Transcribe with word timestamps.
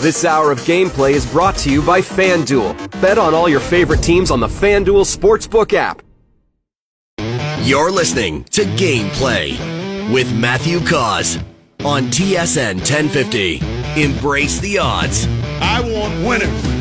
This 0.00 0.24
hour 0.24 0.50
of 0.50 0.60
gameplay 0.60 1.12
is 1.12 1.30
brought 1.30 1.56
to 1.56 1.70
you 1.70 1.82
by 1.82 2.00
FanDuel. 2.00 3.02
Bet 3.02 3.18
on 3.18 3.34
all 3.34 3.50
your 3.50 3.60
favorite 3.60 4.02
teams 4.02 4.30
on 4.30 4.40
the 4.40 4.46
FanDuel 4.46 5.04
Sportsbook 5.04 5.74
app. 5.74 6.00
You're 7.66 7.90
listening 7.90 8.44
to 8.44 8.62
Gameplay 8.62 9.58
with 10.10 10.34
Matthew 10.34 10.80
Cauz 10.86 11.36
on 11.84 12.04
TSN 12.04 12.76
1050. 12.76 13.60
Embrace 14.02 14.58
the 14.60 14.78
odds. 14.78 15.26
I 15.60 15.82
want 15.82 16.26
winners. 16.26 16.79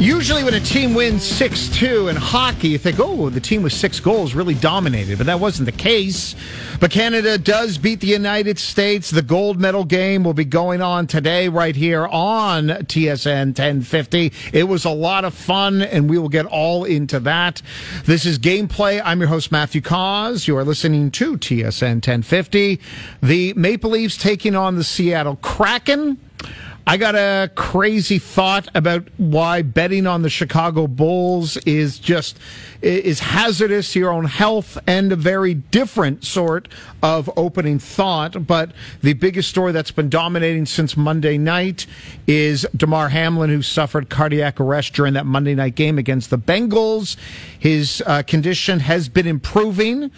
Usually, 0.00 0.42
when 0.42 0.54
a 0.54 0.60
team 0.60 0.92
wins 0.92 1.22
6 1.22 1.68
2 1.68 2.08
in 2.08 2.16
hockey, 2.16 2.68
you 2.68 2.78
think, 2.78 2.98
oh, 2.98 3.30
the 3.30 3.38
team 3.38 3.62
with 3.62 3.72
six 3.72 4.00
goals 4.00 4.34
really 4.34 4.54
dominated. 4.54 5.18
But 5.18 5.28
that 5.28 5.38
wasn't 5.38 5.66
the 5.66 5.72
case. 5.72 6.34
But 6.80 6.90
Canada 6.90 7.38
does 7.38 7.78
beat 7.78 8.00
the 8.00 8.08
United 8.08 8.58
States. 8.58 9.10
The 9.10 9.22
gold 9.22 9.60
medal 9.60 9.84
game 9.84 10.24
will 10.24 10.34
be 10.34 10.44
going 10.44 10.82
on 10.82 11.06
today, 11.06 11.48
right 11.48 11.76
here 11.76 12.08
on 12.08 12.66
TSN 12.66 13.46
1050. 13.56 14.32
It 14.52 14.64
was 14.64 14.84
a 14.84 14.90
lot 14.90 15.24
of 15.24 15.32
fun, 15.32 15.80
and 15.80 16.10
we 16.10 16.18
will 16.18 16.28
get 16.28 16.46
all 16.46 16.82
into 16.82 17.20
that. 17.20 17.62
This 18.04 18.26
is 18.26 18.40
Gameplay. 18.40 19.00
I'm 19.04 19.20
your 19.20 19.28
host, 19.28 19.52
Matthew 19.52 19.80
Cauz. 19.80 20.48
You 20.48 20.58
are 20.58 20.64
listening 20.64 21.12
to 21.12 21.38
TSN 21.38 22.04
1050. 22.06 22.80
The 23.22 23.54
Maple 23.54 23.90
Leafs 23.90 24.16
taking 24.16 24.56
on 24.56 24.74
the 24.74 24.84
Seattle 24.84 25.36
Kraken. 25.36 26.18
I 26.86 26.98
got 26.98 27.14
a 27.14 27.50
crazy 27.54 28.18
thought 28.18 28.68
about 28.74 29.08
why 29.16 29.62
betting 29.62 30.06
on 30.06 30.20
the 30.20 30.28
Chicago 30.28 30.86
Bulls 30.86 31.56
is 31.58 31.98
just 31.98 32.38
is 32.82 33.20
hazardous 33.20 33.94
to 33.94 34.00
your 34.00 34.10
own 34.10 34.26
health 34.26 34.76
and 34.86 35.10
a 35.10 35.16
very 35.16 35.54
different 35.54 36.24
sort 36.24 36.68
of 37.02 37.30
opening 37.38 37.78
thought. 37.78 38.46
But 38.46 38.72
the 39.00 39.14
biggest 39.14 39.48
story 39.48 39.72
that's 39.72 39.92
been 39.92 40.10
dominating 40.10 40.66
since 40.66 40.94
Monday 40.94 41.38
night 41.38 41.86
is 42.26 42.66
Damar 42.76 43.08
Hamlin, 43.08 43.48
who 43.48 43.62
suffered 43.62 44.10
cardiac 44.10 44.60
arrest 44.60 44.92
during 44.92 45.14
that 45.14 45.24
Monday 45.24 45.54
night 45.54 45.76
game 45.76 45.96
against 45.96 46.28
the 46.28 46.38
Bengals. 46.38 47.16
His 47.58 48.02
uh, 48.04 48.22
condition 48.24 48.80
has 48.80 49.08
been 49.08 49.26
improving 49.26 50.10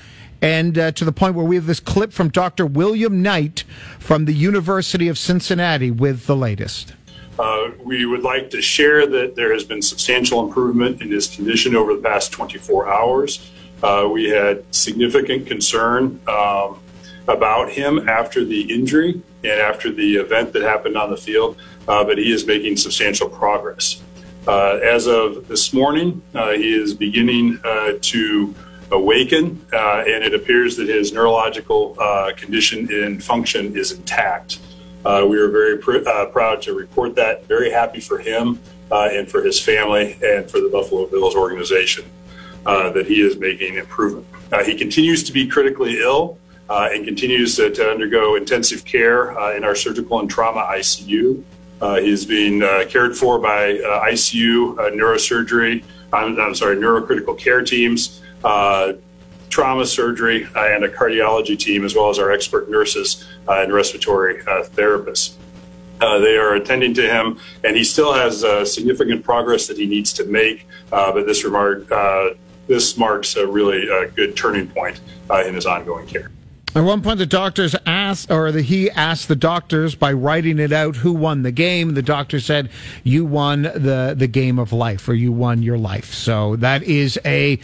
and 0.43 0.79
uh, 0.79 0.93
to 0.93 1.05
the 1.05 1.13
point 1.13 1.35
where 1.35 1.45
we 1.45 1.57
have 1.57 1.67
this 1.67 1.81
clip 1.81 2.13
from 2.13 2.29
Dr. 2.29 2.67
William 2.67 3.23
Knight 3.23 3.65
from 3.99 4.25
the 4.25 4.33
University 4.33 5.09
of 5.09 5.19
Cincinnati 5.19 5.91
with 5.91 6.27
the 6.27 6.37
latest. 6.37 6.95
Uh, 7.39 7.71
we 7.83 8.07
would 8.07 8.23
like 8.23 8.51
to 8.51 8.63
share 8.63 9.07
that 9.07 9.35
there 9.37 9.53
has 9.53 9.65
been 9.65 9.83
substantial 9.83 10.45
improvement 10.45 11.03
in 11.03 11.11
his 11.11 11.27
condition 11.27 11.77
over 11.77 11.95
the 11.95 12.01
past 12.01 12.33
24 12.33 12.89
hours. 12.89 13.51
Uh, 13.83 14.09
we 14.11 14.31
had 14.31 14.65
significant 14.75 15.47
concern 15.47 16.19
um, 16.29 16.81
about 17.29 17.71
him 17.71 18.09
after 18.09 18.45
the 18.45 18.63
injury 18.73 19.21
and 19.45 19.61
after 19.61 19.93
the 19.93 20.17
event 20.17 20.53
that 20.55 20.63
happened 20.63 20.97
on 20.97 21.11
the 21.11 21.17
field, 21.17 21.59
uh, 21.89 22.03
but 22.03 22.17
he 22.17 22.33
is 22.33 22.47
making 22.47 22.77
substantial 22.77 23.29
progress. 23.29 24.03
Uh, 24.47 24.79
as 24.83 25.07
of 25.07 25.47
this 25.49 25.75
morning, 25.75 26.23
uh, 26.35 26.53
he 26.53 26.75
is 26.75 26.95
beginning 26.95 27.59
to 28.01 28.55
awaken, 28.91 29.65
uh, 29.73 30.05
and 30.07 30.23
it 30.25 30.35
appears 30.35 30.77
that 30.77 30.89
his 30.89 31.13
neurological 31.13 31.97
uh, 31.99 32.33
condition 32.37 32.89
and 32.93 33.23
function 33.23 33.77
is 33.77 33.93
intact. 33.93 34.61
Uh, 35.05 35.27
we 35.29 35.39
are 35.39 35.49
very 35.49 35.79
pr- 35.79 36.07
uh, 36.07 36.27
proud 36.27 36.63
to 36.63 36.75
report 36.75 37.15
that. 37.15 37.47
Very 37.47 37.71
happy 37.71 38.01
for 38.01 38.19
him 38.19 38.61
uh, 38.91 39.09
and 39.13 39.29
for 39.29 39.43
his 39.43 39.61
family 39.61 40.19
and 40.23 40.51
for 40.51 40.61
the 40.61 40.69
Buffalo 40.69 41.07
Bills 41.07 41.35
organization 41.35 42.05
uh, 42.65 42.91
that 42.91 43.07
he 43.07 43.21
is 43.21 43.37
making 43.39 43.77
improvement. 43.77 44.27
he 44.65 44.77
continues 44.77 45.23
to 45.25 45.33
be 45.33 45.47
critically 45.47 46.01
ill 46.01 46.39
and 46.69 47.05
continues 47.05 47.55
to, 47.57 47.71
to, 47.71 47.89
undergo 47.89 48.35
intensive 48.35 48.85
care 48.85 49.31
in 49.57 49.63
our 49.63 49.77
surgical 49.77 50.19
and 50.19 50.29
trauma 50.29 50.67
ICU. 50.71 51.43
he's 52.01 52.25
being 52.25 52.61
cared 52.89 53.17
for 53.17 53.39
by 53.39 53.75
ICU 54.11 54.77
neurosurgery. 54.95 55.85
I'm, 56.13 56.39
I'm 56.41 56.55
sorry, 56.55 56.77
neurocritical 56.77 57.39
care 57.39 57.63
teams 57.63 58.23
Uh, 58.45 58.95
trauma 59.49 59.87
surgery 59.87 60.47
uh, 60.55 60.67
and 60.67 60.85
a 60.85 60.89
cardiology 60.89 61.59
team, 61.59 61.85
as 61.85 61.95
well 61.95 62.11
as 62.11 62.19
our 62.19 62.31
expert 62.31 62.71
nurses 62.71 63.25
uh, 63.49 63.63
and 63.63 63.73
respiratory 63.73 64.41
uh, 64.43 64.65
therapists. 64.65 65.35
Uh, 66.01 66.19
they 66.19 66.37
are 66.37 66.55
attending 66.55 66.93
to 66.93 67.09
him, 67.09 67.39
and 67.65 67.75
he 67.77 67.83
still 67.83 68.13
has 68.13 68.41
significant 68.71 69.25
progress 69.25 69.67
that 69.67 69.79
he 69.79 69.87
needs 69.87 70.13
to 70.13 70.25
make. 70.27 70.67
but 70.91 71.25
this 71.25 71.43
remark, 71.43 71.89
this 72.67 72.99
marks 72.99 73.37
a 73.37 73.47
really 73.47 73.87
good 74.15 74.37
turning 74.37 74.69
point 74.69 75.01
in 75.47 75.55
his 75.55 75.65
ongoing 75.65 76.07
care. 76.07 76.31
At 76.77 76.85
one 76.85 77.01
point, 77.01 77.17
the 77.17 77.25
doctors 77.25 77.75
asked, 77.87 78.31
or 78.31 78.53
the, 78.53 78.61
he 78.61 78.91
asked 78.91 79.29
the 79.29 79.37
doctors 79.37 79.95
by 79.95 80.13
writing 80.13 80.59
it 80.59 80.73
out 80.73 80.97
who 80.97 81.15
won 81.15 81.43
the 81.43 81.51
game. 81.51 81.95
The 81.95 82.03
doctor 82.03 82.39
said, 82.39 82.69
"You 83.03 83.25
won 83.25 83.63
the 83.63 84.15
the 84.15 84.27
game 84.27 84.59
of 84.59 84.75
life, 84.75 85.09
or 85.09 85.15
you 85.15 85.33
won 85.33 85.63
your 85.63 85.79
life." 85.79 86.13
So 86.13 86.57
that 86.57 86.83
is 86.83 87.19
a 87.25 87.59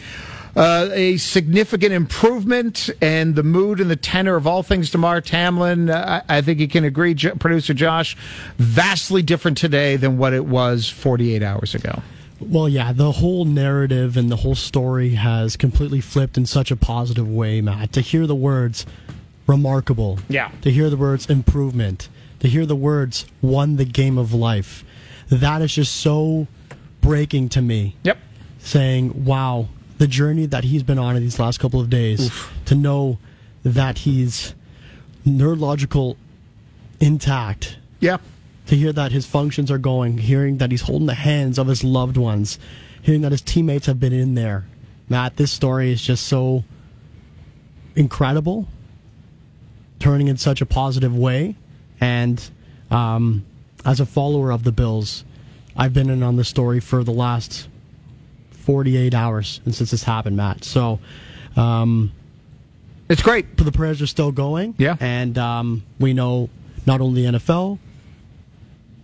uh, 0.55 0.89
a 0.91 1.17
significant 1.17 1.93
improvement 1.93 2.89
and 3.01 3.35
the 3.35 3.43
mood 3.43 3.79
and 3.79 3.89
the 3.89 3.95
tenor 3.95 4.35
of 4.35 4.45
all 4.45 4.61
things 4.63 4.91
Damar 4.91 5.21
Hamlin. 5.25 5.89
Uh, 5.89 6.23
I 6.29 6.41
think 6.41 6.59
you 6.59 6.67
can 6.67 6.83
agree, 6.83 7.13
J- 7.13 7.31
producer 7.31 7.73
Josh, 7.73 8.15
vastly 8.57 9.21
different 9.23 9.57
today 9.57 9.95
than 9.95 10.17
what 10.17 10.33
it 10.33 10.45
was 10.45 10.89
48 10.89 11.41
hours 11.41 11.73
ago. 11.73 12.01
Well, 12.39 12.67
yeah, 12.67 12.91
the 12.93 13.13
whole 13.13 13.45
narrative 13.45 14.17
and 14.17 14.29
the 14.29 14.37
whole 14.37 14.55
story 14.55 15.11
has 15.11 15.55
completely 15.55 16.01
flipped 16.01 16.37
in 16.37 16.45
such 16.45 16.71
a 16.71 16.75
positive 16.75 17.27
way, 17.27 17.61
Matt. 17.61 17.93
To 17.93 18.01
hear 18.01 18.27
the 18.27 18.35
words 18.35 18.85
remarkable, 19.47 20.19
yeah, 20.27 20.51
to 20.61 20.71
hear 20.71 20.89
the 20.89 20.97
words 20.97 21.29
improvement, 21.29 22.09
to 22.39 22.47
hear 22.47 22.65
the 22.65 22.75
words 22.75 23.25
won 23.41 23.77
the 23.77 23.85
game 23.85 24.17
of 24.17 24.33
life, 24.33 24.83
that 25.29 25.61
is 25.61 25.75
just 25.75 25.95
so 25.95 26.47
breaking 27.01 27.49
to 27.49 27.61
me. 27.61 27.95
Yep. 28.03 28.17
Saying, 28.59 29.25
wow, 29.25 29.67
the 29.97 30.07
journey 30.07 30.45
that 30.45 30.63
he's 30.65 30.83
been 30.83 30.99
on 30.99 31.15
in 31.15 31.23
these 31.23 31.39
last 31.39 31.59
couple 31.59 31.79
of 31.79 31.89
days 31.89 32.27
Oof. 32.27 32.53
to 32.65 32.75
know 32.75 33.19
that 33.63 33.99
he's 33.99 34.53
neurological 35.25 36.17
intact. 36.99 37.77
Yeah. 37.99 38.17
To 38.67 38.75
hear 38.75 38.93
that 38.93 39.11
his 39.11 39.25
functions 39.25 39.69
are 39.69 39.77
going, 39.77 40.17
hearing 40.19 40.57
that 40.57 40.71
he's 40.71 40.81
holding 40.81 41.07
the 41.07 41.13
hands 41.13 41.57
of 41.57 41.67
his 41.67 41.83
loved 41.83 42.17
ones, 42.17 42.59
hearing 43.01 43.21
that 43.21 43.31
his 43.31 43.41
teammates 43.41 43.85
have 43.85 43.99
been 43.99 44.13
in 44.13 44.35
there. 44.35 44.65
Matt, 45.09 45.35
this 45.35 45.51
story 45.51 45.91
is 45.91 46.01
just 46.01 46.25
so 46.25 46.63
incredible, 47.95 48.67
turning 49.99 50.27
in 50.27 50.37
such 50.37 50.61
a 50.61 50.65
positive 50.65 51.15
way. 51.15 51.55
And 51.99 52.49
um, 52.89 53.45
as 53.85 53.99
a 53.99 54.05
follower 54.05 54.51
of 54.51 54.63
the 54.63 54.71
Bills, 54.71 55.23
I've 55.75 55.93
been 55.93 56.09
in 56.09 56.23
on 56.23 56.35
the 56.35 56.43
story 56.43 56.79
for 56.79 57.03
the 57.03 57.11
last 57.11 57.67
48 58.63 59.13
hours 59.13 59.61
since 59.65 59.91
this 59.91 60.03
happened, 60.03 60.37
Matt. 60.37 60.63
So, 60.63 60.99
um, 61.55 62.11
it's 63.09 63.21
great. 63.21 63.55
But 63.55 63.65
The 63.65 63.71
prayers 63.71 64.01
are 64.01 64.07
still 64.07 64.31
going. 64.31 64.75
Yeah. 64.77 64.95
And 64.99 65.37
um, 65.37 65.83
we 65.99 66.13
know 66.13 66.49
not 66.85 67.01
only 67.01 67.25
the 67.25 67.37
NFL, 67.37 67.77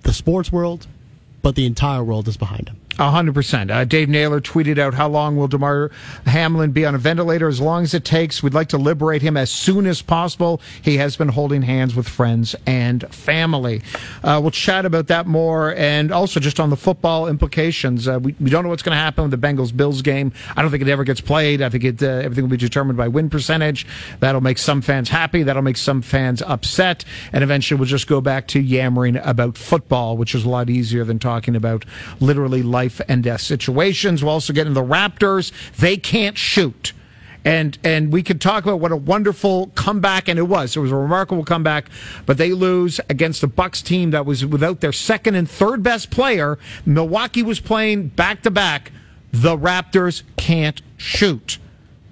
the 0.03 0.13
sports 0.13 0.51
world, 0.51 0.87
but 1.41 1.55
the 1.55 1.65
entire 1.65 2.03
world 2.03 2.27
is 2.27 2.37
behind 2.37 2.69
him 2.69 2.77
hundred 2.99 3.31
uh, 3.31 3.33
percent. 3.33 3.89
Dave 3.89 4.09
Naylor 4.09 4.41
tweeted 4.41 4.77
out, 4.77 4.93
"How 4.93 5.07
long 5.07 5.37
will 5.37 5.47
Damar 5.47 5.91
Hamlin 6.25 6.71
be 6.71 6.85
on 6.85 6.95
a 6.95 6.97
ventilator? 6.97 7.47
As 7.47 7.61
long 7.61 7.83
as 7.83 7.93
it 7.93 8.03
takes. 8.03 8.43
We'd 8.43 8.53
like 8.53 8.69
to 8.69 8.77
liberate 8.77 9.21
him 9.21 9.37
as 9.37 9.49
soon 9.49 9.85
as 9.85 10.01
possible. 10.01 10.61
He 10.81 10.97
has 10.97 11.15
been 11.15 11.29
holding 11.29 11.61
hands 11.61 11.95
with 11.95 12.07
friends 12.07 12.55
and 12.65 13.03
family. 13.13 13.81
Uh, 14.23 14.39
we'll 14.41 14.51
chat 14.51 14.85
about 14.85 15.07
that 15.07 15.27
more, 15.27 15.73
and 15.75 16.11
also 16.11 16.39
just 16.39 16.59
on 16.59 16.69
the 16.69 16.77
football 16.77 17.27
implications. 17.27 18.07
Uh, 18.07 18.19
we, 18.19 18.35
we 18.39 18.49
don't 18.49 18.63
know 18.63 18.69
what's 18.69 18.83
going 18.83 18.95
to 18.95 18.99
happen 19.01 19.29
with 19.29 19.31
the 19.31 19.47
Bengals 19.47 19.75
Bills 19.75 20.01
game. 20.01 20.31
I 20.55 20.61
don't 20.61 20.71
think 20.71 20.81
it 20.81 20.89
ever 20.89 21.03
gets 21.03 21.21
played. 21.21 21.61
I 21.61 21.69
think 21.69 21.83
it 21.83 22.03
uh, 22.03 22.07
everything 22.07 22.45
will 22.45 22.51
be 22.51 22.57
determined 22.57 22.97
by 22.97 23.07
win 23.07 23.29
percentage. 23.29 23.85
That'll 24.19 24.41
make 24.41 24.57
some 24.57 24.81
fans 24.81 25.09
happy. 25.09 25.43
That'll 25.43 25.61
make 25.61 25.77
some 25.77 26.01
fans 26.01 26.41
upset, 26.41 27.05
and 27.31 27.43
eventually 27.43 27.79
we'll 27.79 27.87
just 27.87 28.07
go 28.07 28.21
back 28.21 28.47
to 28.49 28.59
yammering 28.59 29.17
about 29.17 29.57
football, 29.57 30.17
which 30.17 30.35
is 30.35 30.43
a 30.43 30.49
lot 30.49 30.69
easier 30.69 31.03
than 31.03 31.19
talking 31.19 31.55
about 31.55 31.85
literally 32.19 32.63
life." 32.63 32.88
Life 32.89 33.01
and 33.07 33.23
death 33.23 33.41
situations. 33.41 34.23
We'll 34.23 34.33
also 34.33 34.53
get 34.53 34.67
into 34.67 34.79
the 34.79 34.85
Raptors. 34.85 35.51
They 35.77 35.97
can't 35.97 36.37
shoot. 36.37 36.93
And 37.45 37.77
and 37.85 38.11
we 38.11 38.21
could 38.21 38.41
talk 38.41 38.65
about 38.65 38.81
what 38.81 38.91
a 38.91 38.97
wonderful 38.97 39.67
comeback, 39.67 40.27
and 40.27 40.37
it 40.37 40.43
was. 40.43 40.75
It 40.75 40.81
was 40.81 40.91
a 40.91 40.95
remarkable 40.95 41.45
comeback, 41.45 41.85
but 42.25 42.37
they 42.37 42.51
lose 42.51 42.99
against 43.09 43.39
the 43.39 43.47
Bucks 43.47 43.81
team 43.81 44.11
that 44.11 44.25
was 44.25 44.45
without 44.45 44.81
their 44.81 44.91
second 44.91 45.35
and 45.35 45.49
third 45.49 45.81
best 45.81 46.11
player. 46.11 46.59
Milwaukee 46.85 47.43
was 47.43 47.61
playing 47.61 48.09
back 48.09 48.41
to 48.41 48.51
back. 48.51 48.91
The 49.31 49.55
Raptors 49.55 50.23
can't 50.35 50.81
shoot. 50.97 51.59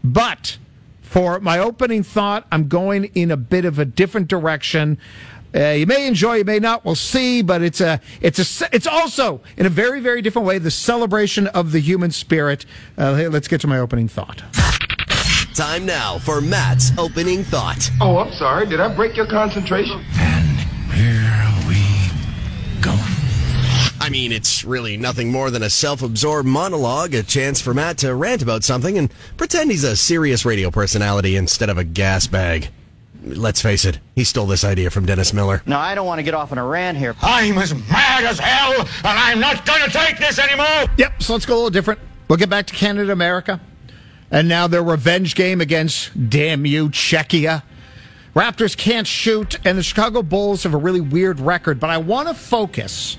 But 0.01 0.57
for 1.01 1.41
my 1.41 1.59
opening 1.59 2.03
thought, 2.03 2.47
I'm 2.50 2.69
going 2.69 3.06
in 3.13 3.29
a 3.29 3.38
bit 3.38 3.65
of 3.65 3.79
a 3.79 3.85
different 3.85 4.29
direction. 4.29 4.97
Uh, 5.56 5.70
you 5.70 5.86
may 5.86 6.08
enjoy, 6.08 6.36
you 6.36 6.46
may 6.46 6.60
not. 6.60 6.86
We'll 6.86 6.96
see. 6.96 7.42
But 7.42 7.62
it's 7.62 7.82
a, 7.82 8.00
it's 8.22 8.62
a, 8.62 8.76
it's 8.76 8.88
also 8.88 9.42
in 9.58 9.66
a 9.66 9.70
very, 9.70 10.00
very 10.00 10.22
different 10.22 10.48
way 10.48 10.58
the 10.58 10.72
celebration 10.72 11.48
of 11.48 11.72
the 11.72 11.80
human 11.80 12.12
spirit. 12.12 12.66
Uh, 12.98 13.30
let's 13.32 13.48
get 13.48 13.62
to 13.62 13.68
my 13.68 13.80
opening 13.80 14.08
thought. 14.08 14.44
Time 15.56 15.86
now 15.86 16.20
for 16.20 16.40
Matt's 16.40 16.92
opening 16.98 17.44
thought. 17.44 17.90
Oh, 18.00 18.18
I'm 18.18 18.34
sorry. 18.34 18.68
Did 18.68 18.80
I 18.80 18.94
break 18.94 19.16
your 19.16 19.28
concentration? 19.28 20.04
And 20.20 20.60
here 20.92 21.68
we 21.68 21.78
I 24.08 24.10
mean, 24.10 24.32
it's 24.32 24.64
really 24.64 24.96
nothing 24.96 25.34
more 25.34 25.52
than 25.52 25.64
a 25.64 25.70
self 25.70 26.02
absorbed 26.02 26.48
monologue, 26.48 27.14
a 27.14 27.24
chance 27.24 27.60
for 27.60 27.74
Matt 27.74 27.98
to 27.98 28.16
rant 28.16 28.42
about 28.42 28.64
something 28.64 28.98
and 28.98 29.12
pretend 29.36 29.70
he's 29.70 29.84
a 29.84 29.98
serious 29.98 30.46
radio 30.46 30.72
personality 30.72 31.36
instead 31.36 31.70
of 31.70 31.78
a 31.78 31.84
gas 31.84 32.26
bag. 32.26 32.70
Let's 33.35 33.62
face 33.62 33.85
it, 33.85 34.00
he 34.15 34.24
stole 34.24 34.45
this 34.45 34.63
idea 34.63 34.89
from 34.89 35.06
Dennis 35.06 35.33
Miller. 35.33 35.62
Now, 35.65 35.79
I 35.79 35.95
don't 35.95 36.06
want 36.06 36.19
to 36.19 36.24
get 36.24 36.33
off 36.33 36.51
on 36.51 36.57
a 36.57 36.65
rant 36.65 36.97
here. 36.97 37.15
I'm 37.21 37.57
as 37.57 37.74
mad 37.74 38.24
as 38.24 38.39
hell, 38.39 38.79
and 38.79 38.88
I'm 39.03 39.39
not 39.39 39.65
going 39.65 39.83
to 39.83 39.89
take 39.89 40.18
this 40.18 40.39
anymore. 40.39 40.85
Yep, 40.97 41.24
so 41.24 41.33
let's 41.33 41.45
go 41.45 41.53
a 41.53 41.56
little 41.56 41.69
different. 41.69 42.00
We'll 42.27 42.38
get 42.38 42.50
back 42.50 42.68
to 42.68 42.74
Canada, 42.74 43.12
America. 43.12 43.59
And 44.31 44.47
now 44.50 44.68
their 44.68 44.83
revenge 44.83 45.35
game 45.35 45.62
against, 45.62 46.29
damn 46.29 46.65
you, 46.65 46.89
Czechia. 46.89 47.63
Raptors 48.35 48.77
can't 48.77 49.07
shoot, 49.07 49.57
and 49.65 49.77
the 49.77 49.83
Chicago 49.83 50.21
Bulls 50.21 50.63
have 50.63 50.74
a 50.74 50.77
really 50.77 51.01
weird 51.01 51.39
record, 51.39 51.79
but 51.79 51.89
I 51.89 51.97
want 51.97 52.27
to 52.27 52.33
focus 52.33 53.18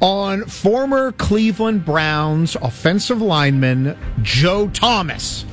on 0.00 0.46
former 0.46 1.12
Cleveland 1.12 1.84
Browns 1.84 2.56
offensive 2.56 3.20
lineman 3.20 3.98
Joe 4.22 4.68
Thomas. 4.68 5.44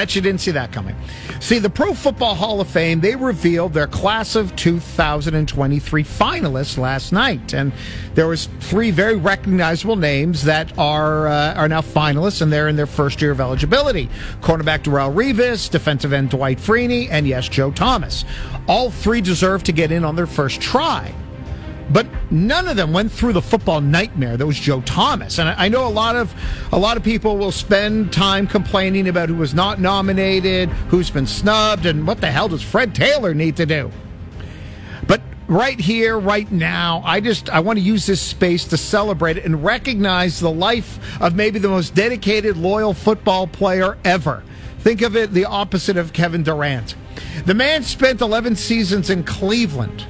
Bet 0.00 0.14
you 0.14 0.22
didn't 0.22 0.40
see 0.40 0.52
that 0.52 0.72
coming. 0.72 0.96
See, 1.40 1.58
the 1.58 1.68
Pro 1.68 1.92
Football 1.92 2.34
Hall 2.34 2.58
of 2.58 2.68
Fame, 2.68 3.00
they 3.00 3.16
revealed 3.16 3.74
their 3.74 3.86
class 3.86 4.34
of 4.34 4.56
2023 4.56 6.04
finalists 6.04 6.78
last 6.78 7.12
night. 7.12 7.52
And 7.52 7.70
there 8.14 8.26
was 8.26 8.46
three 8.60 8.92
very 8.92 9.16
recognizable 9.16 9.96
names 9.96 10.44
that 10.44 10.72
are 10.78 11.28
uh, 11.28 11.52
are 11.52 11.68
now 11.68 11.82
finalists, 11.82 12.40
and 12.40 12.50
they're 12.50 12.68
in 12.68 12.76
their 12.76 12.86
first 12.86 13.20
year 13.20 13.30
of 13.30 13.42
eligibility. 13.42 14.08
Cornerback 14.40 14.84
Darrelle 14.84 15.14
Revis, 15.14 15.70
defensive 15.70 16.14
end 16.14 16.30
Dwight 16.30 16.56
Freeney, 16.56 17.08
and 17.10 17.28
yes, 17.28 17.46
Joe 17.50 17.70
Thomas. 17.70 18.24
All 18.68 18.90
three 18.90 19.20
deserve 19.20 19.64
to 19.64 19.72
get 19.72 19.92
in 19.92 20.02
on 20.02 20.16
their 20.16 20.26
first 20.26 20.62
try. 20.62 21.12
But 21.92 22.06
none 22.30 22.68
of 22.68 22.76
them 22.76 22.92
went 22.92 23.10
through 23.10 23.32
the 23.32 23.42
football 23.42 23.80
nightmare 23.80 24.36
that 24.36 24.46
was 24.46 24.58
Joe 24.58 24.80
Thomas. 24.82 25.38
And 25.38 25.48
I 25.48 25.68
know 25.68 25.86
a 25.86 25.90
lot 25.90 26.14
of 26.14 26.32
a 26.72 26.78
lot 26.78 26.96
of 26.96 27.02
people 27.02 27.36
will 27.36 27.52
spend 27.52 28.12
time 28.12 28.46
complaining 28.46 29.08
about 29.08 29.28
who 29.28 29.34
was 29.34 29.54
not 29.54 29.80
nominated, 29.80 30.68
who's 30.88 31.10
been 31.10 31.26
snubbed, 31.26 31.86
and 31.86 32.06
what 32.06 32.20
the 32.20 32.30
hell 32.30 32.48
does 32.48 32.62
Fred 32.62 32.94
Taylor 32.94 33.34
need 33.34 33.56
to 33.56 33.66
do? 33.66 33.90
But 35.08 35.20
right 35.48 35.80
here, 35.80 36.16
right 36.16 36.50
now, 36.52 37.02
I 37.04 37.20
just 37.20 37.50
I 37.50 37.58
want 37.58 37.80
to 37.80 37.84
use 37.84 38.06
this 38.06 38.20
space 38.20 38.64
to 38.66 38.76
celebrate 38.76 39.38
and 39.38 39.64
recognize 39.64 40.38
the 40.38 40.50
life 40.50 41.20
of 41.20 41.34
maybe 41.34 41.58
the 41.58 41.68
most 41.68 41.96
dedicated, 41.96 42.56
loyal 42.56 42.94
football 42.94 43.48
player 43.48 43.98
ever. 44.04 44.44
Think 44.78 45.02
of 45.02 45.16
it 45.16 45.32
the 45.32 45.44
opposite 45.44 45.96
of 45.96 46.12
Kevin 46.12 46.44
Durant. 46.44 46.94
The 47.46 47.54
man 47.54 47.82
spent 47.82 48.20
11 48.20 48.56
seasons 48.56 49.10
in 49.10 49.24
Cleveland. 49.24 50.06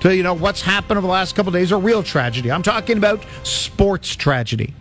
to 0.00 0.14
you 0.14 0.24
know 0.24 0.34
what's 0.34 0.60
happened 0.60 0.98
over 0.98 1.06
the 1.06 1.12
last 1.12 1.36
couple 1.36 1.52
days 1.52 1.70
or 1.70 1.78
real 1.78 2.02
tragedy. 2.02 2.50
I'm 2.50 2.64
talking 2.64 2.98
about 2.98 3.24
sports 3.44 4.16
tragedy. 4.16 4.74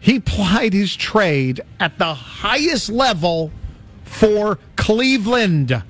He 0.00 0.18
plied 0.18 0.72
his 0.72 0.96
trade 0.96 1.60
at 1.78 1.96
the 1.98 2.12
highest 2.12 2.88
level 2.88 3.52
for 4.12 4.58
Cleveland. 4.76 5.82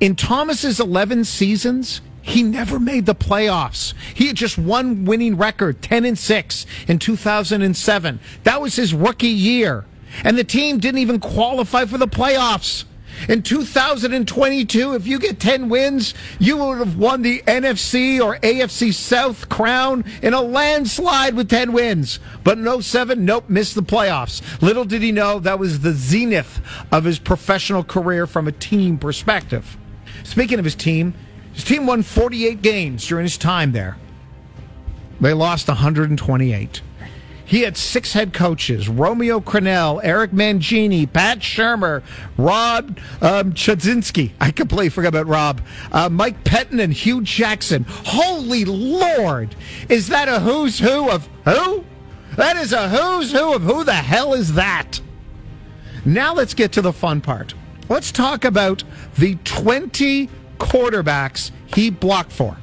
In 0.00 0.16
Thomas's 0.16 0.80
11 0.80 1.24
seasons, 1.24 2.00
he 2.22 2.42
never 2.42 2.80
made 2.80 3.04
the 3.06 3.14
playoffs. 3.14 3.92
He 4.14 4.28
had 4.28 4.36
just 4.36 4.56
one 4.56 5.04
winning 5.04 5.36
record, 5.36 5.82
10 5.82 6.06
and 6.06 6.18
6 6.18 6.66
in 6.88 6.98
2007. 6.98 8.18
That 8.44 8.60
was 8.62 8.76
his 8.76 8.94
rookie 8.94 9.28
year. 9.28 9.84
And 10.24 10.38
the 10.38 10.44
team 10.44 10.78
didn't 10.78 11.00
even 11.00 11.20
qualify 11.20 11.84
for 11.84 11.98
the 11.98 12.08
playoffs. 12.08 12.84
In 13.28 13.42
2022, 13.42 14.94
if 14.94 15.06
you 15.06 15.18
get 15.18 15.40
10 15.40 15.68
wins, 15.68 16.14
you 16.38 16.56
would 16.56 16.78
have 16.78 16.96
won 16.96 17.22
the 17.22 17.42
NFC 17.46 18.20
or 18.20 18.38
AFC 18.38 18.92
South 18.92 19.48
crown 19.48 20.04
in 20.22 20.34
a 20.34 20.42
landslide 20.42 21.34
with 21.34 21.48
10 21.48 21.72
wins. 21.72 22.18
But 22.42 22.58
in 22.58 22.82
07, 22.82 23.24
nope, 23.24 23.48
missed 23.48 23.74
the 23.74 23.82
playoffs. 23.82 24.42
Little 24.60 24.84
did 24.84 25.02
he 25.02 25.12
know 25.12 25.38
that 25.40 25.58
was 25.58 25.80
the 25.80 25.92
zenith 25.92 26.60
of 26.92 27.04
his 27.04 27.18
professional 27.18 27.84
career 27.84 28.26
from 28.26 28.48
a 28.48 28.52
team 28.52 28.98
perspective. 28.98 29.76
Speaking 30.22 30.58
of 30.58 30.64
his 30.64 30.74
team, 30.74 31.14
his 31.52 31.64
team 31.64 31.86
won 31.86 32.02
48 32.02 32.62
games 32.62 33.06
during 33.06 33.24
his 33.24 33.38
time 33.38 33.72
there. 33.72 33.96
They 35.20 35.32
lost 35.32 35.68
128. 35.68 36.82
He 37.46 37.60
had 37.60 37.76
six 37.76 38.12
head 38.12 38.32
coaches 38.32 38.88
Romeo 38.88 39.40
Crennel, 39.40 40.00
Eric 40.02 40.30
Mangini, 40.30 41.10
Pat 41.10 41.40
Shurmur, 41.40 42.02
Rob 42.36 42.98
um, 43.20 43.52
Chudzinski. 43.52 44.32
I 44.40 44.50
completely 44.50 44.88
forgot 44.88 45.08
about 45.08 45.26
Rob. 45.26 45.60
Uh, 45.92 46.08
Mike 46.08 46.42
Pettine 46.44 46.82
and 46.82 46.92
Hue 46.92 47.22
Jackson. 47.22 47.84
Holy 47.88 48.64
Lord! 48.64 49.54
Is 49.88 50.08
that 50.08 50.28
a 50.28 50.40
who's 50.40 50.78
who 50.78 51.10
of 51.10 51.28
who? 51.44 51.84
That 52.36 52.56
is 52.56 52.72
a 52.72 52.88
who's 52.88 53.32
who 53.32 53.54
of 53.54 53.62
who 53.62 53.84
the 53.84 53.92
hell 53.92 54.34
is 54.34 54.54
that? 54.54 55.00
Now 56.04 56.34
let's 56.34 56.54
get 56.54 56.72
to 56.72 56.82
the 56.82 56.92
fun 56.92 57.20
part. 57.20 57.54
Let's 57.88 58.10
talk 58.10 58.44
about 58.44 58.82
the 59.16 59.36
20 59.44 60.28
quarterbacks 60.58 61.50
he 61.74 61.90
blocked 61.90 62.32
for. 62.32 62.56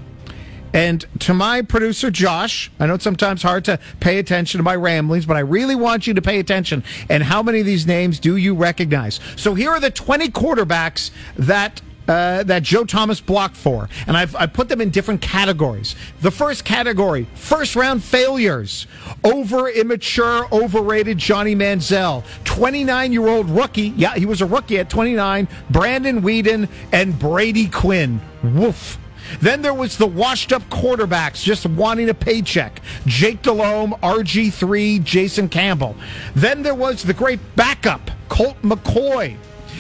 And 0.74 1.06
to 1.20 1.34
my 1.34 1.62
producer, 1.62 2.12
Josh, 2.12 2.72
I 2.80 2.88
know 2.88 2.96
it's 2.96 3.04
sometimes 3.04 3.44
hard 3.44 3.66
to 3.66 3.80
pay 4.00 4.20
attention 4.20 4.60
to 4.60 4.64
my 4.64 4.76
ramblings, 4.76 5.26
but 5.26 5.38
I 5.38 5.42
really 5.42 5.76
want 5.76 6.08
you 6.08 6.14
to 6.14 6.22
pay 6.22 6.40
attention. 6.40 6.84
And 7.10 7.24
how 7.24 7.44
many 7.44 7.60
of 7.60 7.66
these 7.66 7.86
names 7.86 8.20
do 8.20 8.36
you 8.36 8.56
recognize? 8.56 9.20
So 9.36 9.54
here 9.54 9.72
are 9.72 9.80
the 9.80 9.92
20 9.92 10.30
quarterbacks 10.30 11.12
that 11.36 11.82
uh, 12.08 12.44
that 12.44 12.64
Joe 12.64 12.84
Thomas 12.84 13.22
blocked 13.22 13.56
for, 13.56 13.88
and 14.08 14.18
I've 14.18 14.36
I 14.36 14.46
put 14.46 14.68
them 14.68 14.82
in 14.82 14.90
different 14.90 15.22
categories. 15.22 15.96
The 16.22 16.32
first 16.32 16.66
category: 16.66 17.28
first 17.36 17.76
round 17.76 18.04
failures, 18.04 18.88
over 19.24 19.70
immature, 19.70 20.48
overrated 20.52 21.18
Johnny 21.18 21.56
Manziel, 21.56 22.24
29 22.44 23.14
year 23.14 23.28
old 23.28 23.50
rookie. 23.50 23.94
Yeah, 23.96 24.16
he 24.16 24.26
was 24.26 24.42
a 24.42 24.46
rookie 24.46 24.80
at 24.80 24.90
29. 24.90 25.48
Brandon 25.70 26.22
Weeden 26.22 26.68
and 26.92 27.18
Brady 27.18 27.68
Quinn. 27.68 28.20
Woof. 28.44 28.98
Then 29.40 29.62
there 29.62 29.74
was 29.74 29.98
the 29.98 30.08
washed 30.08 30.52
up 30.52 30.64
quarterbacks 30.70 31.44
just 31.44 31.66
wanting 31.66 32.10
a 32.10 32.14
paycheck 32.14 32.82
Jake 33.06 33.42
Delhomme, 33.42 33.94
RG3, 34.02 35.04
Jason 35.04 35.50
Campbell. 35.50 35.96
Then 36.36 36.64
there 36.64 36.76
was 36.76 37.04
the 37.04 37.14
great 37.14 37.40
backup, 37.56 38.12
Colt 38.30 38.62
McCoy. 38.62 39.38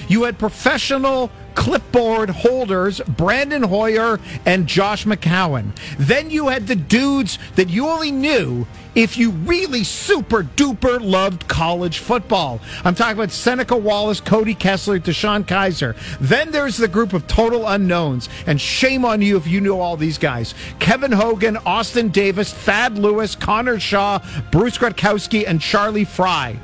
You 0.08 0.24
had 0.24 0.38
professional 0.38 1.32
clipboard 1.56 2.30
holders, 2.30 3.02
Brandon 3.02 3.64
Hoyer 3.64 4.20
and 4.46 4.68
Josh 4.68 5.06
McCown. 5.06 5.76
Then 5.98 6.30
you 6.30 6.48
had 6.48 6.68
the 6.68 6.76
dudes 6.76 7.38
that 7.56 7.70
you 7.70 7.88
only 7.88 8.12
knew 8.12 8.68
if 8.96 9.18
you 9.18 9.32
really 9.32 9.84
super 9.84 10.44
duper 10.44 11.00
loved 11.02 11.48
college 11.48 12.00
football. 12.00 12.60
I'm 12.84 12.96
talking 12.96 13.18
about 13.18 13.32
Seneca 13.32 13.78
Wallace, 13.78 14.20
Cody 14.20 14.54
Kessler, 14.54 15.00
DeShone 15.00 15.46
Kizer. 15.46 15.96
Then 16.20 16.52
there's 16.52 16.78
the 16.78 16.88
group 16.88 17.14
of 17.14 17.28
total 17.28 17.68
unknowns, 17.68 18.28
and 18.46 18.60
shame 18.60 19.06
on 19.06 19.22
you 19.22 19.38
if 19.38 19.48
you 19.48 19.62
knew 19.62 19.80
all 19.80 19.98
these 19.98 20.18
guys. 20.18 20.54
Kevin 20.80 21.12
Hogan, 21.12 21.58
Austin 21.58 22.10
Davis, 22.10 22.54
Thad 22.54 22.98
Lewis, 22.98 23.36
Connor 23.36 23.80
Shaw, 23.80 24.20
Bruce 24.52 24.78
Gradkowski, 24.78 25.46
and 25.48 25.62
Charlie 25.62 26.06
Frye. 26.06 26.60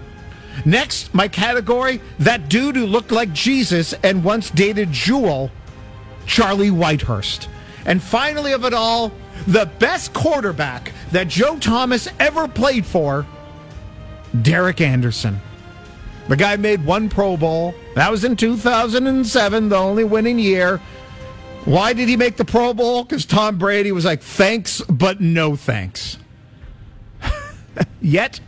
Next, 0.65 1.13
my 1.13 1.27
category 1.27 2.01
that 2.19 2.49
dude 2.49 2.75
who 2.75 2.85
looked 2.85 3.11
like 3.11 3.31
Jesus 3.33 3.93
and 4.03 4.23
once 4.23 4.49
dated 4.49 4.91
Jewel, 4.91 5.51
Charlie 6.25 6.71
Whitehurst. 6.71 7.47
And 7.85 8.01
finally, 8.01 8.53
of 8.53 8.65
it 8.65 8.73
all, 8.73 9.11
the 9.47 9.69
best 9.79 10.13
quarterback 10.13 10.91
that 11.11 11.27
Joe 11.27 11.57
Thomas 11.57 12.07
ever 12.19 12.47
played 12.47 12.85
for, 12.85 13.25
Derek 14.41 14.81
Anderson. 14.81 15.39
The 16.27 16.35
guy 16.35 16.57
made 16.57 16.83
one 16.83 17.07
Pro 17.07 17.37
Bowl. 17.37 17.73
That 17.95 18.11
was 18.11 18.25
in 18.25 18.35
2007, 18.35 19.69
the 19.69 19.75
only 19.77 20.03
winning 20.03 20.39
year. 20.39 20.81
Why 21.63 21.93
did 21.93 22.09
he 22.09 22.17
make 22.17 22.35
the 22.35 22.45
Pro 22.45 22.73
Bowl? 22.73 23.03
Because 23.03 23.25
Tom 23.25 23.57
Brady 23.57 23.91
was 23.91 24.05
like, 24.05 24.21
thanks, 24.21 24.81
but 24.89 25.21
no 25.21 25.55
thanks. 25.55 26.17
Yet, 28.01 28.39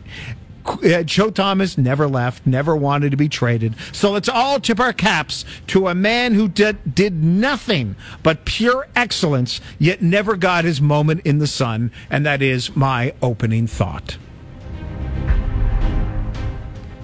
Joe 1.04 1.30
Thomas 1.32 1.78
never 1.78 2.08
left, 2.08 2.46
never 2.46 2.76
wanted 2.76 3.12
to 3.12 3.18
be 3.18 3.30
traded. 3.30 3.76
So 3.92 4.12
let's 4.12 4.30
all 4.30 4.60
tip 4.60 4.80
our 4.80 4.94
caps 4.94 5.46
to 5.68 5.88
a 5.88 5.96
man 5.96 6.34
who 6.34 6.48
did, 6.48 6.96
did 6.96 7.24
nothing 7.24 7.96
but 8.24 8.46
pure 8.46 8.88
excellence, 8.96 9.62
yet 9.78 10.02
never 10.02 10.36
got 10.36 10.66
his 10.66 10.82
moment 10.82 11.22
in 11.26 11.40
the 11.40 11.48
sun. 11.48 11.92
And 12.10 12.26
that 12.26 12.42
is 12.42 12.76
my 12.76 13.14
opening 13.22 13.68
thought. 13.68 14.18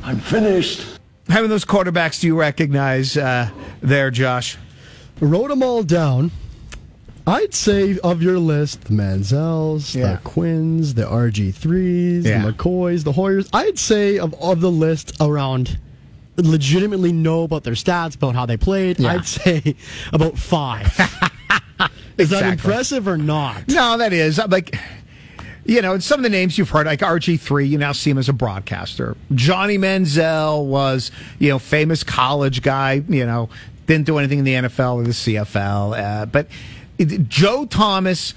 I'm 0.04 0.20
finished. 0.20 1.00
How 1.28 1.36
many 1.36 1.46
of 1.46 1.50
those 1.50 1.66
quarterbacks 1.66 2.20
do 2.22 2.28
you 2.28 2.40
recognize 2.40 3.18
uh, 3.18 3.50
there, 3.82 4.12
Josh? 4.12 4.58
Wrote 5.20 5.48
them 5.48 5.64
all 5.64 5.82
down. 5.82 6.30
I'd 7.28 7.54
say 7.56 7.98
of 8.04 8.22
your 8.22 8.38
list, 8.38 8.84
the 8.86 8.94
Manziels, 8.94 9.96
Yeah. 9.96 10.14
the 10.14 10.18
Quinns, 10.24 10.94
the 10.94 11.06
RG3s, 11.06 12.24
Yeah. 12.26 12.46
the 12.46 12.52
McCoys, 12.54 13.04
the 13.04 13.14
Hoyers. 13.14 13.50
I'd 13.52 13.80
say 13.80 14.20
of, 14.20 14.34
of 14.42 14.62
the 14.62 14.72
list 14.72 15.14
around 15.20 15.80
legitimately 16.38 17.14
know 17.14 17.44
about 17.44 17.64
their 17.64 17.74
stats, 17.74 18.16
about 18.16 18.36
how 18.36 18.46
they 18.46 18.58
played, 18.58 19.00
Yeah. 19.00 19.14
I'd 19.14 19.26
say 19.26 19.76
about 20.14 20.38
five. 20.38 20.88
Is 22.18 22.30
that 22.30 22.44
impressive 22.46 23.08
or 23.08 23.18
not? 23.18 23.68
No, 23.68 23.98
that 23.98 24.14
is 24.14 24.40
uh, 24.40 24.48
like, 24.48 24.78
you 25.66 25.82
know, 25.82 26.00
some 26.00 26.20
of 26.20 26.24
the 26.24 26.30
names 26.30 26.58
you've 26.58 26.70
heard, 26.70 26.86
like 26.86 27.00
RG3, 27.02 27.68
you 27.68 27.78
now 27.78 27.92
see 27.92 28.10
him 28.12 28.18
as 28.18 28.30
a 28.30 28.34
broadcaster. 28.34 29.18
Johnny 29.34 29.78
Manziel 29.78 30.64
was, 30.66 31.12
you 31.40 31.50
know, 31.50 31.60
famous 31.60 32.04
college 32.06 32.62
guy, 32.62 33.04
you 33.10 33.26
know, 33.26 33.50
didn't 33.88 34.06
do 34.06 34.18
anything 34.18 34.40
in 34.40 34.46
the 34.46 34.54
NFL 34.54 34.96
or 34.96 35.04
the 35.04 35.10
CFL. 35.10 35.94
Uh, 36.22 36.26
but 36.28 36.48
Joe 36.98 37.66
Thomas 37.66 38.34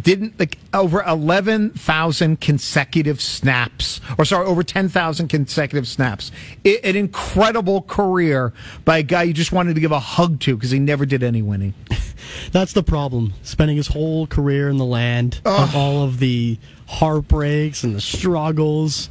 didn't 0.00 0.38
like 0.38 0.58
over 0.72 1.02
11,000 1.02 2.40
consecutive 2.40 3.20
snaps, 3.20 4.00
or 4.18 4.24
sorry, 4.24 4.46
over 4.46 4.62
10,000 4.62 5.28
consecutive 5.28 5.86
snaps. 5.86 6.32
I 6.64 6.80
an 6.82 6.96
incredible 6.96 7.82
career 7.82 8.52
by 8.84 8.98
a 8.98 9.02
guy 9.02 9.24
you 9.24 9.34
just 9.34 9.52
wanted 9.52 9.74
to 9.74 9.80
give 9.80 9.92
a 9.92 10.00
hug 10.00 10.40
to 10.40 10.56
because 10.56 10.70
he 10.70 10.78
never 10.78 11.04
did 11.04 11.22
any 11.22 11.42
winning. 11.42 11.74
That's 12.52 12.72
the 12.72 12.82
problem. 12.82 13.34
Spending 13.42 13.76
his 13.76 13.88
whole 13.88 14.26
career 14.26 14.68
in 14.68 14.78
the 14.78 14.84
land 14.84 15.40
of 15.44 15.76
all 15.76 16.04
of 16.04 16.18
the 16.18 16.58
heartbreaks 16.88 17.84
and 17.84 17.94
the 17.94 18.00
struggles. 18.00 19.10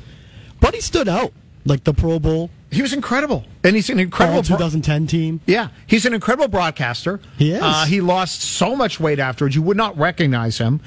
But 0.59 0.73
he 0.73 0.81
stood 0.81 1.07
out. 1.07 1.33
Like 1.67 1.83
the 1.83 1.95
Pro 1.95 2.19
Bowl, 2.19 2.51
He 2.71 2.81
was 2.81 2.93
incredible, 2.93 3.45
and 3.63 3.75
he's 3.75 3.89
an 3.89 3.99
incredible. 3.99 4.37
all 4.37 4.43
bro- 4.43 4.57
2010 4.57 5.07
team. 5.07 5.39
yeah, 5.45 5.69
he's 5.87 6.05
an 6.05 6.13
incredible 6.13 6.47
broadcaster. 6.47 7.21
He 7.37 7.51
is. 7.51 7.61
Uh, 7.61 7.85
he 7.85 8.01
lost 8.01 8.41
so 8.41 8.75
much 8.75 8.99
weight 8.99 9.19
afterwards; 9.19 9.55
you 9.55 9.61
would 9.61 9.77
not 9.77 9.97
recognize 9.97 10.57
him. 10.57 10.81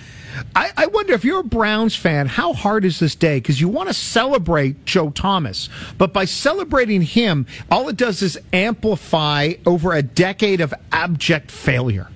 I, 0.55 0.71
I 0.77 0.87
wonder 0.87 1.15
if 1.15 1.25
you're 1.25 1.41
a 1.41 1.45
Browns 1.45 1.97
fan, 1.97 2.27
how 2.27 2.53
hard 2.53 2.85
is 2.85 2.99
this 2.99 3.15
day? 3.15 3.39
Because 3.39 3.61
you 3.61 3.69
want 3.69 3.89
to 3.89 3.95
celebrate 3.95 4.85
Joe 4.85 5.11
Thomas, 5.11 5.69
but 5.97 6.13
by 6.13 6.25
celebrating 6.27 7.01
him, 7.01 7.47
all 7.71 7.89
it 7.89 7.97
does 7.97 8.21
is 8.23 8.39
amplify 8.53 9.55
over 9.65 9.95
a 9.95 10.03
decade 10.03 10.61
of 10.61 10.75
abject 10.93 11.51
failure. 11.51 12.09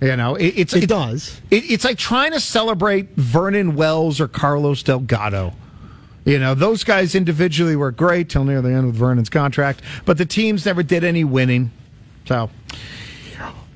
You 0.00 0.16
know, 0.16 0.34
it, 0.34 0.54
it's 0.56 0.74
It 0.74 0.88
does. 0.88 1.40
It, 1.50 1.70
it's 1.70 1.84
like 1.84 1.98
trying 1.98 2.32
to 2.32 2.40
celebrate 2.40 3.10
Vernon 3.16 3.74
Wells 3.74 4.20
or 4.20 4.28
Carlos 4.28 4.82
Delgado. 4.82 5.54
You 6.24 6.38
know, 6.38 6.54
those 6.54 6.84
guys 6.84 7.14
individually 7.14 7.76
were 7.76 7.90
great 7.90 8.30
till 8.30 8.44
near 8.44 8.62
the 8.62 8.70
end 8.70 8.86
with 8.86 8.96
Vernon's 8.96 9.28
contract, 9.28 9.82
but 10.06 10.16
the 10.16 10.24
teams 10.24 10.64
never 10.64 10.82
did 10.82 11.04
any 11.04 11.24
winning. 11.24 11.70
So 12.26 12.50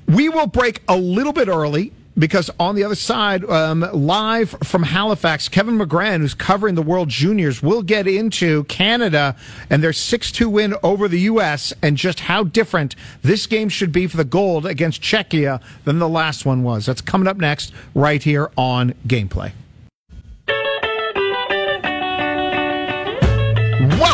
we 0.07 0.29
will 0.29 0.47
break 0.47 0.83
a 0.89 0.97
little 0.97 1.35
bit 1.35 1.49
early 1.49 1.93
because 2.19 2.51
on 2.59 2.75
the 2.75 2.85
other 2.85 2.95
side, 2.95 3.45
um, 3.45 3.89
live 3.93 4.51
from 4.65 4.83
Halifax, 4.83 5.49
Kevin 5.49 5.79
McGran, 5.79 6.19
who's 6.19 6.35
covering 6.35 6.75
the 6.75 6.83
World 6.83 7.09
Juniors, 7.09 7.63
will 7.63 7.83
get 7.83 8.07
into 8.07 8.65
Canada 8.65 9.37
and 9.71 9.83
their 9.83 9.93
6 9.93 10.33
2 10.33 10.49
win 10.49 10.75
over 10.83 11.07
the 11.07 11.21
U.S. 11.21 11.73
and 11.83 11.97
just 11.97 12.21
how 12.21 12.45
different 12.45 12.97
this 13.23 13.47
game 13.47 13.69
should 13.69 13.93
be 13.93 14.07
for 14.07 14.17
the 14.17 14.25
gold 14.25 14.67
against 14.67 15.03
Czechia 15.03 15.61
than 15.85 15.99
the 15.99 16.09
last 16.09 16.45
one 16.45 16.63
was. 16.63 16.87
That's 16.87 17.01
coming 17.01 17.29
up 17.29 17.37
next, 17.37 17.73
right 17.95 18.23
here 18.23 18.51
on 18.57 18.95
Gameplay. 19.07 19.53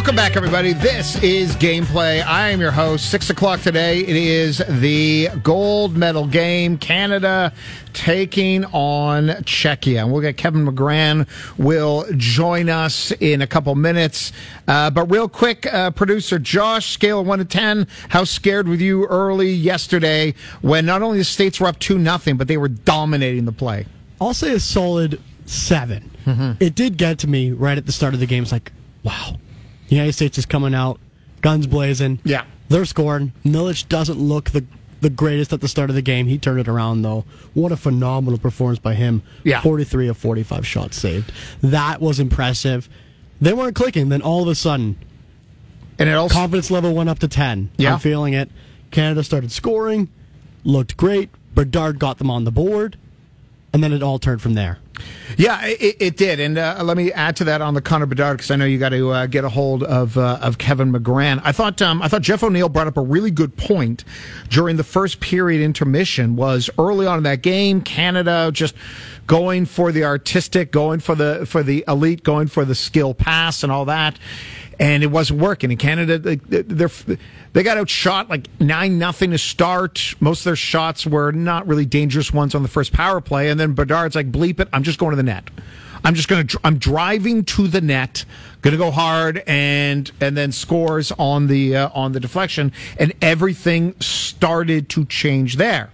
Welcome 0.04 0.16
back, 0.16 0.37
everybody. 0.37 0.75
This 0.75 1.16
is 1.23 1.56
Gameplay. 1.56 2.23
I 2.23 2.50
am 2.50 2.61
your 2.61 2.73
host. 2.73 3.08
Six 3.11 3.30
o'clock 3.30 3.62
today. 3.62 4.00
It 4.00 4.14
is 4.14 4.62
the 4.68 5.30
gold 5.42 5.96
medal 5.96 6.26
game. 6.26 6.76
Canada 6.76 7.54
taking 7.94 8.66
on 8.66 9.28
Czechia. 9.28 10.02
And 10.02 10.12
we'll 10.12 10.20
get 10.20 10.37
Kevin 10.37 10.66
McGran 10.66 11.26
will 11.56 12.04
join 12.18 12.68
us 12.68 13.12
in 13.12 13.40
a 13.40 13.46
couple 13.46 13.75
minutes. 13.76 14.30
Uh, 14.68 14.90
but 14.90 15.11
real 15.11 15.26
quick, 15.26 15.64
uh, 15.73 15.90
producer 15.92 16.38
Josh, 16.38 16.90
scale 16.90 17.20
of 17.20 17.26
one 17.26 17.38
to 17.38 17.46
ten. 17.46 17.87
How 18.11 18.25
scared 18.25 18.68
were 18.68 18.75
you 18.75 19.06
early 19.06 19.52
yesterday 19.52 20.34
when 20.61 20.84
not 20.84 21.00
only 21.00 21.16
the 21.16 21.25
states 21.25 21.58
were 21.61 21.66
up 21.66 21.78
two 21.78 21.99
nothing, 21.99 22.37
but 22.37 22.46
they 22.46 22.58
were 22.58 22.68
dominating 22.68 23.46
the 23.46 23.52
play? 23.52 23.87
I'll 24.20 24.34
say 24.34 24.52
a 24.52 24.61
solid 24.61 25.18
7 25.46 26.56
It 26.61 26.75
did 26.75 26.99
get 26.99 27.20
to 27.20 27.26
me 27.26 27.52
right 27.52 27.78
at 27.78 27.87
the 27.87 27.92
start 27.92 28.12
of 28.12 28.20
the 28.20 28.26
game. 28.26 28.42
It's 28.42 28.52
like, 28.52 28.70
wow, 29.02 29.38
the 29.88 29.97
United 29.97 30.12
States 30.14 30.38
is 30.38 30.47
coming 30.47 30.75
out, 30.75 30.99
guns 31.41 31.67
blazing. 31.67 32.21
Yeah. 32.25 32.45
they're 32.69 32.85
scoring. 32.85 33.33
Milic 33.45 33.88
doesn't 33.88 34.19
look 34.19 34.50
the 34.50 34.64
the 35.00 35.11
greatest 35.11 35.53
at 35.53 35.61
the 35.61 35.69
start 35.69 35.91
of 35.91 35.97
the 35.97 36.00
game. 36.03 36.26
He 36.29 36.38
turned 36.38 36.61
it 36.61 36.67
around 36.69 37.03
though. 37.03 37.26
What 37.53 37.73
a 37.73 37.76
phenomenal 37.76 38.38
performance 38.38 38.79
by 38.79 38.95
him. 38.95 39.23
Yeah. 39.43 39.61
43 39.61 40.09
of 40.09 40.17
45 40.17 40.67
shots 40.67 40.97
saved. 40.99 41.31
That 41.61 42.00
was 42.00 42.19
impressive. 42.19 42.88
They 43.38 43.53
weren't 43.53 43.76
clicking. 43.76 44.09
Then 44.09 44.23
all 44.23 44.41
of 44.43 44.49
a 44.49 44.55
sudden, 44.55 44.97
And 45.99 46.09
it 46.09 46.12
also 46.14 46.35
confidence 46.35 46.71
level 46.71 46.95
went 46.95 47.11
up 47.11 47.19
to 47.19 47.29
10. 47.29 47.71
Yeah. 47.76 47.93
I'm 47.93 47.99
feeling 47.99 48.33
it. 48.33 48.50
Canada 48.93 49.23
started 49.23 49.53
scoring, 49.53 50.09
looked 50.64 50.97
great. 50.97 51.29
Bedard 51.55 51.99
got 51.99 52.17
them 52.17 52.31
on 52.31 52.45
the 52.45 52.50
board, 52.53 52.97
and 53.75 53.85
then 53.85 53.93
it 53.93 54.03
all 54.03 54.19
turned 54.19 54.41
from 54.41 54.55
there. 54.55 54.79
Yeah, 55.37 55.65
it, 55.67 55.97
it 55.99 56.17
did, 56.17 56.39
and 56.39 56.57
uh, 56.57 56.81
let 56.85 56.97
me 56.97 57.13
add 57.13 57.37
to 57.37 57.45
that 57.45 57.61
on 57.61 57.75
the 57.75 57.81
Connor 57.81 58.07
Bedard 58.07 58.37
because 58.37 58.51
I 58.51 58.57
know 58.57 58.65
you 58.65 58.79
got 58.79 58.91
to 58.91 59.11
uh, 59.11 59.27
get 59.27 59.45
a 59.45 59.49
hold 59.49 59.83
of 59.83 60.17
uh, 60.17 60.39
of 60.41 60.59
Kevin 60.59 60.93
McGran. 60.93 61.41
I 61.43 61.53
thought 61.53 61.83
um, 61.83 62.01
I 62.03 62.09
thought 62.09 62.23
Jeff 62.23 62.43
O'Neill 62.43 62.69
brought 62.69 62.87
up 62.87 62.97
a 62.97 63.03
really 63.03 63.31
good 63.31 63.57
point 63.57 64.05
during 64.49 64.77
the 64.77 64.85
first 64.85 65.21
period 65.21 65.61
intermission. 65.61 66.37
Was 66.37 66.71
early 66.79 67.07
on 67.07 67.19
in 67.19 67.25
that 67.25 67.43
game, 67.43 67.81
Canada 67.81 68.51
just 68.53 68.75
going 69.27 69.67
for 69.67 69.91
the 69.91 70.05
artistic, 70.05 70.71
going 70.71 71.01
for 71.01 71.15
the 71.15 71.47
for 71.47 71.63
the 71.63 71.85
elite, 71.89 72.23
going 72.23 72.47
for 72.47 72.65
the 72.65 72.75
skill 72.75 73.15
pass 73.15 73.63
and 73.63 73.73
all 73.73 73.87
that, 73.87 74.19
and 74.78 75.02
it 75.02 75.09
wasn't 75.09 75.40
working. 75.40 75.71
In 75.71 75.76
Canada, 75.76 76.19
they, 76.19 76.37
they're 76.37 77.62
got 77.62 77.78
outshot 77.78 78.28
like 78.28 78.49
nine 78.61 78.99
nothing 78.99 79.31
to 79.31 79.38
start. 79.38 80.14
Most 80.21 80.40
of 80.40 80.45
their 80.45 80.57
shots 80.57 81.07
were 81.07 81.33
not 81.33 81.66
really 81.66 81.87
dangerous 81.87 82.33
ones 82.33 82.54
on 82.54 82.62
the 82.62 82.69
first 82.69 82.93
power 82.93 83.21
play, 83.21 83.50
and 83.50 83.59
then 83.59 83.75
Bedard's 83.75 84.16
like, 84.16 84.31
"Bleep 84.31 84.61
it! 84.61 84.69
I'm 84.73 84.83
just 84.83 84.99
going 84.99 85.11
to 85.11 85.16
the 85.16 85.23
net. 85.23 85.50
I'm 86.04 86.14
just 86.14 86.28
going 86.28 86.47
to. 86.47 86.61
I'm 86.64 86.78
driving 86.78 87.45
to 87.45 87.66
the 87.66 87.81
net, 87.81 88.25
going 88.62 88.73
to 88.73 88.78
go 88.78 88.90
hard, 88.90 89.43
and 89.47 90.11
and 90.21 90.37
then 90.37 90.52
scores 90.52 91.12
on 91.12 91.47
the 91.47 91.76
uh, 91.76 91.90
on 91.95 92.12
the 92.12 92.21
deflection, 92.21 92.73
and 92.99 93.12
everything 93.23 93.95
started 94.00 94.88
to 94.90 95.04
change 95.07 95.57
there." 95.57 95.90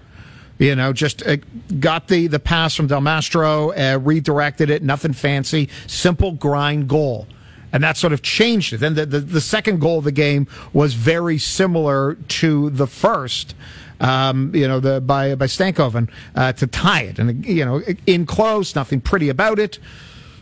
You 0.59 0.75
know, 0.77 0.93
just 0.93 1.27
uh, 1.27 1.39
got 1.79 2.09
the, 2.09 2.27
the 2.27 2.39
pass 2.39 2.75
from 2.75 2.87
Del 2.87 3.01
Mastro, 3.01 3.71
uh, 3.71 3.99
redirected 3.99 4.69
it, 4.69 4.83
nothing 4.83 5.15
fancy, 5.15 5.71
simple 5.87 6.33
grind 6.33 6.87
goal. 6.87 7.27
And 7.73 7.83
that 7.85 7.97
sort 7.97 8.13
of 8.13 8.23
changed 8.23 8.73
it. 8.73 8.79
Then 8.79 8.95
the, 8.95 9.07
the, 9.07 9.21
the 9.21 9.41
second 9.41 9.81
goal 9.81 9.99
of 9.99 10.05
the 10.05 10.13
game 10.13 10.47
was 10.73 10.95
very 10.95 11.39
similar 11.39 12.15
to 12.15 12.71
the 12.71 12.87
first. 12.87 13.55
Um, 14.01 14.55
you 14.55 14.67
know, 14.67 14.81
the 14.81 15.01
by 15.01 15.35
by 15.35 15.47
Stankoven 15.47 16.09
uh, 16.35 16.53
to 16.55 16.67
tie 16.67 17.03
it, 17.03 17.19
and 17.19 17.45
you 17.45 17.67
know, 17.67 17.83
in 18.07 18.25
close, 18.25 18.75
nothing 18.75 19.03
pretty 19.03 19.29
about 19.29 19.59
it. 19.59 19.79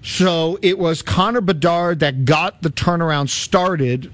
So 0.00 0.60
it 0.62 0.78
was 0.78 1.02
Connor 1.02 1.40
Bedard 1.40 1.98
that 1.98 2.24
got 2.24 2.62
the 2.62 2.70
turnaround 2.70 3.30
started, 3.30 4.12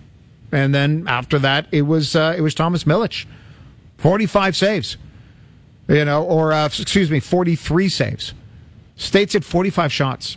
and 0.50 0.74
then 0.74 1.04
after 1.06 1.38
that, 1.40 1.66
it 1.72 1.82
was 1.82 2.16
uh, 2.16 2.34
it 2.34 2.40
was 2.40 2.54
Thomas 2.54 2.84
Milic, 2.84 3.26
forty 3.98 4.24
five 4.24 4.56
saves 4.56 4.96
you 5.88 6.04
know, 6.04 6.24
or 6.24 6.52
uh, 6.52 6.66
excuse 6.66 7.10
me, 7.10 7.20
43 7.20 7.88
saves. 7.88 8.34
States 8.96 9.32
had 9.32 9.44
45 9.44 9.92
shots. 9.92 10.36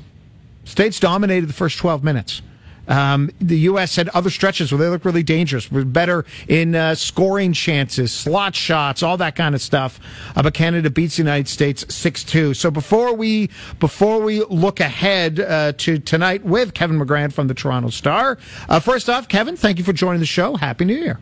States 0.65 0.99
dominated 0.99 1.47
the 1.47 1.53
first 1.53 1.77
12 1.77 2.03
minutes. 2.03 2.41
Um, 2.87 3.29
the 3.39 3.59
U.S. 3.59 3.95
had 3.95 4.09
other 4.09 4.29
stretches 4.29 4.71
where 4.71 4.79
they 4.79 4.87
looked 4.87 5.05
really 5.05 5.23
dangerous. 5.23 5.71
Were 5.71 5.85
better 5.85 6.25
in 6.47 6.75
uh, 6.75 6.95
scoring 6.95 7.53
chances, 7.53 8.11
slot 8.11 8.55
shots, 8.55 9.03
all 9.03 9.17
that 9.17 9.35
kind 9.35 9.55
of 9.55 9.61
stuff. 9.61 9.99
Uh, 10.35 10.43
but 10.43 10.53
Canada 10.53 10.89
beats 10.89 11.17
the 11.17 11.23
United 11.23 11.47
States 11.47 11.85
six 11.93 12.23
two. 12.23 12.53
So 12.53 12.71
before 12.71 13.13
we 13.13 13.49
before 13.79 14.21
we 14.21 14.43
look 14.45 14.79
ahead 14.79 15.39
uh, 15.39 15.73
to 15.77 15.99
tonight 15.99 16.43
with 16.43 16.73
Kevin 16.73 16.99
McGran 16.99 17.33
from 17.33 17.47
the 17.47 17.53
Toronto 17.53 17.89
Star, 17.89 18.37
uh, 18.69 18.79
first 18.79 19.09
off, 19.09 19.27
Kevin, 19.27 19.55
thank 19.57 19.77
you 19.77 19.83
for 19.83 19.93
joining 19.93 20.19
the 20.19 20.25
show. 20.25 20.55
Happy 20.55 20.85
New 20.85 20.95
Year. 20.95 21.19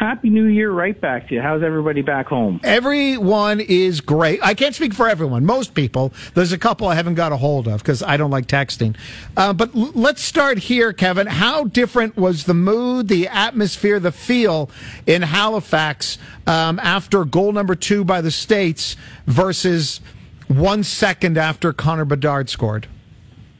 Happy 0.00 0.30
New 0.30 0.46
Year 0.46 0.70
right 0.70 0.98
back 0.98 1.28
to 1.28 1.34
you. 1.34 1.42
How's 1.42 1.62
everybody 1.62 2.00
back 2.00 2.26
home? 2.26 2.58
Everyone 2.64 3.60
is 3.60 4.00
great. 4.00 4.40
I 4.42 4.54
can't 4.54 4.74
speak 4.74 4.94
for 4.94 5.06
everyone. 5.06 5.44
Most 5.44 5.74
people. 5.74 6.14
There's 6.32 6.52
a 6.52 6.58
couple 6.58 6.88
I 6.88 6.94
haven't 6.94 7.16
got 7.16 7.32
a 7.32 7.36
hold 7.36 7.68
of 7.68 7.82
because 7.82 8.02
I 8.02 8.16
don't 8.16 8.30
like 8.30 8.46
texting. 8.46 8.96
Uh, 9.36 9.52
but 9.52 9.76
l- 9.76 9.92
let's 9.94 10.22
start 10.22 10.56
here, 10.56 10.94
Kevin. 10.94 11.26
How 11.26 11.64
different 11.64 12.16
was 12.16 12.44
the 12.44 12.54
mood, 12.54 13.08
the 13.08 13.28
atmosphere, 13.28 14.00
the 14.00 14.10
feel 14.10 14.70
in 15.06 15.20
Halifax 15.20 16.16
um, 16.46 16.78
after 16.78 17.26
goal 17.26 17.52
number 17.52 17.74
two 17.74 18.02
by 18.02 18.22
the 18.22 18.30
States 18.30 18.96
versus 19.26 20.00
one 20.48 20.82
second 20.82 21.36
after 21.36 21.74
Connor 21.74 22.06
Bedard 22.06 22.48
scored? 22.48 22.86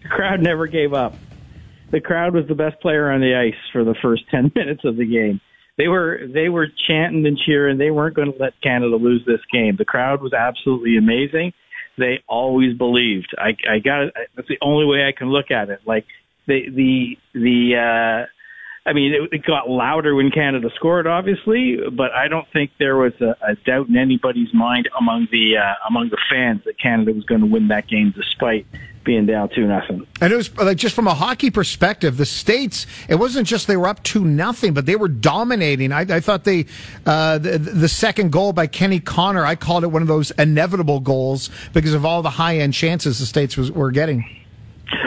The 0.05 0.09
crowd 0.09 0.41
never 0.41 0.67
gave 0.67 0.95
up. 0.95 1.17
The 1.91 2.01
crowd 2.01 2.33
was 2.33 2.49
the 2.49 2.55
best 2.55 2.81
player 2.81 3.11
on 3.11 3.21
the 3.21 3.35
ice 3.35 3.61
for 3.75 3.85
the 3.85 3.95
first 4.01 4.23
10 4.31 4.53
minutes 4.55 4.87
of 4.87 4.97
the 4.97 5.05
game 5.05 5.39
they 5.81 5.89
were 5.89 6.21
they 6.33 6.51
were 6.51 6.67
chanting 6.89 7.27
and 7.27 7.39
cheering. 7.39 7.79
They 7.79 7.91
weren't 7.91 8.15
going 8.15 8.33
to 8.33 8.39
let 8.39 8.53
Canada 8.63 8.97
lose 8.97 9.23
this 9.27 9.41
game. 9.51 9.77
The 9.79 9.87
crowd 9.87 10.21
was 10.21 10.35
absolutely 10.35 10.99
amazing. 10.99 11.53
They 11.97 12.23
always 12.29 12.77
believed. 12.77 13.35
I, 13.39 13.51
I 13.69 13.79
got. 13.79 14.13
That's 14.37 14.49
the 14.49 14.59
only 14.61 14.85
way 14.85 15.09
I 15.09 15.13
can 15.17 15.29
look 15.29 15.51
at 15.51 15.71
it. 15.71 15.81
Like 15.87 16.05
the 16.47 16.61
the 16.75 17.17
the. 17.33 18.27
I 18.87 18.95
mean, 18.95 19.13
it, 19.13 19.33
it 19.33 19.45
got 19.45 19.69
louder 19.69 20.15
when 20.15 20.31
Canada 20.31 20.71
scored, 20.75 21.07
obviously, 21.07 21.77
but 21.93 22.13
I 22.13 22.29
don't 22.29 22.47
think 22.53 22.71
there 22.79 22.97
was 22.97 23.13
a, 23.21 23.37
a 23.43 23.55
doubt 23.67 23.89
in 23.89 23.97
anybody's 23.97 24.53
mind 24.55 24.89
among 24.99 25.29
the 25.31 25.59
uh, 25.59 25.75
among 25.87 26.09
the 26.09 26.19
fans 26.31 26.63
that 26.65 26.79
Canada 26.79 27.13
was 27.13 27.25
going 27.25 27.43
to 27.43 27.47
win 27.47 27.69
that 27.69 27.89
game, 27.89 28.15
despite 28.17 28.67
being 29.05 29.27
down 29.27 29.51
two 29.51 29.67
nothing. 29.67 30.07
And 30.23 30.33
it 30.33 30.37
was 30.37 30.57
like 30.57 30.79
just 30.79 30.95
from 30.95 31.07
a 31.07 31.15
hockey 31.15 31.51
perspective, 31.51 32.17
the 32.17 32.27
states. 32.27 32.87
It 33.09 33.17
wasn't 33.17 33.47
just 33.47 33.67
they 33.67 33.77
were 33.77 33.89
up 33.89 34.03
two 34.03 34.25
nothing, 34.25 34.73
but 34.73 34.87
they 34.87 34.97
were 34.97 35.09
dominating. 35.09 35.93
I, 35.93 36.01
I 36.01 36.21
thought 36.21 36.45
they 36.45 36.65
uh, 37.05 37.37
the, 37.37 37.59
the 37.59 37.89
second 37.89 38.33
goal 38.33 38.55
by 38.55 38.67
Kenny 38.67 39.01
Connor. 39.01 39.45
I 39.45 39.57
called 39.57 39.85
it 39.85 39.89
one 39.89 40.01
of 40.01 40.09
those 40.09 40.31
inevitable 40.33 41.01
goals 41.01 41.51
because 41.75 41.93
of 41.93 42.07
all 42.07 42.23
the 42.23 42.31
high 42.31 42.59
end 42.59 42.73
chances 42.73 43.19
the 43.19 43.27
states 43.27 43.59
was, 43.59 43.71
were 43.71 43.91
getting. 43.91 44.40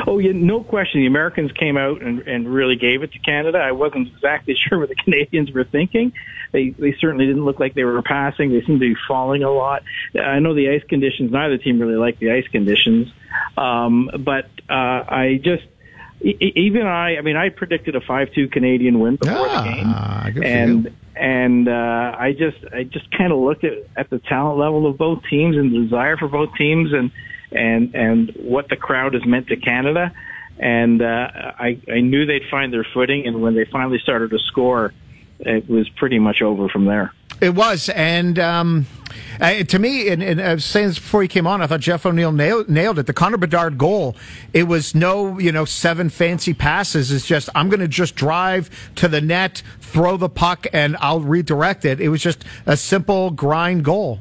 Oh, 0.07 0.19
yeah, 0.19 0.31
no 0.33 0.63
question. 0.63 1.01
The 1.01 1.07
Americans 1.07 1.51
came 1.51 1.77
out 1.77 2.01
and, 2.01 2.19
and 2.21 2.47
really 2.47 2.75
gave 2.75 3.03
it 3.03 3.11
to 3.13 3.19
Canada. 3.19 3.57
I 3.57 3.71
wasn't 3.71 4.07
exactly 4.07 4.55
sure 4.69 4.79
what 4.79 4.89
the 4.89 4.95
Canadians 4.95 5.51
were 5.51 5.63
thinking. 5.63 6.13
They 6.51 6.69
they 6.69 6.95
certainly 6.99 7.25
didn't 7.25 7.45
look 7.45 7.59
like 7.59 7.73
they 7.73 7.83
were 7.83 8.01
passing. 8.01 8.51
They 8.51 8.61
seemed 8.61 8.79
to 8.79 8.93
be 8.93 8.95
falling 9.07 9.43
a 9.43 9.51
lot. 9.51 9.83
I 10.15 10.39
know 10.39 10.53
the 10.53 10.69
ice 10.69 10.83
conditions. 10.87 11.31
Neither 11.31 11.57
team 11.57 11.79
really 11.79 11.95
liked 11.95 12.19
the 12.19 12.31
ice 12.31 12.47
conditions, 12.47 13.11
um, 13.57 14.09
but 14.19 14.45
uh, 14.69 15.03
I 15.07 15.41
just 15.43 15.63
even 16.21 16.85
I. 16.85 17.17
I 17.17 17.21
mean, 17.21 17.35
I 17.35 17.49
predicted 17.49 17.95
a 17.95 18.01
five-two 18.01 18.49
Canadian 18.49 18.99
win 18.99 19.15
before 19.17 19.35
ah, 19.35 20.23
the 20.25 20.31
game, 20.31 20.43
and 20.43 20.95
and 21.15 21.67
uh, 21.67 22.15
I 22.17 22.33
just 22.37 22.57
I 22.71 22.83
just 22.83 23.11
kind 23.11 23.33
of 23.33 23.39
looked 23.39 23.63
at 23.63 23.73
at 23.95 24.09
the 24.09 24.19
talent 24.19 24.59
level 24.59 24.87
of 24.87 24.97
both 24.97 25.23
teams 25.29 25.57
and 25.57 25.73
the 25.73 25.79
desire 25.79 26.17
for 26.17 26.27
both 26.27 26.55
teams 26.55 26.93
and 26.93 27.11
and 27.55 27.95
and 27.95 28.31
what 28.35 28.69
the 28.69 28.75
crowd 28.75 29.13
has 29.13 29.25
meant 29.25 29.47
to 29.47 29.55
Canada. 29.55 30.11
And 30.59 31.01
uh, 31.01 31.05
I 31.59 31.79
I 31.91 32.01
knew 32.01 32.25
they'd 32.25 32.49
find 32.49 32.71
their 32.71 32.85
footing, 32.93 33.25
and 33.25 33.41
when 33.41 33.55
they 33.55 33.65
finally 33.65 33.99
started 33.99 34.29
to 34.31 34.39
score, 34.39 34.93
it 35.39 35.67
was 35.67 35.89
pretty 35.89 36.19
much 36.19 36.41
over 36.41 36.69
from 36.69 36.85
there. 36.85 37.13
It 37.41 37.55
was, 37.55 37.89
and 37.89 38.39
um, 38.39 38.85
uh, 39.41 39.63
to 39.63 39.79
me, 39.79 40.09
and, 40.09 40.21
and, 40.23 40.41
I 40.41 40.53
was 40.53 40.65
saying 40.65 40.87
this 40.87 40.99
before 40.99 41.21
he 41.21 41.27
came 41.27 41.47
on, 41.47 41.61
I 41.61 41.67
thought 41.67 41.81
Jeff 41.81 42.05
O'Neill 42.05 42.31
nailed, 42.31 42.69
nailed 42.69 42.99
it. 42.99 43.07
The 43.07 43.13
Connor 43.13 43.37
Bedard 43.37 43.77
goal, 43.77 44.15
it 44.53 44.63
was 44.63 44.95
no, 44.95 45.39
you 45.39 45.51
know, 45.51 45.65
seven 45.65 46.09
fancy 46.09 46.53
passes. 46.53 47.11
It's 47.11 47.25
just 47.25 47.49
I'm 47.55 47.69
going 47.69 47.79
to 47.79 47.87
just 47.87 48.15
drive 48.15 48.69
to 48.95 49.07
the 49.07 49.19
net, 49.19 49.63
throw 49.81 50.15
the 50.15 50.29
puck, 50.29 50.67
and 50.71 50.95
I'll 50.99 51.21
redirect 51.21 51.83
it. 51.83 51.99
It 51.99 52.09
was 52.09 52.21
just 52.21 52.45
a 52.65 52.77
simple 52.77 53.31
grind 53.31 53.83
goal 53.83 54.19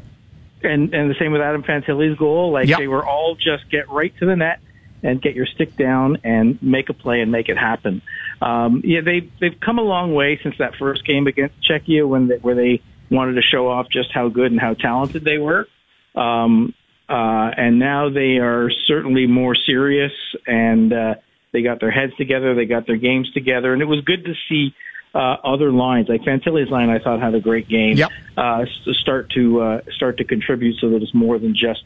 and 0.64 0.94
and 0.94 1.10
the 1.10 1.14
same 1.18 1.32
with 1.32 1.40
Adam 1.40 1.62
Fantilli's 1.62 2.18
goal. 2.18 2.52
Like 2.52 2.68
yep. 2.68 2.78
they 2.78 2.88
were 2.88 3.04
all 3.04 3.34
just 3.34 3.70
get 3.70 3.88
right 3.90 4.12
to 4.18 4.26
the 4.26 4.36
net 4.36 4.60
and 5.02 5.20
get 5.20 5.34
your 5.34 5.46
stick 5.46 5.76
down 5.76 6.18
and 6.24 6.62
make 6.62 6.88
a 6.88 6.94
play 6.94 7.20
and 7.20 7.32
make 7.32 7.48
it 7.48 7.58
happen. 7.58 8.02
Um, 8.40 8.82
yeah, 8.84 9.00
they 9.00 9.28
they've 9.40 9.58
come 9.60 9.78
a 9.78 9.82
long 9.82 10.14
way 10.14 10.38
since 10.42 10.56
that 10.58 10.76
first 10.76 11.04
game 11.06 11.26
against 11.26 11.54
Czechia 11.62 12.06
when 12.08 12.28
they, 12.28 12.36
where 12.36 12.54
they 12.54 12.82
wanted 13.10 13.34
to 13.34 13.42
show 13.42 13.68
off 13.68 13.88
just 13.90 14.10
how 14.12 14.28
good 14.28 14.52
and 14.52 14.60
how 14.60 14.74
talented 14.74 15.24
they 15.24 15.38
were. 15.38 15.66
Um, 16.14 16.74
uh, 17.08 17.50
and 17.56 17.78
now 17.78 18.10
they 18.10 18.38
are 18.38 18.70
certainly 18.86 19.26
more 19.26 19.54
serious 19.54 20.12
and 20.46 20.92
uh, 20.92 21.14
they 21.52 21.62
got 21.62 21.80
their 21.80 21.90
heads 21.90 22.14
together, 22.16 22.54
they 22.54 22.64
got 22.64 22.86
their 22.86 22.96
games 22.96 23.30
together, 23.32 23.72
and 23.72 23.82
it 23.82 23.86
was 23.86 24.00
good 24.00 24.24
to 24.24 24.34
see 24.48 24.74
uh, 25.14 25.36
other 25.44 25.70
lines. 25.72 26.08
Like 26.08 26.22
Fantilli's 26.22 26.70
line, 26.70 26.90
I 26.90 26.98
thought 26.98 27.20
had 27.20 27.34
a 27.34 27.40
great 27.40 27.68
game. 27.68 27.96
Yep. 27.96 28.10
Uh, 28.36 28.64
start 28.92 29.30
to 29.30 29.60
uh, 29.60 29.80
start 29.94 30.18
to 30.18 30.24
contribute 30.24 30.78
so 30.80 30.90
that 30.90 31.02
it's 31.02 31.14
more 31.14 31.38
than 31.38 31.54
just 31.54 31.84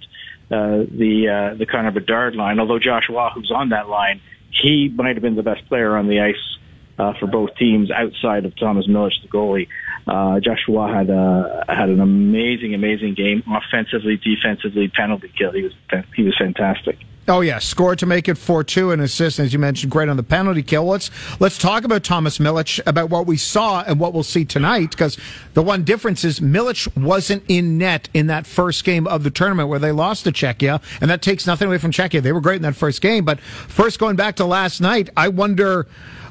uh, 0.51 0.85
the 0.91 1.51
uh, 1.53 1.55
the 1.57 1.67
Connor 1.67 1.91
Bedard 1.91 2.35
line. 2.37 2.61
Although 2.61 2.79
Joshua, 2.79 3.31
who's 3.35 3.51
on 3.51 3.71
that 3.71 3.89
line, 3.89 4.21
he 4.51 4.89
might 4.89 5.17
have 5.17 5.23
been 5.23 5.37
the 5.37 5.43
best 5.43 5.67
player 5.69 5.97
on 5.97 6.07
the 6.09 6.21
ice 6.21 6.59
uh, 6.99 7.15
for 7.19 7.27
both 7.27 7.55
teams 7.57 7.91
outside 7.91 8.45
of 8.45 8.57
Thomas 8.57 8.87
Milic, 8.87 9.21
the 9.23 9.29
goalie. 9.29 9.69
Uh, 10.07 10.39
Joshua 10.41 10.93
had 10.93 11.11
uh, 11.11 11.65
had 11.69 11.89
an 11.89 12.01
amazing, 12.01 12.75
amazing 12.75 13.15
game 13.15 13.43
offensively, 13.47 14.17
defensively, 14.17 14.89
penalty 14.89 15.33
kill. 15.37 15.53
He 15.53 15.63
was 15.63 15.73
he 16.15 16.23
was 16.23 16.37
fantastic. 16.39 16.99
Oh 17.29 17.41
yeah, 17.41 17.59
scored 17.59 17.99
to 17.99 18.07
make 18.07 18.29
it 18.29 18.39
four 18.39 18.63
two 18.63 18.93
and 18.93 19.03
assist, 19.03 19.41
as 19.41 19.53
you 19.53 19.59
mentioned, 19.59 19.91
great 19.91 20.09
on 20.09 20.17
the 20.17 20.23
penalty 20.23 20.63
kill. 20.63 20.85
Let's 20.85 21.11
let's 21.41 21.59
talk 21.59 21.83
about 21.83 22.05
Thomas 22.05 22.39
Milic 22.39 22.81
about 22.87 23.11
what 23.11 23.27
we 23.27 23.37
saw 23.37 23.83
and 23.83 23.99
what 23.99 24.13
we'll 24.15 24.23
see 24.23 24.45
tonight. 24.45 24.91
Because 24.91 25.19
the 25.55 25.63
one 25.63 25.83
difference 25.83 26.23
is 26.25 26.39
Milic 26.39 26.87
wasn't 26.97 27.43
in 27.49 27.79
net 27.79 28.09
in 28.15 28.29
that 28.29 28.47
first 28.47 28.85
game 28.85 29.09
of 29.09 29.25
the 29.25 29.31
tournament 29.31 29.69
where 29.69 29.81
they 29.81 29.91
lost 29.91 30.23
to 30.25 30.33
Czechia, 30.33 30.81
and 31.01 31.11
that 31.11 31.21
takes 31.21 31.49
nothing 31.49 31.67
away 31.67 31.79
from 31.79 31.91
Czechia. 31.91 32.23
They 32.23 32.33
were 32.33 32.41
great 32.41 32.57
in 32.57 32.63
that 32.63 32.77
first 32.77 33.03
game, 33.03 33.25
but 33.25 33.41
first 33.41 33.99
going 33.99 34.15
back 34.15 34.37
to 34.37 34.45
last 34.45 34.81
night, 34.81 35.11
I 35.17 35.27
wonder, 35.27 35.89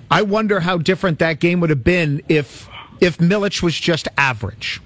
I 0.10 0.22
wonder 0.22 0.62
how 0.62 0.78
different 0.78 1.20
that 1.20 1.42
game 1.42 1.60
would 1.60 1.72
have 1.72 1.84
been 1.84 2.22
if 2.30 2.70
if 3.02 3.18
Milic 3.18 3.62
was 3.62 3.78
just 3.78 4.08
average. 4.18 4.80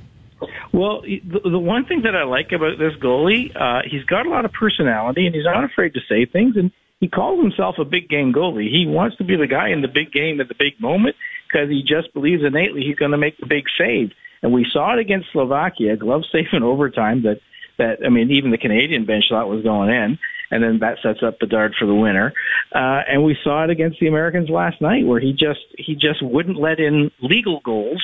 Well, 0.72 1.02
the, 1.02 1.42
the 1.44 1.60
one 1.60 1.86
thing 1.86 2.04
that 2.04 2.16
I 2.16 2.24
like 2.24 2.52
about 2.52 2.78
this 2.78 2.94
goalie, 3.02 3.56
uh, 3.56 3.82
he's 3.90 4.04
got 4.04 4.26
a 4.26 4.30
lot 4.30 4.46
of 4.46 4.54
personality 4.54 5.26
and 5.26 5.34
he's 5.34 5.46
not 5.46 5.64
afraid 5.64 5.96
to 5.96 6.00
say 6.08 6.26
things. 6.26 6.56
And 6.58 6.72
he 7.00 7.08
calls 7.08 7.42
himself 7.42 7.76
a 7.80 7.86
big 7.86 8.10
game 8.10 8.34
goalie. 8.34 8.70
He 8.70 8.86
wants 8.86 9.18
to 9.18 9.24
be 9.24 9.36
the 9.36 9.48
guy 9.48 9.70
in 9.70 9.82
the 9.82 9.88
big 9.88 10.12
game 10.12 10.40
at 10.42 10.48
the 10.48 10.56
big 10.56 10.80
moment 10.80 11.16
because 11.48 11.70
he 11.70 11.82
just 11.82 12.14
believes 12.14 12.44
innately 12.44 12.82
he's 12.82 12.98
going 12.98 13.12
to 13.12 13.18
make 13.18 13.38
the 13.38 13.48
big 13.48 13.66
save. 13.78 14.12
And 14.42 14.54
we 14.54 14.66
saw 14.72 14.94
it 14.94 15.00
against 15.00 15.32
Slovakia, 15.32 15.98
glove 15.98 16.24
safe 16.32 16.48
in 16.54 16.64
overtime. 16.74 17.24
That 17.24 17.40
that 17.78 18.00
I 18.06 18.10
mean, 18.10 18.32
even 18.32 18.52
the 18.52 18.58
Canadian 18.58 19.06
bench 19.06 19.26
thought 19.30 19.50
was 19.50 19.64
going 19.64 19.90
in, 19.90 20.20
and 20.52 20.64
then 20.64 20.80
that 20.80 20.98
sets 21.02 21.24
up 21.24 21.40
Bedard 21.40 21.76
for 21.80 21.86
the 21.86 21.96
winner. 21.96 22.34
Uh, 22.74 23.02
and 23.08 23.24
we 23.24 23.38
saw 23.44 23.64
it 23.64 23.70
against 23.70 24.00
the 24.00 24.08
Americans 24.08 24.50
last 24.50 24.82
night, 24.82 25.06
where 25.06 25.20
he 25.20 25.34
just 25.34 25.62
he 25.78 25.96
just 25.96 26.22
wouldn't 26.22 26.60
let 26.60 26.80
in 26.80 27.12
legal 27.22 27.62
goals 27.62 28.04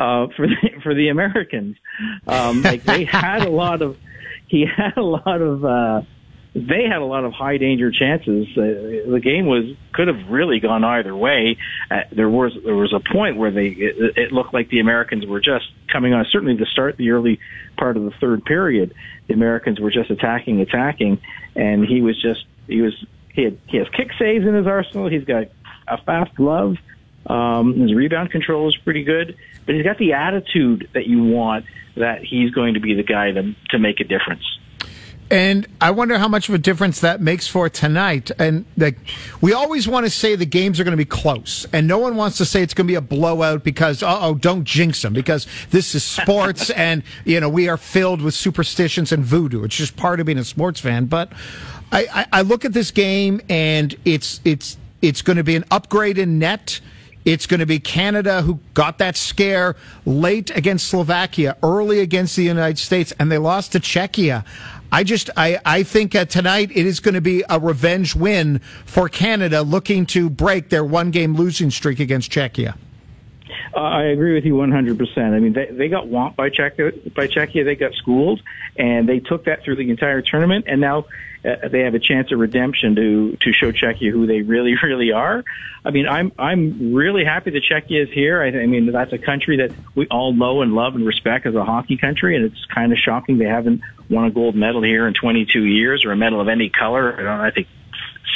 uh, 0.00 0.28
for 0.34 0.48
the, 0.48 0.56
for 0.82 0.94
the 0.94 1.08
Americans. 1.08 1.76
Um, 2.26 2.62
like 2.62 2.82
they 2.84 3.04
had 3.04 3.44
a 3.44 3.50
lot 3.50 3.82
of 3.82 3.96
he 4.48 4.66
had 4.66 4.96
a 4.96 5.02
lot 5.02 5.40
of 5.40 5.64
uh, 5.64 6.02
they 6.54 6.84
had 6.84 7.00
a 7.00 7.04
lot 7.04 7.24
of 7.24 7.32
high 7.32 7.58
danger 7.58 7.92
chances. 7.92 8.48
Uh, 8.56 9.10
the 9.10 9.20
game 9.22 9.46
was 9.46 9.76
could 9.92 10.08
have 10.08 10.28
really 10.28 10.58
gone 10.58 10.82
either 10.82 11.14
way. 11.14 11.58
Uh, 11.90 12.00
there 12.10 12.30
was 12.30 12.56
there 12.64 12.74
was 12.74 12.92
a 12.92 13.00
point 13.00 13.36
where 13.36 13.50
they 13.50 13.68
it, 13.68 14.16
it 14.16 14.32
looked 14.32 14.54
like 14.54 14.70
the 14.70 14.80
Americans 14.80 15.26
were 15.26 15.40
just 15.40 15.66
coming 15.92 16.14
on. 16.14 16.24
Certainly, 16.30 16.56
the 16.56 16.66
start 16.66 16.96
the 16.96 17.10
early 17.10 17.38
part 17.76 17.96
of 17.96 18.04
the 18.04 18.12
third 18.12 18.44
period, 18.44 18.94
the 19.28 19.34
Americans 19.34 19.78
were 19.78 19.90
just 19.90 20.10
attacking, 20.10 20.60
attacking, 20.60 21.20
and 21.54 21.84
he 21.84 22.00
was 22.00 22.20
just 22.20 22.46
he 22.66 22.80
was 22.80 22.94
he 23.34 23.44
had 23.44 23.58
he 23.66 23.76
has 23.76 23.88
kick 23.90 24.10
saves 24.18 24.46
in 24.46 24.54
his 24.54 24.66
arsenal. 24.66 25.08
He's 25.08 25.24
got 25.24 25.48
a 25.86 25.98
fast 25.98 26.34
glove. 26.34 26.78
Um, 27.26 27.74
his 27.74 27.94
rebound 27.94 28.30
control 28.30 28.68
is 28.68 28.76
pretty 28.76 29.04
good, 29.04 29.36
but 29.70 29.76
he's 29.76 29.84
got 29.84 29.98
the 29.98 30.14
attitude 30.14 30.88
that 30.94 31.06
you 31.06 31.22
want 31.22 31.64
that 31.94 32.24
he's 32.24 32.50
going 32.50 32.74
to 32.74 32.80
be 32.80 32.94
the 32.94 33.04
guy 33.04 33.30
to 33.30 33.54
to 33.68 33.78
make 33.78 34.00
a 34.00 34.04
difference. 34.04 34.42
And 35.30 35.64
I 35.80 35.92
wonder 35.92 36.18
how 36.18 36.26
much 36.26 36.48
of 36.48 36.56
a 36.56 36.58
difference 36.58 36.98
that 37.02 37.20
makes 37.20 37.46
for 37.46 37.68
tonight. 37.68 38.32
And 38.36 38.64
like, 38.76 38.98
we 39.40 39.52
always 39.52 39.86
want 39.86 40.06
to 40.06 40.10
say 40.10 40.34
the 40.34 40.44
games 40.44 40.80
are 40.80 40.84
going 40.84 40.90
to 40.90 40.96
be 40.96 41.04
close, 41.04 41.68
and 41.72 41.86
no 41.86 41.98
one 41.98 42.16
wants 42.16 42.36
to 42.38 42.44
say 42.44 42.64
it's 42.64 42.74
going 42.74 42.88
to 42.88 42.90
be 42.90 42.96
a 42.96 43.00
blowout 43.00 43.62
because 43.62 44.02
uh 44.02 44.18
oh, 44.20 44.34
don't 44.34 44.64
jinx 44.64 45.02
them 45.02 45.12
because 45.12 45.46
this 45.70 45.94
is 45.94 46.02
sports, 46.02 46.70
and 46.86 47.04
you 47.24 47.38
know 47.38 47.48
we 47.48 47.68
are 47.68 47.76
filled 47.76 48.22
with 48.22 48.34
superstitions 48.34 49.12
and 49.12 49.24
voodoo. 49.24 49.62
It's 49.62 49.76
just 49.76 49.96
part 49.96 50.18
of 50.18 50.26
being 50.26 50.38
a 50.38 50.42
sports 50.42 50.80
fan. 50.80 51.04
But 51.04 51.32
I, 51.92 52.08
I, 52.12 52.26
I 52.32 52.42
look 52.42 52.64
at 52.64 52.72
this 52.72 52.90
game, 52.90 53.40
and 53.48 53.94
it's 54.04 54.40
it's 54.44 54.78
it's 55.00 55.22
going 55.22 55.36
to 55.36 55.44
be 55.44 55.54
an 55.54 55.64
upgrade 55.70 56.18
in 56.18 56.40
net. 56.40 56.80
It's 57.24 57.46
going 57.46 57.60
to 57.60 57.66
be 57.66 57.78
Canada 57.78 58.42
who 58.42 58.60
got 58.74 58.98
that 58.98 59.16
scare 59.16 59.76
late 60.06 60.50
against 60.56 60.88
Slovakia, 60.88 61.56
early 61.62 62.00
against 62.00 62.36
the 62.36 62.44
United 62.44 62.78
States, 62.78 63.12
and 63.18 63.30
they 63.30 63.38
lost 63.38 63.72
to 63.72 63.80
Czechia. 63.80 64.44
I 64.92 65.04
just 65.04 65.30
I 65.36 65.58
I 65.64 65.82
think 65.82 66.14
uh, 66.14 66.24
tonight 66.24 66.70
it 66.74 66.86
is 66.86 66.98
going 66.98 67.14
to 67.14 67.20
be 67.20 67.44
a 67.48 67.58
revenge 67.58 68.16
win 68.16 68.60
for 68.84 69.08
Canada, 69.08 69.62
looking 69.62 70.06
to 70.06 70.28
break 70.28 70.70
their 70.70 70.84
one 70.84 71.10
game 71.10 71.36
losing 71.36 71.70
streak 71.70 72.00
against 72.00 72.30
Czechia. 72.30 72.74
I 73.82 74.02
agree 74.04 74.34
with 74.34 74.44
you 74.44 74.54
100%. 74.54 75.18
I 75.18 75.38
mean, 75.38 75.52
they, 75.52 75.66
they 75.66 75.88
got 75.88 76.06
whomped 76.06 76.36
by 76.36 76.50
Czechia, 76.50 77.14
by 77.14 77.26
Czechia. 77.26 77.64
They 77.64 77.76
got 77.76 77.92
schooled, 77.94 78.40
and 78.76 79.08
they 79.08 79.20
took 79.20 79.44
that 79.44 79.62
through 79.62 79.76
the 79.76 79.90
entire 79.90 80.22
tournament. 80.22 80.64
And 80.68 80.80
now 80.80 81.06
uh, 81.44 81.68
they 81.68 81.80
have 81.80 81.94
a 81.94 81.98
chance 81.98 82.32
of 82.32 82.38
redemption 82.38 82.94
to 82.96 83.36
to 83.40 83.52
show 83.52 83.72
Czechia 83.72 84.10
who 84.10 84.26
they 84.26 84.42
really, 84.42 84.74
really 84.82 85.12
are. 85.12 85.44
I 85.84 85.90
mean, 85.90 86.08
I'm 86.08 86.32
I'm 86.38 86.94
really 86.94 87.24
happy 87.24 87.50
that 87.50 87.62
Czechia 87.62 88.02
is 88.02 88.10
here. 88.12 88.42
I, 88.42 88.48
I 88.48 88.66
mean, 88.66 88.90
that's 88.92 89.12
a 89.12 89.18
country 89.18 89.58
that 89.58 89.72
we 89.94 90.06
all 90.08 90.32
know 90.32 90.62
and 90.62 90.74
love 90.74 90.94
and 90.94 91.06
respect 91.06 91.46
as 91.46 91.54
a 91.54 91.64
hockey 91.64 91.96
country, 91.96 92.36
and 92.36 92.44
it's 92.44 92.64
kind 92.66 92.92
of 92.92 92.98
shocking 92.98 93.38
they 93.38 93.46
haven't 93.46 93.82
won 94.08 94.24
a 94.24 94.30
gold 94.30 94.54
medal 94.54 94.82
here 94.82 95.06
in 95.06 95.14
22 95.14 95.64
years 95.64 96.04
or 96.04 96.12
a 96.12 96.16
medal 96.16 96.40
of 96.40 96.48
any 96.48 96.68
color. 96.68 97.28
I, 97.28 97.48
I 97.48 97.50
think 97.50 97.68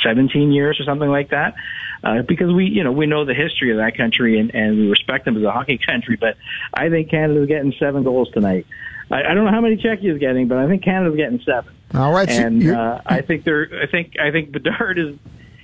17 0.02 0.52
years 0.52 0.78
or 0.80 0.84
something 0.84 1.08
like 1.08 1.30
that. 1.30 1.54
Uh, 2.02 2.20
because 2.20 2.52
we, 2.52 2.66
you 2.66 2.84
know, 2.84 2.92
we 2.92 3.06
know 3.06 3.24
the 3.24 3.34
history 3.34 3.70
of 3.70 3.78
that 3.78 3.96
country 3.96 4.38
and, 4.38 4.54
and 4.54 4.76
we 4.78 4.90
respect 4.90 5.24
them 5.24 5.36
as 5.38 5.42
a 5.42 5.50
hockey 5.50 5.78
country. 5.86 6.16
But 6.16 6.36
I 6.72 6.90
think 6.90 7.10
Canada's 7.10 7.48
getting 7.48 7.72
seven 7.78 8.02
goals 8.02 8.30
tonight. 8.32 8.66
I, 9.10 9.22
I 9.22 9.34
don't 9.34 9.44
know 9.44 9.50
how 9.50 9.60
many 9.60 9.76
Czechia 9.76 10.12
is 10.12 10.18
getting, 10.18 10.48
but 10.48 10.58
I 10.58 10.66
think 10.66 10.84
Canada's 10.84 11.16
getting 11.16 11.40
seven. 11.40 11.74
All 11.94 12.12
right, 12.12 12.28
and 12.28 12.62
so 12.62 12.74
uh, 12.74 13.00
I 13.06 13.20
think 13.20 13.44
they're. 13.44 13.68
I 13.82 13.86
think 13.86 14.18
I 14.18 14.30
think 14.30 14.52
Bedard 14.52 14.98
is. 14.98 15.16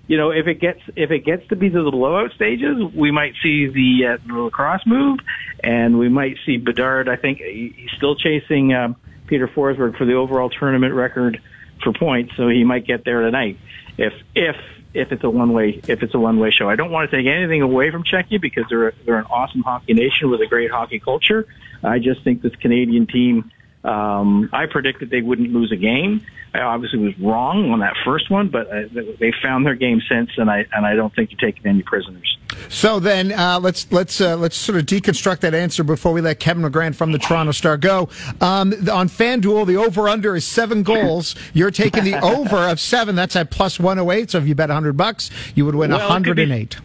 You 0.06 0.16
know, 0.16 0.30
if 0.30 0.48
it 0.48 0.60
gets 0.60 0.80
if 0.96 1.12
it 1.12 1.24
gets 1.24 1.46
to 1.48 1.56
be 1.56 1.70
to 1.70 1.82
the 1.84 1.90
blowout 1.92 2.32
stages, 2.32 2.82
we 2.96 3.12
might 3.12 3.34
see 3.44 3.68
the, 3.68 4.14
uh, 4.14 4.18
the 4.26 4.42
lacrosse 4.42 4.84
move, 4.84 5.20
and 5.62 6.00
we 6.00 6.08
might 6.08 6.36
see 6.44 6.56
Bedard. 6.56 7.08
I 7.08 7.14
think 7.14 7.38
he's 7.38 7.90
still 7.96 8.16
chasing 8.16 8.74
um, 8.74 8.96
Peter 9.28 9.46
Forsberg 9.46 9.96
for 9.96 10.04
the 10.04 10.14
overall 10.14 10.50
tournament 10.50 10.94
record 10.94 11.40
for 11.84 11.92
points, 11.92 12.32
so 12.36 12.48
he 12.48 12.64
might 12.64 12.86
get 12.86 13.04
there 13.04 13.20
tonight. 13.20 13.56
If 14.00 14.14
if 14.34 14.56
if 14.94 15.12
it's 15.12 15.22
a 15.22 15.28
one 15.28 15.52
way 15.52 15.82
if 15.86 16.02
it's 16.02 16.14
a 16.14 16.18
one 16.18 16.40
way 16.40 16.50
show, 16.50 16.70
I 16.70 16.74
don't 16.74 16.90
want 16.90 17.10
to 17.10 17.16
take 17.16 17.26
anything 17.26 17.60
away 17.60 17.90
from 17.90 18.02
Czechia 18.02 18.40
because 18.40 18.64
they're 18.70 18.94
they're 19.04 19.18
an 19.18 19.26
awesome 19.26 19.62
hockey 19.62 19.92
nation 19.92 20.30
with 20.30 20.40
a 20.40 20.46
great 20.46 20.70
hockey 20.70 20.98
culture. 20.98 21.46
I 21.84 21.98
just 21.98 22.24
think 22.24 22.40
this 22.40 22.56
Canadian 22.56 23.06
team. 23.06 23.52
Um, 23.82 24.50
I 24.52 24.66
predicted 24.66 25.10
they 25.10 25.22
wouldn't 25.22 25.52
lose 25.52 25.72
a 25.72 25.76
game. 25.76 26.24
I 26.52 26.60
obviously 26.60 26.98
was 26.98 27.18
wrong 27.18 27.70
on 27.70 27.78
that 27.80 27.94
first 28.04 28.30
one, 28.30 28.48
but 28.48 28.66
uh, 28.70 28.82
they 29.18 29.32
found 29.42 29.64
their 29.64 29.76
game 29.76 30.00
sense, 30.08 30.30
and 30.36 30.50
I 30.50 30.66
and 30.72 30.84
I 30.84 30.94
don't 30.94 31.14
think 31.14 31.30
you're 31.30 31.38
taking 31.40 31.66
any 31.66 31.82
prisoners. 31.82 32.36
So 32.68 32.98
then 33.00 33.32
uh, 33.32 33.58
let's 33.60 33.90
let's 33.92 34.20
uh, 34.20 34.36
let's 34.36 34.56
sort 34.56 34.76
of 34.76 34.84
deconstruct 34.84 35.40
that 35.40 35.54
answer 35.54 35.84
before 35.84 36.12
we 36.12 36.20
let 36.20 36.40
Kevin 36.40 36.62
McGran 36.64 36.94
from 36.94 37.12
the 37.12 37.18
Toronto 37.18 37.52
Star 37.52 37.76
go. 37.76 38.08
Um, 38.40 38.72
on 38.90 39.08
FanDuel, 39.08 39.66
the 39.66 39.76
over 39.76 40.08
under 40.08 40.34
is 40.36 40.44
seven 40.44 40.82
goals. 40.82 41.34
You're 41.54 41.70
taking 41.70 42.04
the 42.04 42.20
over 42.22 42.56
of 42.56 42.80
seven. 42.80 43.14
That's 43.14 43.36
at 43.36 43.50
plus 43.50 43.78
one 43.80 43.96
hundred 43.96 44.12
eight. 44.12 44.30
So 44.32 44.38
if 44.38 44.46
you 44.46 44.54
bet 44.54 44.70
hundred 44.70 44.96
bucks, 44.96 45.30
you 45.54 45.64
would 45.64 45.74
win 45.76 45.90
Well, 45.90 46.00
it 46.00 46.02
could 46.02 46.10
hundred 46.10 46.38
and 46.40 46.50
be- 46.50 46.54
eight. 46.56 46.76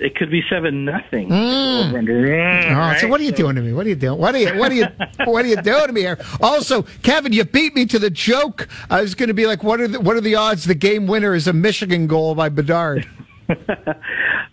It 0.00 0.16
could 0.16 0.30
be 0.30 0.42
seven 0.48 0.84
nothing. 0.84 1.32
Oh, 1.32 2.96
so 3.00 3.08
what 3.08 3.20
are 3.20 3.24
you 3.24 3.32
doing 3.32 3.56
to 3.56 3.62
me? 3.62 3.72
What 3.72 3.86
are 3.86 3.88
you 3.88 3.94
doing? 3.94 4.18
What 4.18 4.34
are 4.34 4.38
you 4.38 4.58
what 4.58 4.70
are 4.72 4.74
you 4.74 4.86
what 5.24 5.44
are 5.44 5.48
you 5.48 5.56
doing 5.56 5.86
to 5.86 5.92
me 5.92 6.02
here? 6.02 6.18
Also, 6.40 6.82
Kevin, 7.02 7.32
you 7.32 7.44
beat 7.44 7.74
me 7.74 7.86
to 7.86 7.98
the 7.98 8.10
joke. 8.10 8.68
I 8.90 9.00
was 9.00 9.14
going 9.14 9.28
to 9.28 9.34
be 9.34 9.46
like, 9.46 9.62
what 9.62 9.80
are 9.80 9.88
the, 9.88 10.00
what 10.00 10.16
are 10.16 10.20
the 10.20 10.34
odds 10.34 10.64
the 10.64 10.74
game 10.74 11.06
winner 11.06 11.34
is 11.34 11.46
a 11.46 11.52
Michigan 11.52 12.06
goal 12.06 12.34
by 12.34 12.48
Bedard? 12.48 13.06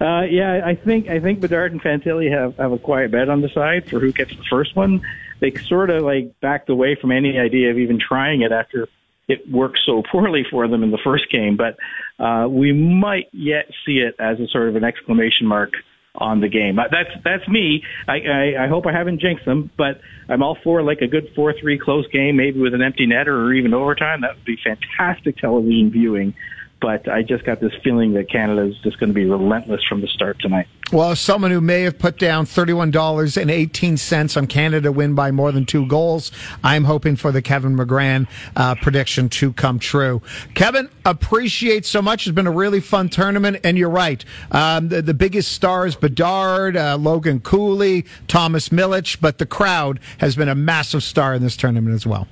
Uh, 0.02 0.24
yeah, 0.24 0.62
I 0.66 0.74
think 0.74 1.10
I 1.10 1.20
think 1.20 1.42
Bedard 1.42 1.74
and 1.74 1.82
Fantilli 1.82 2.32
have 2.32 2.58
have 2.58 2.72
a 2.72 2.80
quiet 2.80 3.12
bet 3.12 3.30
on 3.30 3.42
the 3.42 3.50
side 3.50 3.88
for 3.88 4.00
who 4.00 4.12
gets 4.12 4.36
the 4.36 4.44
first 4.50 4.76
one. 4.76 5.02
They 5.40 5.54
sort 5.68 5.92
of 5.92 6.02
like 6.02 6.34
backed 6.42 6.70
away 6.70 6.96
from 6.96 7.12
any 7.12 7.38
idea 7.38 7.70
of 7.70 7.78
even 7.78 8.00
trying 8.00 8.42
it 8.42 8.52
after 8.52 8.88
it 9.28 9.50
worked 9.50 9.80
so 9.86 10.04
poorly 10.12 10.44
for 10.50 10.68
them 10.68 10.84
in 10.84 10.92
the 10.92 11.00
first 11.04 11.32
game. 11.32 11.58
But 11.58 11.78
uh, 12.24 12.48
we 12.48 12.74
might 12.74 13.28
yet 13.32 13.66
see 13.86 13.98
it 13.98 14.16
as 14.20 14.40
a 14.40 14.48
sort 14.48 14.70
of 14.70 14.76
an 14.76 14.84
exclamation 14.84 15.48
mark 15.48 15.72
on 16.16 16.42
the 16.42 16.50
game. 16.50 16.78
Uh, 16.78 16.84
That's 16.92 17.10
that's 17.24 17.48
me. 17.48 17.84
I, 18.08 18.20
I, 18.20 18.66
I 18.66 18.68
hope 18.68 18.86
I 18.86 18.92
haven't 18.92 19.22
jinxed 19.22 19.46
them, 19.46 19.72
but 19.78 20.02
I'm 20.28 20.44
all 20.44 20.58
for 20.62 20.84
like 20.84 21.00
a 21.02 21.08
good 21.08 21.30
four 21.36 21.54
three 21.60 21.80
close 21.80 22.06
game, 22.12 22.36
maybe 22.36 22.60
with 22.60 22.74
an 22.74 22.82
empty 22.82 23.08
netter 23.08 23.28
or 23.28 23.54
even 23.54 23.74
overtime. 23.74 24.22
That 24.22 24.36
would 24.36 24.46
be 24.46 24.58
fantastic 24.62 25.38
television 25.38 25.90
viewing. 25.90 26.34
But 26.82 27.08
I 27.08 27.22
just 27.22 27.46
got 27.46 27.62
this 27.62 27.74
feeling 27.84 28.14
that 28.14 28.30
Canada 28.30 28.64
is 28.64 28.76
just 28.84 29.00
going 29.00 29.10
to 29.10 29.14
be 29.14 29.26
relentless 29.26 29.82
from 29.88 30.02
the 30.02 30.08
start 30.08 30.40
tonight. 30.40 30.68
Well, 30.92 31.16
someone 31.16 31.52
who 31.52 31.62
may 31.62 31.84
have 31.84 31.98
put 31.98 32.20
down 32.20 32.46
$31.18 32.46 34.38
on 34.38 34.48
Canada 34.48 34.92
win 34.92 35.16
by 35.16 35.32
more 35.32 35.54
than 35.54 35.66
two 35.66 35.86
goals, 35.86 36.34
I'm 36.66 36.84
hoping 36.84 37.16
for 37.16 37.32
the 37.32 37.42
Kevin 37.42 37.78
McGran 37.78 38.28
uh, 38.58 38.76
prediction 38.76 39.30
to 39.30 39.54
come 39.54 39.80
true. 39.80 40.22
Kevin, 40.54 40.90
appreciate 41.06 41.86
so 41.86 42.02
much. 42.02 42.28
It's 42.28 42.36
been 42.36 42.48
a 42.48 42.52
really 42.52 42.82
fun 42.82 43.08
tournament, 43.08 43.60
and 43.64 43.78
you're 43.78 43.90
right. 43.90 44.26
Um, 44.52 44.90
the, 44.90 45.02
the 45.02 45.14
biggest 45.14 45.54
stars, 45.54 45.96
Bedard, 45.96 46.76
uh, 46.76 46.98
Logan 46.98 47.40
Cooley, 47.40 48.06
Thomas 48.28 48.68
Milic, 48.70 49.22
but 49.22 49.38
the 49.38 49.46
crowd 49.46 50.00
has 50.18 50.36
been 50.36 50.50
a 50.50 50.56
massive 50.56 51.04
star 51.04 51.36
in 51.36 51.42
this 51.42 51.56
tournament 51.56 51.96
as 51.96 52.06
well. 52.06 52.28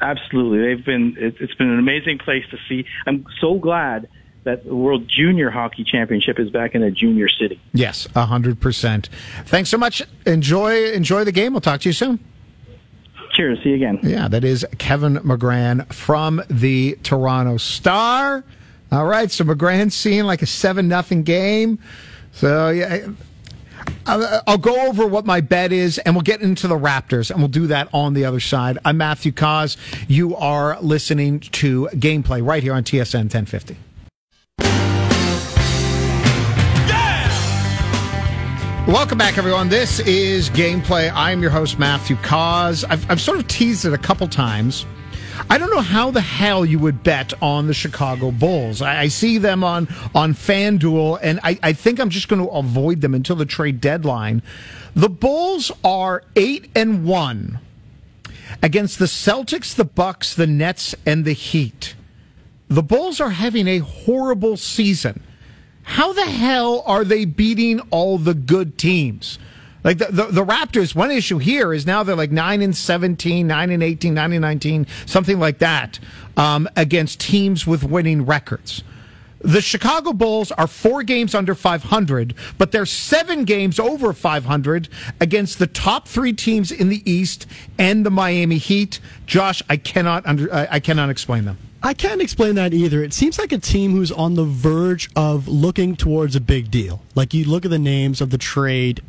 Absolutely, 0.00 0.58
they've 0.66 0.84
been. 0.84 1.16
It, 1.18 1.36
it's 1.40 1.54
been 1.54 1.68
an 1.68 1.78
amazing 1.78 2.18
place 2.18 2.44
to 2.50 2.58
see. 2.68 2.86
I'm 3.06 3.26
so 3.40 3.54
glad 3.58 4.08
that 4.44 4.64
the 4.64 4.74
World 4.74 5.06
Junior 5.06 5.50
Hockey 5.50 5.84
Championship 5.84 6.38
is 6.38 6.50
back 6.50 6.74
in 6.74 6.82
a 6.82 6.90
junior 6.90 7.28
city. 7.28 7.60
Yes, 7.74 8.06
100%. 8.08 9.08
Thanks 9.44 9.68
so 9.68 9.76
much. 9.76 10.02
Enjoy 10.26 10.90
enjoy 10.92 11.24
the 11.24 11.32
game. 11.32 11.52
We'll 11.52 11.60
talk 11.60 11.82
to 11.82 11.88
you 11.88 11.92
soon. 11.92 12.18
Cheers. 13.32 13.62
See 13.62 13.70
you 13.70 13.74
again. 13.76 14.00
Yeah, 14.02 14.28
that 14.28 14.42
is 14.42 14.66
Kevin 14.78 15.16
McGran 15.18 15.92
from 15.92 16.42
the 16.48 16.98
Toronto 17.02 17.58
Star. 17.58 18.44
All 18.90 19.06
right, 19.06 19.30
so 19.30 19.44
McGran's 19.44 19.94
seeing 19.94 20.24
like 20.24 20.42
a 20.42 20.46
seven 20.46 20.88
nothing 20.88 21.22
game. 21.22 21.78
So 22.32 22.70
yeah, 22.70 23.08
I'll 24.06 24.58
go 24.58 24.88
over 24.88 25.06
what 25.06 25.26
my 25.26 25.40
bet 25.40 25.72
is, 25.72 25.98
and 25.98 26.14
we'll 26.14 26.22
get 26.22 26.40
into 26.40 26.66
the 26.66 26.76
Raptors, 26.76 27.30
and 27.30 27.38
we'll 27.38 27.48
do 27.48 27.66
that 27.68 27.88
on 27.92 28.14
the 28.14 28.24
other 28.24 28.40
side. 28.40 28.78
I'm 28.84 28.96
Matthew 28.96 29.32
Cauz. 29.32 29.76
You 30.08 30.36
are 30.36 30.80
listening 30.80 31.40
to 31.40 31.88
Gameplay 31.94 32.44
right 32.44 32.62
here 32.62 32.74
on 32.74 32.84
TSN 32.84 33.32
1050. 33.32 33.76
Welcome 38.90 39.18
back, 39.18 39.38
everyone. 39.38 39.68
This 39.68 40.00
is 40.00 40.50
Gameplay. 40.50 41.12
I'm 41.14 41.42
your 41.42 41.50
host, 41.50 41.78
Matthew 41.78 42.16
Cauz. 42.16 42.82
I've, 42.84 43.08
I've 43.08 43.20
sort 43.20 43.38
of 43.38 43.46
teased 43.46 43.84
it 43.84 43.92
a 43.92 43.98
couple 43.98 44.26
times. 44.26 44.84
I 45.50 45.58
don't 45.58 45.70
know 45.70 45.80
how 45.80 46.12
the 46.12 46.20
hell 46.20 46.64
you 46.64 46.78
would 46.78 47.02
bet 47.02 47.32
on 47.42 47.66
the 47.66 47.74
Chicago 47.74 48.30
Bulls. 48.30 48.80
I, 48.80 49.00
I 49.00 49.08
see 49.08 49.36
them 49.36 49.64
on, 49.64 49.88
on 50.14 50.32
FanDuel, 50.32 51.18
and 51.20 51.40
I, 51.42 51.58
I 51.60 51.72
think 51.72 51.98
I'm 51.98 52.08
just 52.08 52.28
going 52.28 52.40
to 52.40 52.48
avoid 52.50 53.00
them 53.00 53.16
until 53.16 53.34
the 53.34 53.44
trade 53.44 53.80
deadline. 53.80 54.42
The 54.94 55.08
Bulls 55.08 55.72
are 55.82 56.22
8 56.36 56.70
and 56.76 57.04
1 57.04 57.58
against 58.62 59.00
the 59.00 59.06
Celtics, 59.06 59.74
the 59.74 59.84
Bucks, 59.84 60.34
the 60.34 60.46
Nets, 60.46 60.94
and 61.04 61.24
the 61.24 61.32
Heat. 61.32 61.96
The 62.68 62.84
Bulls 62.84 63.20
are 63.20 63.30
having 63.30 63.66
a 63.66 63.78
horrible 63.78 64.56
season. 64.56 65.20
How 65.82 66.12
the 66.12 66.26
hell 66.26 66.84
are 66.86 67.02
they 67.02 67.24
beating 67.24 67.80
all 67.90 68.18
the 68.18 68.34
good 68.34 68.78
teams? 68.78 69.40
Like 69.82 69.98
the, 69.98 70.06
the, 70.06 70.24
the 70.26 70.44
Raptors, 70.44 70.94
one 70.94 71.10
issue 71.10 71.38
here 71.38 71.72
is 71.72 71.86
now 71.86 72.02
they're 72.02 72.16
like 72.16 72.30
9 72.30 72.62
and 72.62 72.76
17, 72.76 73.46
9 73.46 73.70
and 73.70 73.82
18, 73.82 74.14
9 74.14 74.32
and 74.32 74.42
19, 74.42 74.86
something 75.06 75.38
like 75.38 75.58
that, 75.58 75.98
um, 76.36 76.68
against 76.76 77.20
teams 77.20 77.66
with 77.66 77.82
winning 77.84 78.26
records. 78.26 78.82
The 79.42 79.62
Chicago 79.62 80.12
Bulls 80.12 80.52
are 80.52 80.66
four 80.66 81.02
games 81.02 81.34
under 81.34 81.54
500, 81.54 82.34
but 82.58 82.72
they're 82.72 82.84
seven 82.84 83.44
games 83.44 83.80
over 83.80 84.12
500 84.12 84.88
against 85.18 85.58
the 85.58 85.66
top 85.66 86.06
three 86.06 86.34
teams 86.34 86.70
in 86.70 86.90
the 86.90 87.10
East 87.10 87.46
and 87.78 88.04
the 88.04 88.10
Miami 88.10 88.58
Heat. 88.58 89.00
Josh, 89.24 89.62
I 89.70 89.78
cannot 89.78 90.26
under, 90.26 90.52
I, 90.52 90.68
I 90.72 90.80
cannot 90.80 91.08
explain 91.08 91.46
them. 91.46 91.56
I 91.82 91.94
can't 91.94 92.20
explain 92.20 92.56
that 92.56 92.74
either. 92.74 93.02
It 93.02 93.14
seems 93.14 93.38
like 93.38 93.52
a 93.52 93.58
team 93.58 93.92
who's 93.92 94.12
on 94.12 94.34
the 94.34 94.44
verge 94.44 95.08
of 95.16 95.48
looking 95.48 95.96
towards 95.96 96.36
a 96.36 96.40
big 96.40 96.70
deal. 96.70 97.00
Like 97.14 97.32
you 97.32 97.46
look 97.46 97.64
at 97.64 97.70
the 97.70 97.78
names 97.78 98.20
of 98.20 98.28
the 98.28 98.36
trade, 98.36 99.02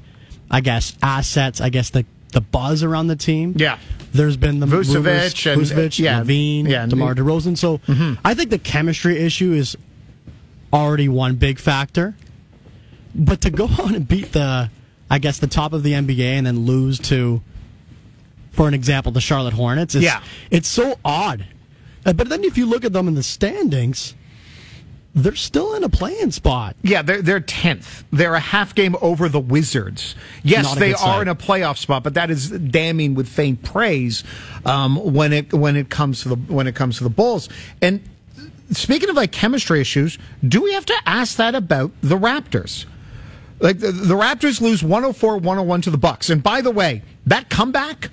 I 0.52 0.60
guess 0.62 0.96
assets, 1.02 1.62
I 1.62 1.70
guess 1.70 1.90
the 1.90 2.06
the 2.34 2.42
buzz 2.42 2.84
around 2.84 3.08
the 3.08 3.16
team. 3.16 3.56
Yeah. 3.58 3.78
There's 4.14 4.38
been 4.38 4.60
the 4.60 4.66
Vucevic 4.66 4.96
rumors, 4.96 5.46
and- 5.46 5.62
Vucevic, 5.62 6.00
yeah, 6.00 6.22
LaVine, 6.22 6.68
yeah, 6.68 6.86
DeMar 6.86 7.16
DeRozan. 7.16 7.58
So 7.58 7.80
I 8.24 8.34
think 8.34 8.50
the 8.52 8.60
chemistry 8.60 9.18
issue 9.20 9.54
is 9.54 9.76
already 10.74 11.08
one 11.10 11.36
big 11.36 11.60
factor. 11.60 12.16
But 13.16 13.42
to 13.42 13.50
go 13.50 13.66
on 13.82 13.96
and 13.96 14.08
beat 14.08 14.32
the, 14.34 14.70
I 15.10 15.20
guess, 15.20 15.40
the 15.40 15.48
top 15.48 15.74
of 15.74 15.84
the 15.84 15.92
NBA 15.94 16.22
and 16.38 16.46
then 16.48 16.66
lose 16.66 17.00
to, 17.00 17.42
for 18.52 18.68
an 18.68 18.74
example, 18.74 19.12
the 19.12 19.22
Charlotte 19.22 19.54
Hornets, 19.54 19.96
is, 19.96 20.04
Yeah. 20.04 20.22
it's 20.50 20.68
so 20.70 20.98
odd. 21.04 21.46
Uh, 22.06 22.14
But 22.14 22.30
then 22.30 22.44
if 22.44 22.58
you 22.58 22.66
look 22.66 22.84
at 22.86 22.94
them 22.94 23.08
in 23.10 23.16
the 23.16 23.24
standings, 23.24 24.14
they're 25.14 25.36
still 25.36 25.76
in 25.76 25.84
a 25.84 25.90
playing 25.90 26.32
spot. 26.32 26.76
Yeah, 26.84 27.02
they're 27.02 27.22
they're 27.22 27.40
tenth. 27.40 28.04
They're 28.12 28.36
a 28.36 28.40
half 28.40 28.74
game 28.74 28.96
over 29.02 29.28
the 29.28 29.40
Wizards. 29.40 30.16
Yes, 30.44 30.76
they 30.76 30.94
are 30.94 31.22
in 31.22 31.28
a 31.28 31.36
playoff 31.36 31.78
spot, 31.78 32.04
but 32.04 32.14
that 32.14 32.30
is 32.30 32.50
damning 32.50 33.14
with 33.14 33.28
faint 33.28 33.62
praise 33.64 34.24
um, 34.66 35.14
when 35.14 35.34
it 35.34 35.54
when 35.54 35.76
it 35.76 35.90
comes 35.90 36.22
to 36.24 36.30
the 36.30 36.36
when 36.36 36.68
it 36.68 36.76
comes 36.76 36.98
to 37.00 37.04
the 37.04 37.10
Bulls. 37.10 37.50
And 37.82 38.02
speaking 38.72 39.10
of 39.10 39.16
like 39.16 39.32
chemistry 39.32 39.82
issues, 39.82 40.18
do 40.48 40.62
we 40.62 40.74
have 40.74 40.86
to 40.86 40.96
ask 41.06 41.38
that 41.38 41.56
about 41.56 41.92
the 42.02 42.18
Raptors? 42.18 42.86
Like 43.60 43.80
the, 43.80 43.92
the 43.92 44.16
Raptors 44.16 44.60
lose 44.60 44.82
104-101 44.82 45.84
to 45.84 45.92
the 45.92 45.98
Bucks. 45.98 46.32
And 46.32 46.42
by 46.42 46.62
the 46.62 46.72
way, 46.72 47.04
that 47.28 47.50
comeback 47.50 48.10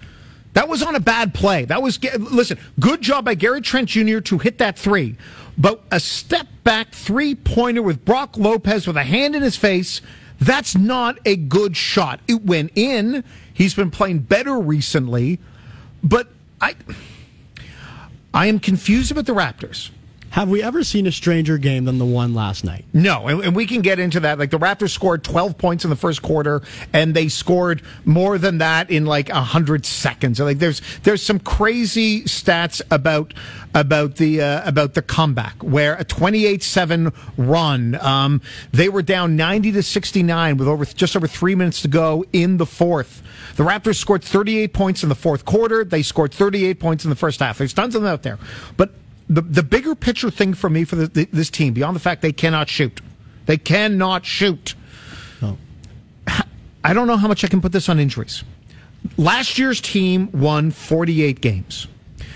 that 0.54 0.68
was 0.68 0.82
on 0.82 0.96
a 0.96 1.00
bad 1.00 1.34
play. 1.34 1.64
That 1.64 1.82
was 1.82 2.02
listen, 2.02 2.58
good 2.80 3.00
job 3.00 3.24
by 3.24 3.34
Gary 3.34 3.60
Trent 3.60 3.88
Jr. 3.88 4.18
to 4.18 4.38
hit 4.38 4.58
that 4.58 4.76
3. 4.78 5.16
But 5.58 5.82
a 5.90 5.98
step 5.98 6.46
back 6.62 6.92
three-pointer 6.92 7.82
with 7.82 8.04
Brook 8.04 8.36
Lopez 8.36 8.86
with 8.86 8.96
a 8.96 9.02
hand 9.02 9.34
in 9.34 9.42
his 9.42 9.56
face, 9.56 10.00
that's 10.40 10.76
not 10.76 11.18
a 11.24 11.34
good 11.34 11.76
shot. 11.76 12.20
It 12.28 12.44
went 12.44 12.70
in. 12.76 13.24
He's 13.52 13.74
been 13.74 13.90
playing 13.90 14.20
better 14.20 14.58
recently, 14.58 15.40
but 16.02 16.28
I 16.60 16.76
I 18.32 18.46
am 18.46 18.60
confused 18.60 19.10
about 19.10 19.26
the 19.26 19.34
Raptors. 19.34 19.90
Have 20.30 20.48
we 20.50 20.62
ever 20.62 20.84
seen 20.84 21.06
a 21.06 21.12
stranger 21.12 21.56
game 21.56 21.86
than 21.86 21.98
the 21.98 22.04
one 22.04 22.34
last 22.34 22.64
night? 22.64 22.84
No, 22.92 23.28
and, 23.28 23.42
and 23.42 23.56
we 23.56 23.66
can 23.66 23.80
get 23.80 23.98
into 23.98 24.20
that. 24.20 24.38
Like 24.38 24.50
the 24.50 24.58
Raptors 24.58 24.90
scored 24.90 25.24
12 25.24 25.56
points 25.56 25.84
in 25.84 25.90
the 25.90 25.96
first 25.96 26.20
quarter, 26.20 26.62
and 26.92 27.14
they 27.14 27.28
scored 27.28 27.82
more 28.04 28.36
than 28.36 28.58
that 28.58 28.90
in 28.90 29.06
like 29.06 29.30
hundred 29.30 29.86
seconds. 29.86 30.38
Like 30.38 30.58
there's 30.58 30.82
there's 31.02 31.22
some 31.22 31.38
crazy 31.40 32.22
stats 32.22 32.82
about 32.90 33.32
about 33.74 34.16
the 34.16 34.42
uh, 34.42 34.68
about 34.68 34.94
the 34.94 35.02
comeback 35.02 35.62
where 35.62 35.94
a 35.94 36.04
28-7 36.04 37.14
run. 37.36 37.94
Um, 37.96 38.42
they 38.72 38.88
were 38.88 39.02
down 39.02 39.36
90 39.36 39.72
to 39.72 39.82
69 39.82 40.56
with 40.56 40.68
over 40.68 40.84
just 40.84 41.16
over 41.16 41.26
three 41.26 41.54
minutes 41.54 41.82
to 41.82 41.88
go 41.88 42.24
in 42.32 42.58
the 42.58 42.66
fourth. 42.66 43.22
The 43.56 43.64
Raptors 43.64 43.96
scored 43.96 44.22
38 44.22 44.72
points 44.72 45.02
in 45.02 45.08
the 45.08 45.14
fourth 45.14 45.44
quarter. 45.44 45.84
They 45.84 46.02
scored 46.02 46.32
38 46.32 46.78
points 46.78 47.04
in 47.04 47.10
the 47.10 47.16
first 47.16 47.40
half. 47.40 47.58
There's 47.58 47.72
tons 47.72 47.94
of 47.94 48.02
them 48.02 48.12
out 48.12 48.22
there, 48.22 48.38
but 48.76 48.90
the 49.28 49.42
the 49.42 49.62
bigger 49.62 49.94
picture 49.94 50.30
thing 50.30 50.54
for 50.54 50.70
me 50.70 50.84
for 50.84 50.96
the, 50.96 51.06
the, 51.06 51.24
this 51.32 51.50
team, 51.50 51.74
beyond 51.74 51.94
the 51.96 52.00
fact 52.00 52.22
they 52.22 52.32
cannot 52.32 52.68
shoot, 52.68 53.00
they 53.46 53.58
cannot 53.58 54.24
shoot. 54.24 54.74
I 56.84 56.94
don't 56.94 57.06
know 57.06 57.16
how 57.16 57.28
much 57.28 57.44
I 57.44 57.48
can 57.48 57.60
put 57.60 57.72
this 57.72 57.88
on 57.88 57.98
injuries. 57.98 58.44
Last 59.16 59.58
year's 59.58 59.80
team 59.80 60.30
won 60.32 60.70
48 60.70 61.40
games. 61.40 61.88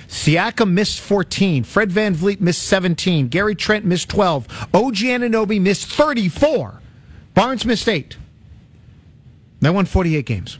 Siakam 0.09 0.73
missed 0.73 1.01
14. 1.01 1.65
Fred 1.65 1.91
VanVleet 1.91 2.41
missed 2.41 2.65
17. 2.65 3.29
Gary 3.29 3.55
Trent 3.55 3.85
missed 3.85 4.11
12. 4.11 4.47
OG 4.75 4.97
Anunoby 4.97 5.61
missed 5.61 5.87
34. 5.87 6.81
Barnes 7.35 7.65
missed 7.65 7.89
8. 7.89 8.17
They 9.61 9.71
won 9.71 9.87
48 9.87 10.27
games. 10.27 10.59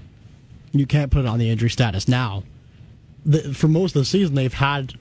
You 0.73 0.87
can't 0.87 1.11
put 1.11 1.27
it 1.27 1.27
on 1.27 1.39
the 1.39 1.51
injury 1.51 1.69
status 1.69 2.09
now. 2.09 2.45
The, 3.27 3.53
for 3.53 3.69
most 3.69 3.95
of 3.95 4.01
the 4.01 4.07
season, 4.07 4.35
they've 4.35 4.55
had 4.55 4.95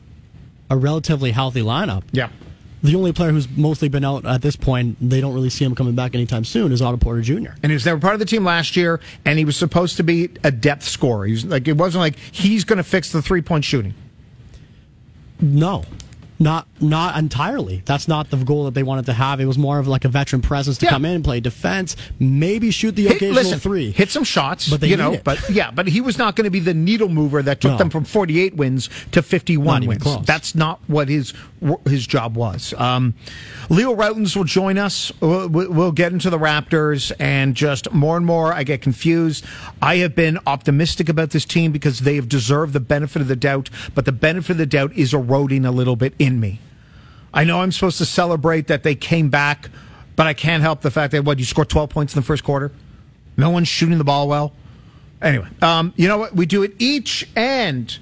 a 0.71 0.77
relatively 0.77 1.31
healthy 1.31 1.61
lineup. 1.61 2.03
Yeah. 2.13 2.29
The 2.81 2.95
only 2.95 3.11
player 3.11 3.31
who's 3.31 3.47
mostly 3.49 3.89
been 3.89 4.05
out 4.05 4.25
at 4.25 4.41
this 4.41 4.55
point, 4.55 4.97
they 5.01 5.21
don't 5.21 5.35
really 5.35 5.49
see 5.51 5.65
him 5.65 5.75
coming 5.75 5.93
back 5.93 6.15
anytime 6.15 6.45
soon, 6.45 6.71
is 6.71 6.81
Otto 6.81 6.97
Porter 6.97 7.21
Jr. 7.21 7.51
And 7.61 7.65
he 7.65 7.73
was 7.73 7.85
never 7.85 7.99
part 7.99 8.13
of 8.13 8.19
the 8.19 8.25
team 8.25 8.43
last 8.45 8.75
year, 8.75 9.01
and 9.25 9.37
he 9.37 9.45
was 9.45 9.57
supposed 9.57 9.97
to 9.97 10.03
be 10.03 10.29
a 10.43 10.49
depth 10.49 10.83
scorer. 10.83 11.25
He 11.25 11.33
was 11.33 11.45
like 11.45 11.67
it 11.67 11.77
wasn't 11.77 11.99
like 11.99 12.15
he's 12.15 12.63
going 12.63 12.77
to 12.77 12.83
fix 12.83 13.11
the 13.11 13.21
three 13.21 13.41
point 13.41 13.65
shooting. 13.65 13.93
No, 15.41 15.83
not 16.41 16.67
not 16.81 17.15
entirely. 17.17 17.83
That's 17.85 18.07
not 18.07 18.29
the 18.31 18.37
goal 18.37 18.65
that 18.65 18.73
they 18.73 18.83
wanted 18.83 19.05
to 19.05 19.13
have. 19.13 19.39
It 19.39 19.45
was 19.45 19.57
more 19.57 19.77
of 19.79 19.87
like 19.87 20.03
a 20.03 20.09
veteran 20.09 20.41
presence 20.41 20.77
to 20.79 20.85
Yeah. 20.85 20.89
come 20.91 21.05
in 21.05 21.15
and 21.15 21.23
play 21.23 21.39
defense, 21.39 21.95
maybe 22.19 22.71
shoot 22.71 22.95
the 22.95 23.03
Hit- 23.03 23.17
occasional 23.17 23.35
listen, 23.43 23.59
three. 23.59 23.91
hit 23.91 24.09
some 24.09 24.23
shots, 24.23 24.67
But 24.69 24.81
they 24.81 24.87
you 24.87 24.97
know. 24.97 25.13
it. 25.13 25.23
But 25.23 25.39
yeah, 25.49 25.69
but 25.71 25.87
he 25.87 26.01
was 26.01 26.17
not 26.17 26.35
going 26.35 26.45
to 26.45 26.51
be 26.51 26.59
the 26.59 26.73
needle 26.73 27.07
mover 27.09 27.41
that 27.43 27.61
took 27.61 27.73
No. 27.73 27.77
them 27.77 27.89
from 27.91 28.03
48 28.03 28.55
wins 28.55 28.89
to 29.11 29.21
51 29.21 29.85
wins. 29.85 30.01
close. 30.03 30.25
That's 30.25 30.55
not 30.55 30.79
what 30.87 31.07
his 31.07 31.33
his 31.87 32.07
job 32.07 32.35
was. 32.35 32.73
Um, 32.75 33.13
Leo 33.69 33.93
Rautins 33.95 34.35
will 34.35 34.45
join 34.45 34.79
us. 34.79 35.11
We'll, 35.19 35.47
we'll 35.47 35.91
get 35.91 36.11
into 36.11 36.31
the 36.31 36.39
Raptors, 36.39 37.11
and 37.19 37.53
just 37.53 37.91
more 37.93 38.17
and 38.17 38.25
more, 38.25 38.51
I 38.51 38.63
get 38.63 38.81
confused. 38.81 39.45
I 39.79 39.97
have 39.97 40.15
been 40.15 40.39
optimistic 40.47 41.07
about 41.07 41.29
this 41.29 41.45
team 41.45 41.71
because 41.71 41.99
they 41.99 42.15
have 42.15 42.27
deserved 42.27 42.73
the 42.73 42.79
benefit 42.79 43.21
of 43.21 43.27
the 43.27 43.35
doubt, 43.35 43.69
but 43.93 44.05
the 44.05 44.11
benefit 44.11 44.53
of 44.53 44.57
the 44.57 44.65
doubt 44.65 44.91
is 44.95 45.13
eroding 45.13 45.63
a 45.63 45.71
little 45.71 45.95
bit 45.95 46.15
in 46.17 46.30
me. 46.39 46.59
I 47.33 47.43
know 47.43 47.61
I'm 47.61 47.71
supposed 47.71 47.97
to 47.99 48.05
celebrate 48.05 48.67
that 48.67 48.83
they 48.83 48.95
came 48.95 49.29
back, 49.29 49.69
but 50.15 50.27
I 50.27 50.33
can't 50.33 50.61
help 50.61 50.81
the 50.81 50.91
fact 50.91 51.11
that 51.13 51.23
what 51.23 51.39
you 51.39 51.45
scored 51.45 51.69
12 51.69 51.89
points 51.89 52.13
in 52.13 52.21
the 52.21 52.25
first 52.25 52.43
quarter. 52.43 52.71
No 53.37 53.49
one's 53.49 53.67
shooting 53.67 53.97
the 53.97 54.03
ball 54.03 54.27
well. 54.27 54.53
Anyway, 55.21 55.47
um, 55.61 55.93
you 55.95 56.07
know 56.07 56.17
what? 56.17 56.35
We 56.35 56.45
do 56.45 56.63
it 56.63 56.73
each 56.79 57.29
and 57.35 57.97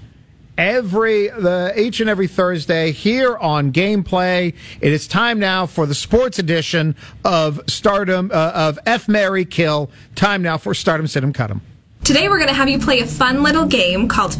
every 0.57 1.27
the 1.27 1.73
each 1.77 1.99
and 1.99 2.09
every 2.09 2.27
Thursday 2.27 2.91
here 2.91 3.37
on 3.37 3.71
Gameplay. 3.71 4.53
It 4.81 4.91
is 4.93 5.07
time 5.07 5.39
now 5.39 5.65
for 5.65 5.85
the 5.85 5.95
sports 5.95 6.39
edition 6.39 6.95
of 7.25 7.61
Stardom 7.67 8.31
uh, 8.33 8.51
of 8.55 8.79
F 8.85 9.07
Mary 9.07 9.45
Kill. 9.45 9.89
Time 10.15 10.41
now 10.41 10.57
for 10.57 10.73
Start 10.73 10.99
'em 10.99 11.07
Sit 11.07 11.23
'em 11.23 11.33
Cut 11.33 11.51
'em. 11.51 11.61
Today 12.03 12.29
we're 12.29 12.37
going 12.37 12.49
to 12.49 12.55
have 12.55 12.69
you 12.69 12.79
play 12.79 13.01
a 13.01 13.05
fun 13.05 13.43
little 13.43 13.65
game 13.65 14.07
called 14.07 14.37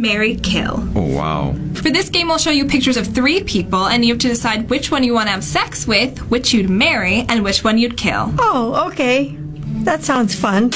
Mary 0.00 0.36
Kill. 0.36 0.82
Oh, 0.96 1.14
wow. 1.14 1.54
For 1.74 1.90
this 1.90 2.08
game, 2.08 2.28
we'll 2.28 2.38
show 2.38 2.50
you 2.50 2.64
pictures 2.64 2.96
of 2.96 3.06
three 3.06 3.42
people, 3.42 3.86
and 3.86 4.04
you 4.04 4.14
have 4.14 4.20
to 4.20 4.28
decide 4.28 4.70
which 4.70 4.90
one 4.90 5.04
you 5.04 5.12
want 5.12 5.26
to 5.26 5.32
have 5.32 5.44
sex 5.44 5.86
with, 5.86 6.18
which 6.30 6.54
you'd 6.54 6.70
marry, 6.70 7.26
and 7.28 7.44
which 7.44 7.62
one 7.62 7.76
you'd 7.78 7.96
kill. 7.96 8.32
Oh, 8.38 8.88
okay. 8.90 9.36
That 9.84 10.02
sounds 10.02 10.34
fun. 10.34 10.72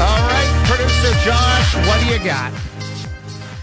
All 0.00 0.28
right, 0.28 0.64
producer 0.66 1.12
Josh, 1.24 1.76
what 1.86 2.00
do 2.00 2.06
you 2.06 2.18
got? 2.24 2.52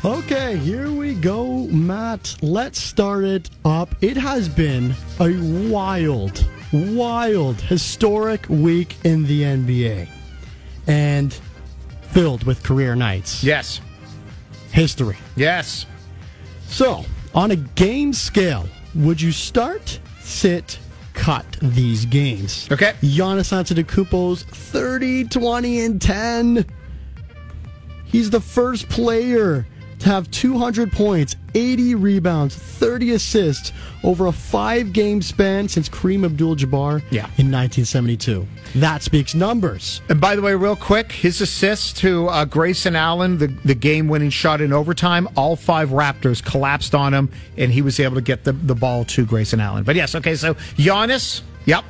Okay, 0.04 0.58
here 0.58 0.91
we 0.91 1.13
go, 1.13 1.67
Matt. 1.67 2.36
Let's 2.41 2.80
start 2.80 3.23
it 3.23 3.49
up. 3.65 3.93
It 4.01 4.17
has 4.17 4.49
been 4.49 4.95
a 5.19 5.32
wild, 5.69 6.43
wild, 6.71 7.62
historic 7.62 8.47
week 8.49 8.95
in 9.04 9.25
the 9.25 9.43
NBA 9.43 10.08
and 10.88 11.39
filled 12.12 12.43
with 12.43 12.63
career 12.63 12.95
nights. 12.95 13.43
Yes. 13.43 13.82
History. 14.71 15.17
Yes. 15.36 15.86
So, 16.67 17.06
on 17.34 17.52
a 17.52 17.56
game 17.56 18.13
scale, 18.13 18.67
would 18.95 19.21
you 19.21 19.32
start, 19.32 20.00
sit, 20.19 20.80
cut 21.13 21.45
these 21.62 22.06
games? 22.06 22.67
Okay. 22.71 22.93
Giannis 23.02 23.52
Antetokounmpo's 23.52 24.43
30, 24.43 25.26
20, 25.26 25.82
and 25.82 26.02
10. 26.02 26.65
He's 28.06 28.30
the 28.30 28.41
first 28.41 28.89
player 28.89 29.65
to 30.02 30.10
have 30.10 30.30
200 30.32 30.92
points, 30.92 31.36
80 31.56 31.96
rebounds, 31.96 32.56
30 32.56 33.12
assists 33.12 33.72
over 34.04 34.26
a 34.28 34.32
five 34.32 34.94
game 34.94 35.22
span 35.22 35.68
since 35.68 35.88
Kareem 35.90 36.26
Abdul 36.26 36.56
Jabbar 36.56 37.02
Yeah. 37.12 37.26
in 37.38 37.52
1972. 37.52 38.48
That 38.76 39.04
speaks 39.04 39.36
numbers. 39.36 40.02
And 40.10 40.20
by 40.20 40.36
the 40.36 40.42
way, 40.42 40.56
real 40.56 40.76
quick, 40.76 41.12
his 41.12 41.42
assist 41.42 41.98
to 41.98 42.28
uh, 42.30 42.46
Grayson 42.46 42.96
Allen, 42.96 43.38
the, 43.38 43.48
the 43.66 43.76
game 43.76 44.08
winning 44.08 44.30
shot 44.30 44.62
in 44.62 44.74
overtime, 44.74 45.28
all 45.36 45.56
five 45.56 45.90
Raptors 45.90 46.44
collapsed 46.44 46.96
on 46.96 47.14
him, 47.14 47.30
and 47.58 47.72
he 47.72 47.82
was 47.82 48.00
able 48.00 48.16
to 48.16 48.22
get 48.22 48.44
the, 48.44 48.54
the 48.54 48.76
ball 48.76 49.06
to 49.06 49.26
Grayson 49.26 49.60
Allen. 49.60 49.84
But 49.84 49.96
yes, 49.96 50.16
okay, 50.16 50.36
so 50.36 50.54
Giannis, 50.78 51.42
yep. 51.66 51.84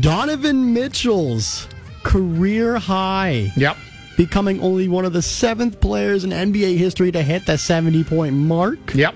Donovan 0.00 0.72
Mitchell's 0.72 1.68
career 2.02 2.78
high. 2.78 3.52
Yep. 3.56 3.76
Becoming 4.16 4.60
only 4.62 4.88
one 4.88 5.04
of 5.04 5.12
the 5.12 5.22
seventh 5.22 5.80
players 5.80 6.24
in 6.24 6.30
NBA 6.30 6.76
history 6.76 7.12
to 7.12 7.22
hit 7.22 7.46
the 7.46 7.58
70 7.58 8.04
point 8.04 8.34
mark. 8.34 8.94
Yep. 8.94 9.14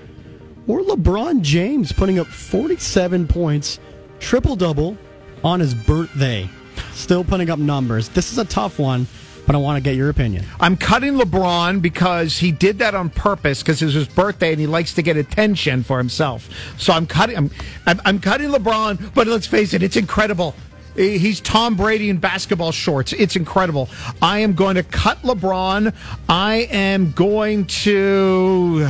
Or 0.67 0.81
LeBron 0.81 1.41
James 1.41 1.91
putting 1.91 2.19
up 2.19 2.27
47 2.27 3.27
points, 3.27 3.79
triple 4.19 4.55
double 4.55 4.97
on 5.43 5.59
his 5.59 5.73
birthday. 5.73 6.49
Still 6.93 7.23
putting 7.23 7.49
up 7.49 7.59
numbers. 7.59 8.09
This 8.09 8.31
is 8.31 8.37
a 8.37 8.45
tough 8.45 8.77
one, 8.77 9.07
but 9.47 9.55
I 9.55 9.57
want 9.57 9.77
to 9.77 9.81
get 9.81 9.95
your 9.95 10.09
opinion. 10.09 10.45
I'm 10.59 10.77
cutting 10.77 11.13
LeBron 11.13 11.81
because 11.81 12.37
he 12.37 12.51
did 12.51 12.79
that 12.79 12.93
on 12.95 13.09
purpose 13.09 13.61
because 13.61 13.81
it 13.81 13.85
was 13.85 13.95
his 13.95 14.07
birthday 14.07 14.51
and 14.51 14.59
he 14.59 14.67
likes 14.67 14.93
to 14.93 15.01
get 15.01 15.17
attention 15.17 15.83
for 15.83 15.97
himself. 15.97 16.49
So 16.77 16.93
I'm 16.93 17.07
cutting. 17.07 17.37
I'm, 17.37 17.51
I'm, 17.87 18.01
I'm 18.05 18.19
cutting 18.19 18.49
LeBron, 18.49 19.13
but 19.13 19.27
let's 19.27 19.47
face 19.47 19.73
it, 19.73 19.81
it's 19.81 19.97
incredible. 19.97 20.55
He's 21.01 21.39
Tom 21.41 21.75
Brady 21.75 22.09
in 22.09 22.17
basketball 22.17 22.71
shorts. 22.71 23.11
It's 23.13 23.35
incredible. 23.35 23.89
I 24.21 24.39
am 24.39 24.53
going 24.53 24.75
to 24.75 24.83
cut 24.83 25.19
LeBron. 25.23 25.93
I 26.29 26.67
am 26.71 27.11
going 27.11 27.65
to. 27.65 28.87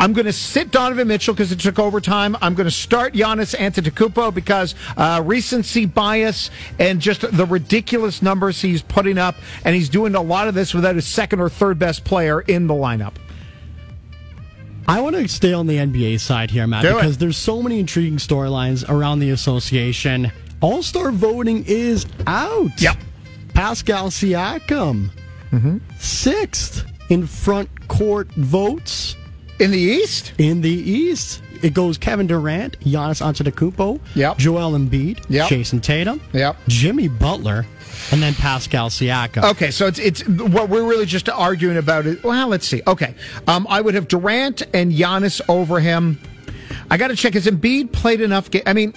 I'm 0.00 0.12
going 0.12 0.26
to 0.26 0.32
sit 0.32 0.70
Donovan 0.70 1.08
Mitchell 1.08 1.34
because 1.34 1.50
it 1.50 1.58
took 1.58 1.78
overtime. 1.78 2.36
I'm 2.40 2.54
going 2.54 2.66
to 2.66 2.70
start 2.74 3.14
Giannis 3.14 3.54
Antetokounmpo 3.56 4.32
because 4.32 4.74
uh, 4.96 5.22
recency 5.24 5.86
bias 5.86 6.50
and 6.78 7.00
just 7.00 7.20
the 7.36 7.46
ridiculous 7.46 8.22
numbers 8.22 8.60
he's 8.60 8.80
putting 8.82 9.18
up, 9.18 9.34
and 9.64 9.74
he's 9.74 9.88
doing 9.88 10.14
a 10.14 10.22
lot 10.22 10.46
of 10.48 10.54
this 10.54 10.72
without 10.72 10.94
his 10.94 11.06
second 11.06 11.40
or 11.40 11.48
third 11.48 11.78
best 11.78 12.04
player 12.04 12.40
in 12.40 12.66
the 12.68 12.74
lineup. 12.74 13.14
I 14.86 15.00
want 15.00 15.16
to 15.16 15.28
stay 15.28 15.52
on 15.52 15.66
the 15.66 15.76
NBA 15.76 16.18
side 16.20 16.50
here, 16.50 16.66
Matt, 16.66 16.82
Do 16.82 16.94
because 16.94 17.16
it. 17.16 17.18
there's 17.18 17.36
so 17.36 17.60
many 17.62 17.78
intriguing 17.80 18.18
storylines 18.18 18.88
around 18.88 19.18
the 19.18 19.30
association. 19.30 20.32
All 20.60 20.82
Star 20.82 21.10
voting 21.12 21.64
is 21.66 22.06
out. 22.26 22.80
Yep. 22.80 22.96
Pascal 23.54 24.08
Siakam, 24.10 25.10
sixth 25.98 26.84
in 27.10 27.26
front 27.26 27.68
court 27.88 28.28
votes 28.32 29.16
In 29.58 29.70
the 29.70 29.78
East? 29.78 30.32
in 30.38 30.60
the 30.60 30.70
East. 30.70 31.42
It 31.60 31.74
goes 31.74 31.98
Kevin 31.98 32.28
Durant, 32.28 32.78
Giannis 32.80 33.20
Antetokounmpo, 33.20 33.98
Yep. 34.14 34.38
Joel 34.38 34.78
Embiid, 34.78 35.24
Yep. 35.28 35.48
Jayson 35.48 35.80
Tatum, 35.80 36.20
Yep. 36.32 36.56
Jimmy 36.68 37.08
Butler, 37.08 37.66
and 38.12 38.22
then 38.22 38.34
Pascal 38.34 38.90
Siakam. 38.90 39.42
Okay, 39.50 39.72
so 39.72 39.86
it's 39.88 39.98
it's 39.98 40.26
what 40.28 40.68
we're 40.68 40.84
really 40.88 41.06
just 41.06 41.28
arguing 41.28 41.76
about 41.78 42.06
it. 42.06 42.22
Well, 42.22 42.46
let's 42.48 42.66
see. 42.68 42.82
Okay, 42.86 43.12
um, 43.48 43.66
I 43.68 43.80
would 43.80 43.94
have 43.94 44.06
Durant 44.06 44.62
and 44.72 44.92
Giannis 44.92 45.40
over 45.48 45.80
him. 45.80 46.20
I 46.90 46.96
got 46.96 47.08
to 47.08 47.16
check. 47.16 47.34
Has 47.34 47.46
Embiid 47.46 47.90
played 47.92 48.20
enough? 48.20 48.50
Ga- 48.52 48.62
I 48.64 48.72
mean, 48.72 48.92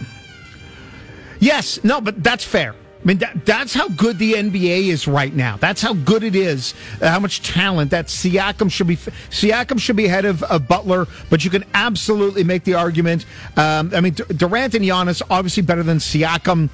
yes, 1.41 1.83
no, 1.83 1.99
but 1.99 2.23
that's 2.23 2.45
fair. 2.45 2.73
I 2.73 3.03
mean, 3.03 3.17
that, 3.17 3.45
that's 3.47 3.73
how 3.73 3.87
good 3.89 4.19
the 4.19 4.33
NBA 4.33 4.89
is 4.89 5.07
right 5.07 5.33
now. 5.35 5.57
That's 5.57 5.81
how 5.81 5.95
good 5.95 6.21
it 6.23 6.35
is. 6.35 6.75
uh, 7.01 7.09
how 7.09 7.19
much 7.19 7.41
talent 7.41 7.89
that 7.91 8.05
Siakam 8.05 8.71
should 8.71 8.85
be. 8.85 8.95
Siakam 8.95 9.79
should 9.79 9.95
be 9.95 10.05
ahead 10.05 10.23
of, 10.25 10.43
of 10.43 10.67
Butler, 10.67 11.07
but 11.31 11.43
you 11.43 11.49
can 11.49 11.65
absolutely 11.73 12.43
make 12.43 12.63
the 12.63 12.75
argument. 12.75 13.25
Um, 13.57 13.91
I 13.95 14.01
mean, 14.01 14.13
D- 14.13 14.23
Durant 14.37 14.75
and 14.75 14.85
Giannis 14.85 15.23
obviously 15.31 15.63
better 15.63 15.81
than 15.81 15.97
Siakam. 15.97 16.69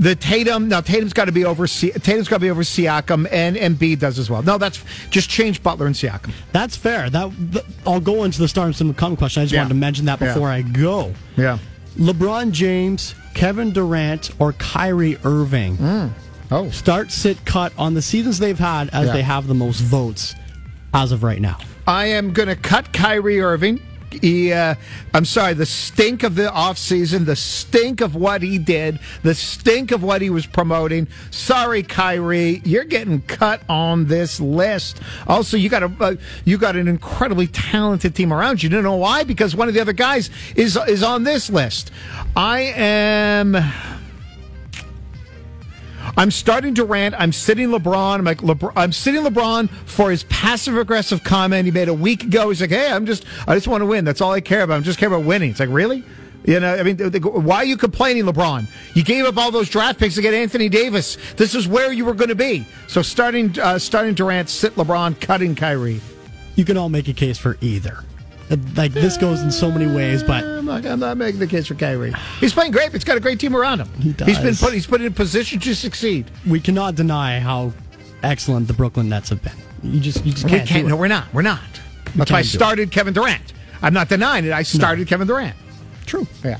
The 0.00 0.16
Tatum 0.16 0.68
now 0.68 0.80
Tatum's 0.80 1.12
got 1.12 1.26
to 1.26 1.32
be 1.32 1.44
over 1.44 1.66
Tatum's 1.66 2.26
got 2.26 2.36
to 2.36 2.40
be 2.40 2.50
over 2.50 2.62
Siakam 2.62 3.28
and 3.30 3.54
Embiid 3.54 3.98
does 4.00 4.18
as 4.18 4.30
well. 4.30 4.42
No, 4.42 4.56
that's 4.58 4.82
just 5.10 5.28
change 5.28 5.62
Butler 5.62 5.86
and 5.86 5.94
Siakam. 5.94 6.32
That's 6.52 6.74
fair. 6.74 7.10
That, 7.10 7.30
th- 7.52 7.64
I'll 7.86 8.00
go 8.00 8.24
into 8.24 8.38
the 8.40 8.48
start 8.48 8.80
and 8.80 8.96
come 8.96 9.14
question. 9.16 9.42
I 9.42 9.44
just 9.44 9.52
Yeah. 9.52 9.60
wanted 9.60 9.74
to 9.74 9.74
mention 9.74 10.06
that 10.06 10.18
Yeah. 10.20 10.32
before 10.32 10.48
I 10.48 10.62
go. 10.62 11.14
Yeah. 11.36 11.58
LeBron 11.98 12.50
James, 12.52 13.14
Kevin 13.34 13.72
Durant, 13.72 14.30
or 14.38 14.52
Kyrie 14.54 15.16
Irving. 15.24 15.76
Mm. 15.76 16.10
Oh, 16.50 16.70
Start, 16.70 17.10
sit, 17.12 17.44
cut 17.44 17.72
on 17.78 17.94
the 17.94 18.02
seasons 18.02 18.38
they've 18.38 18.58
had 18.58 18.88
as 18.92 19.06
Yeah. 19.06 19.12
they 19.12 19.22
have 19.22 19.46
the 19.46 19.54
most 19.54 19.80
votes 19.80 20.34
as 20.92 21.12
of 21.12 21.22
right 21.22 21.40
now. 21.40 21.58
I 21.86 22.06
am 22.06 22.32
going 22.32 22.48
to 22.48 22.56
cut 22.56 22.92
Kyrie 22.92 23.40
Irving. 23.40 23.80
He, 24.10 24.52
uh, 24.52 24.74
I'm 25.14 25.24
sorry, 25.24 25.54
the 25.54 25.66
stink 25.66 26.22
of 26.22 26.34
the 26.34 26.48
offseason, 26.48 27.26
the 27.26 27.36
stink 27.36 28.00
of 28.00 28.14
what 28.14 28.42
he 28.42 28.58
did, 28.58 28.98
the 29.22 29.34
stink 29.34 29.92
of 29.92 30.02
what 30.02 30.20
he 30.20 30.30
was 30.30 30.46
promoting. 30.46 31.06
Sorry, 31.30 31.82
Kyrie, 31.82 32.60
you're 32.64 32.84
getting 32.84 33.22
cut 33.22 33.62
on 33.68 34.06
this 34.06 34.40
list. 34.40 35.00
Also, 35.26 35.56
you 35.56 35.68
got 35.68 35.82
a 35.82 35.92
uh, 36.00 36.16
you 36.44 36.58
got 36.58 36.76
an 36.76 36.88
incredibly 36.88 37.46
talented 37.46 38.14
team 38.14 38.32
around 38.32 38.62
you. 38.62 38.68
You 38.68 38.74
don't 38.74 38.84
know 38.84 38.96
why? 38.96 39.24
Because 39.24 39.54
one 39.54 39.68
of 39.68 39.74
the 39.74 39.80
other 39.80 39.92
guys 39.92 40.30
is 40.56 40.76
is 40.88 41.02
on 41.02 41.24
this 41.24 41.50
list. 41.50 41.90
I 42.36 42.60
am. 42.76 43.56
I'm 46.16 46.30
starting 46.30 46.74
Durant. 46.74 47.14
I'm 47.18 47.32
sitting 47.32 47.68
LeBron. 47.68 48.18
I'm 48.18 48.24
like 48.24 48.38
LeBron, 48.38 48.72
I'm 48.76 48.92
sitting 48.92 49.22
LeBron 49.22 49.70
for 49.70 50.10
his 50.10 50.24
passive 50.24 50.76
aggressive 50.76 51.24
comment 51.24 51.64
he 51.64 51.70
made 51.70 51.88
a 51.88 51.94
week 51.94 52.24
ago. 52.24 52.48
He's 52.48 52.60
like, 52.60 52.70
"Hey, 52.70 52.90
I'm 52.90 53.06
just 53.06 53.24
I 53.46 53.54
just 53.54 53.68
want 53.68 53.82
to 53.82 53.86
win. 53.86 54.04
That's 54.04 54.20
all 54.20 54.32
I 54.32 54.40
care 54.40 54.62
about. 54.62 54.74
I'm 54.74 54.82
just 54.82 54.98
care 54.98 55.08
about 55.08 55.24
winning." 55.24 55.50
It's 55.50 55.60
like, 55.60 55.68
really? 55.70 56.04
You 56.44 56.58
know, 56.58 56.74
I 56.74 56.82
mean, 56.82 56.98
why 56.98 57.56
are 57.56 57.64
you 57.64 57.76
complaining, 57.76 58.24
LeBron? 58.24 58.66
You 58.94 59.04
gave 59.04 59.26
up 59.26 59.36
all 59.36 59.50
those 59.50 59.68
draft 59.68 59.98
picks 59.98 60.14
to 60.14 60.22
get 60.22 60.32
Anthony 60.32 60.70
Davis. 60.70 61.18
This 61.36 61.54
is 61.54 61.68
where 61.68 61.92
you 61.92 62.06
were 62.06 62.14
going 62.14 62.30
to 62.30 62.34
be. 62.34 62.64
So 62.86 63.02
starting 63.02 63.58
uh, 63.60 63.78
starting 63.78 64.14
Durant, 64.14 64.48
sit 64.48 64.74
LeBron, 64.76 65.20
cutting 65.20 65.54
Kyrie. 65.54 66.00
You 66.56 66.64
can 66.64 66.76
all 66.76 66.88
make 66.88 67.08
a 67.08 67.12
case 67.12 67.38
for 67.38 67.56
either. 67.60 68.04
Like 68.76 68.92
this 68.92 69.16
goes 69.16 69.42
in 69.42 69.50
so 69.52 69.70
many 69.70 69.86
ways, 69.86 70.22
but 70.24 70.42
I'm 70.42 70.64
not, 70.64 70.84
I'm 70.84 70.98
not 71.00 71.16
making 71.16 71.38
the 71.38 71.46
case 71.46 71.68
for 71.68 71.74
Kyrie. 71.74 72.12
He's 72.40 72.52
playing 72.52 72.72
great. 72.72 72.90
He's 72.92 73.04
got 73.04 73.16
a 73.16 73.20
great 73.20 73.38
team 73.38 73.54
around 73.54 73.80
him. 73.80 73.88
He 74.00 74.12
does. 74.12 74.26
He's 74.26 74.38
been 74.38 74.56
put. 74.56 74.72
He's 74.74 74.86
put 74.86 75.00
in 75.00 75.06
a 75.06 75.10
position 75.10 75.60
to 75.60 75.74
succeed. 75.74 76.30
we 76.46 76.58
cannot 76.58 76.96
deny 76.96 77.38
how 77.38 77.72
excellent 78.22 78.66
the 78.66 78.74
Brooklyn 78.74 79.08
Nets 79.08 79.28
have 79.28 79.42
been. 79.42 79.52
You 79.82 80.00
just 80.00 80.24
you 80.26 80.32
just 80.32 80.48
can't. 80.48 80.68
can't. 80.68 80.84
do 80.84 80.88
No, 80.90 80.96
we're 80.96 81.08
not. 81.08 81.32
We're 81.32 81.42
not. 81.42 81.60
That's 82.16 82.30
why 82.30 82.38
I 82.38 82.42
can't 82.42 82.46
started 82.52 82.90
Kevin 82.90 83.14
Durant. 83.14 83.52
I'm 83.82 83.94
not 83.94 84.08
denying 84.08 84.44
it. 84.44 84.52
I 84.52 84.62
started 84.62 85.06
Kevin 85.06 85.28
Durant. 85.28 85.56
True. 86.06 86.26
Yeah. 86.44 86.58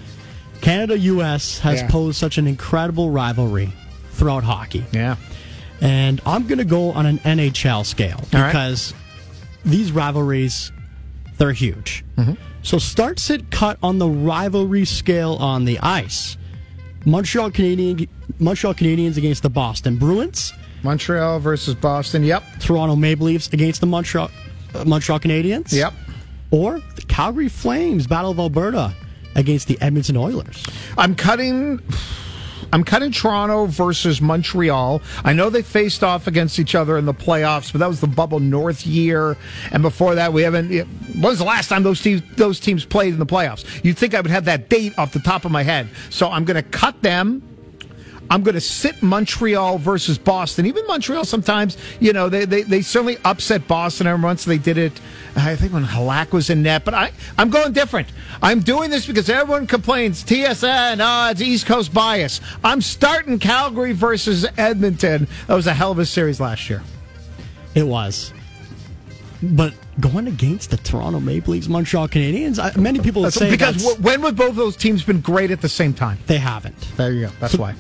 Canada 0.61 0.97
US 0.99 1.59
has 1.59 1.81
Yeah. 1.81 1.89
posed 1.89 2.19
such 2.19 2.39
an 2.39 2.47
incredible 2.47 3.11
rivalry 3.11 3.73
throughout 4.13 4.45
hockey. 4.45 4.85
Yeah. 4.93 5.17
And 5.81 6.21
I'm 6.27 6.47
going 6.47 6.59
to 6.59 6.65
go 6.65 6.93
on 6.93 7.07
an 7.07 7.19
NHL 7.19 7.85
scale 7.85 8.21
right. 8.33 8.47
because 8.47 8.95
these 9.65 9.93
rivalries, 9.93 10.73
they're 11.41 11.53
huge. 11.53 12.05
Mm-hmm. 12.17 12.35
So 12.63 12.79
start, 12.79 13.19
sit, 13.19 13.51
cut 13.51 13.79
on 13.83 13.99
the 13.99 14.09
rivalry 14.09 14.85
scale 14.85 15.37
on 15.41 15.65
the 15.65 15.79
ice. 15.81 16.37
Montreal 17.07 17.51
Canadian, 17.51 18.07
Montreal 18.39 18.75
Canadiens 18.75 19.17
against 19.17 19.43
the 19.43 19.49
Boston 19.49 19.97
Bruins. 19.97 20.53
Montreal 20.83 21.41
versus 21.41 21.75
Boston. 21.75 22.25
Yep. 22.25 22.45
Toronto 22.61 22.95
Maple 22.95 23.25
Leafs 23.25 23.49
against 23.55 23.81
the 23.81 23.87
Montreal, 23.87 24.31
uh, 24.75 24.85
Montreal 24.85 25.19
Canadiens. 25.19 25.73
Yep. 25.73 25.95
Or 26.51 26.79
the 26.97 27.03
Calgary 27.09 27.49
Flames, 27.49 28.07
Battle 28.07 28.33
of 28.33 28.39
Alberta 28.39 28.95
against 29.35 29.67
the 29.67 29.81
Edmonton 29.81 30.19
Oilers. 30.19 30.63
I'm 30.99 31.15
cutting. 31.15 31.81
I'm 32.73 32.85
cutting 32.85 33.13
Toronto 33.13 33.67
versus 33.67 34.21
Montreal. 34.21 35.03
I 35.25 35.33
know 35.33 35.51
they 35.51 35.63
faced 35.63 36.05
off 36.05 36.27
against 36.27 36.59
each 36.59 36.75
other 36.75 36.97
in 36.99 37.05
the 37.05 37.15
playoffs, 37.15 37.73
but 37.73 37.79
that 37.79 37.89
was 37.89 38.01
the 38.01 38.07
bubble 38.07 38.41
North 38.41 38.87
year, 38.87 39.37
and 39.73 39.83
before 39.83 40.15
that, 40.15 40.33
we 40.33 40.43
haven't. 40.43 40.71
When 40.71 41.23
was 41.23 41.39
the 41.39 41.45
last 41.45 41.69
time 41.69 41.83
those 41.83 42.01
teams 42.01 42.23
those 42.37 42.61
teams 42.61 42.85
played 42.85 43.13
in 43.13 43.19
the 43.19 43.27
playoffs? 43.27 43.85
You'd 43.85 43.99
think 43.99 44.15
I 44.15 44.21
would 44.21 44.31
have 44.31 44.45
that 44.47 44.69
date 44.69 44.99
off 44.99 45.13
the 45.13 45.21
top 45.21 45.45
of 45.45 45.51
my 45.51 45.63
head. 45.63 45.89
So 46.11 46.29
I'm 46.29 46.45
going 46.45 46.63
to 46.63 46.69
cut 46.71 47.01
them. 47.03 47.43
I'm 48.31 48.45
going 48.45 48.55
to 48.55 48.61
sit 48.61 49.03
Montreal 49.03 49.79
versus 49.79 50.17
Boston. 50.17 50.65
Even 50.67 50.87
Montreal 50.87 51.25
sometimes, 51.25 51.77
you 51.99 52.13
know, 52.13 52.29
they, 52.29 52.45
they, 52.45 52.63
they 52.63 52.81
certainly 52.81 53.19
upset 53.25 53.67
Boston 53.67 54.07
every 54.07 54.23
once. 54.23 54.45
They 54.45 54.57
did 54.57 54.79
it, 54.79 54.93
I 55.35 55.57
think, 55.57 55.73
when 55.73 55.85
Halak 55.85 56.31
was 56.31 56.49
in 56.49 56.63
net. 56.63 56.85
But 56.85 56.95
I, 56.95 57.13
I'm 57.37 57.51
going 57.51 57.73
different. 57.73 58.09
I'm 58.41 58.61
doing 58.61 58.89
this 58.89 59.07
because 59.07 59.29
everyone 59.29 59.67
complains 59.67 60.23
TSN, 60.23 60.99
oh, 61.01 61.31
it's 61.31 61.43
East 61.43 61.67
Coast 61.67 61.93
bias. 61.93 62.41
I'm 62.63 62.81
starting 62.81 63.41
Calgary 63.41 63.93
versus 63.93 64.47
Edmonton. 64.57 65.27
That 65.49 65.55
was 65.55 65.67
a 65.67 65.75
hell 65.75 65.91
of 65.91 65.99
a 65.99 66.07
series 66.07 66.41
last 66.41 66.71
year. 66.71 66.83
It 67.75 67.87
was. 67.87 68.33
But 69.43 69.73
going 70.01 70.27
against 70.27 70.71
the 70.71 70.77
Toronto 70.77 71.19
Maple 71.19 71.53
Leafs, 71.55 71.67
Montreal 71.69 72.09
Canadiens, 72.09 72.59
I, 72.59 72.79
many 72.79 73.01
people 73.01 73.23
That's- 73.23 73.39
say 73.39 73.51
because 73.51 73.83
that's, 73.83 73.99
when 74.01 74.21
would 74.23 74.37
both 74.37 74.55
those 74.55 74.77
teams 74.77 75.03
been 75.03 75.21
great 75.21 75.51
at 75.51 75.61
the 75.63 75.69
same 75.69 75.95
time? 75.95 76.19
they 76.27 76.37
haven't. 76.39 76.77
There 76.97 77.13
you 77.13 77.27
go. 77.27 77.33
That's 77.41 77.57
why. 77.57 77.75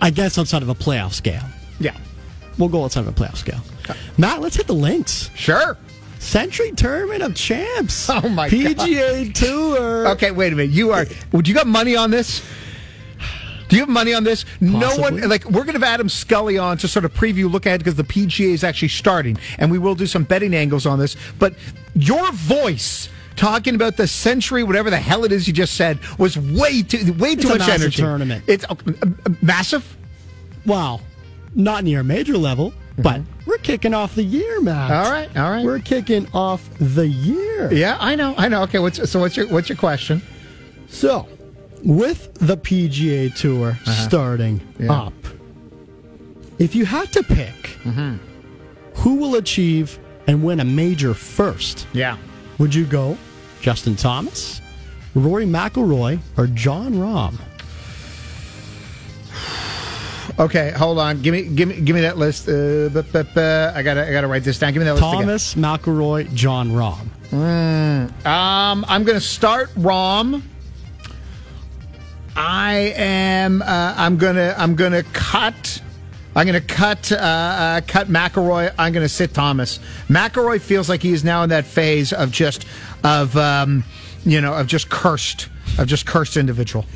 I 0.00 0.10
guess 0.10 0.38
outside 0.38 0.62
of 0.62 0.68
a 0.68 0.74
playoff 0.74 1.12
scale. 1.12 1.44
Yeah. 1.78 1.96
We'll 2.58 2.68
go 2.68 2.84
outside 2.84 3.00
of 3.00 3.08
a 3.08 3.12
playoff 3.12 3.36
scale. 3.36 3.60
Matt, 4.18 4.40
let's 4.40 4.56
hit 4.56 4.66
the 4.66 4.74
links. 4.74 5.30
Sure. 5.34 5.76
Sentry 6.18 6.70
Tournament 6.72 7.22
of 7.22 7.34
Champs. 7.34 8.08
Oh, 8.10 8.28
my 8.28 8.48
God. 8.48 8.56
PGA 8.76 9.34
Tour. 9.34 10.08
Okay, 10.08 10.30
wait 10.30 10.52
a 10.52 10.56
minute. 10.56 10.70
You 10.72 10.92
are. 10.92 11.06
Would 11.32 11.48
you 11.48 11.54
got 11.54 11.66
money 11.66 11.96
on 11.96 12.10
this? 12.10 12.42
Do 13.72 13.76
you 13.78 13.84
have 13.84 13.88
money 13.88 14.12
on 14.12 14.22
this? 14.22 14.44
No 14.60 14.94
one. 14.96 15.26
Like 15.30 15.46
we're 15.46 15.64
going 15.64 15.68
to 15.68 15.80
have 15.80 15.94
Adam 15.94 16.10
Scully 16.10 16.58
on 16.58 16.76
to 16.76 16.86
sort 16.86 17.06
of 17.06 17.14
preview, 17.14 17.50
look 17.50 17.66
at 17.66 17.76
it 17.76 17.78
because 17.78 17.94
the 17.94 18.04
PGA 18.04 18.52
is 18.52 18.64
actually 18.64 18.88
starting, 18.88 19.38
and 19.56 19.70
we 19.70 19.78
will 19.78 19.94
do 19.94 20.04
some 20.04 20.24
betting 20.24 20.52
angles 20.52 20.84
on 20.84 20.98
this. 20.98 21.16
But 21.38 21.54
your 21.94 22.30
voice. 22.32 23.08
Talking 23.34 23.74
about 23.74 23.96
the 23.96 24.06
Sentry, 24.06 24.62
whatever 24.62 24.90
the 24.90 24.98
hell 24.98 25.24
it 25.24 25.32
is 25.32 25.46
you 25.48 25.54
just 25.54 25.72
said, 25.72 25.98
was 26.18 26.36
way 26.36 26.82
too 26.82 27.14
way 27.14 27.34
too 27.34 27.48
a 27.48 27.52
much 27.52 27.60
massive 27.60 27.80
energy. 27.80 28.02
tournament. 28.02 28.44
It's 28.46 28.66
uh, 28.68 28.74
uh, 28.74 29.30
massive. 29.40 29.96
Wow, 30.66 31.00
not 31.54 31.82
near 31.82 32.00
a 32.00 32.04
major 32.04 32.36
level, 32.36 32.74
but 32.98 33.22
we're 33.46 33.56
kicking 33.56 33.94
off 33.94 34.14
the 34.14 34.22
year, 34.22 34.60
Matt. 34.60 34.90
Mm-hmm. 34.90 35.06
All 35.06 35.10
right, 35.10 35.36
all 35.38 35.50
right. 35.50 35.64
We're 35.64 35.78
kicking 35.78 36.28
off 36.34 36.68
the 36.78 37.08
year. 37.08 37.72
Yeah, 37.72 37.96
I 37.98 38.16
know, 38.16 38.34
I 38.36 38.48
know. 38.48 38.64
Okay, 38.64 38.80
what's 38.80 39.10
so? 39.10 39.18
What's 39.18 39.34
your 39.34 39.48
what's 39.48 39.70
your 39.70 39.78
question? 39.78 40.20
So, 40.88 41.26
with 41.84 42.32
the 42.34 42.56
PGA 42.56 43.34
Tour 43.34 43.76
starting 43.84 44.56
Uh-huh. 44.56 44.84
Yeah. 44.84 44.92
up, 44.92 45.12
if 46.58 46.74
you 46.74 46.84
had 46.84 47.12
to 47.12 47.22
pick 47.22 47.78
Mm-hmm. 47.84 48.16
who 48.94 49.14
will 49.16 49.34
achieve 49.36 49.98
and 50.28 50.42
win 50.44 50.60
a 50.60 50.64
major 50.64 51.14
first, 51.14 51.86
Yeah. 51.92 52.16
would 52.58 52.74
you 52.74 52.84
go 52.84 53.16
Justin 53.60 53.96
Thomas, 53.96 54.60
Rory 55.14 55.46
McIlroy, 55.46 56.18
or 56.36 56.46
Jon 56.48 56.94
Rahm? 56.94 57.34
Okay, 60.38 60.70
hold 60.70 60.98
on. 60.98 61.20
Give 61.20 61.32
me 61.34 61.42
give 61.42 61.68
me 61.68 61.80
give 61.80 61.94
me 61.94 62.00
that 62.02 62.16
list. 62.16 62.48
Uh, 62.48 62.88
I 63.74 63.82
gotta 63.82 64.06
I 64.08 64.12
gotta 64.12 64.26
write 64.26 64.44
this 64.44 64.58
down. 64.58 64.72
Give 64.72 64.80
me 64.80 64.86
that 64.86 64.94
list 64.94 65.04
again. 65.06 65.20
Thomas, 65.20 65.54
McIlroy, 65.56 66.32
Jon 66.32 66.70
Rahm. 66.70 67.06
Um, 68.26 68.84
I'm 68.88 69.04
going 69.04 69.18
to 69.18 69.24
start 69.24 69.70
Rahm. 69.74 70.42
I 72.36 72.94
am. 72.96 73.62
Uh, 73.62 73.94
I'm 73.96 74.16
gonna. 74.16 74.54
I'm 74.56 74.74
gonna 74.74 75.02
cut. 75.12 75.82
I'm 76.34 76.46
gonna 76.46 76.60
cut. 76.60 77.12
Uh, 77.12 77.16
uh, 77.16 77.80
cut 77.86 78.08
McIlroy. 78.08 78.74
I'm 78.78 78.92
gonna 78.92 79.08
sit 79.08 79.34
Thomas. 79.34 79.78
McIlroy 80.08 80.60
feels 80.60 80.88
like 80.88 81.02
he 81.02 81.12
is 81.12 81.24
now 81.24 81.42
in 81.42 81.50
that 81.50 81.66
phase 81.66 82.12
of 82.12 82.30
just 82.30 82.64
of 83.04 83.36
um, 83.36 83.84
you 84.24 84.40
know 84.40 84.54
of 84.54 84.66
just 84.66 84.88
cursed 84.88 85.48
of 85.78 85.86
just 85.86 86.06
cursed 86.06 86.36
individual. 86.36 86.86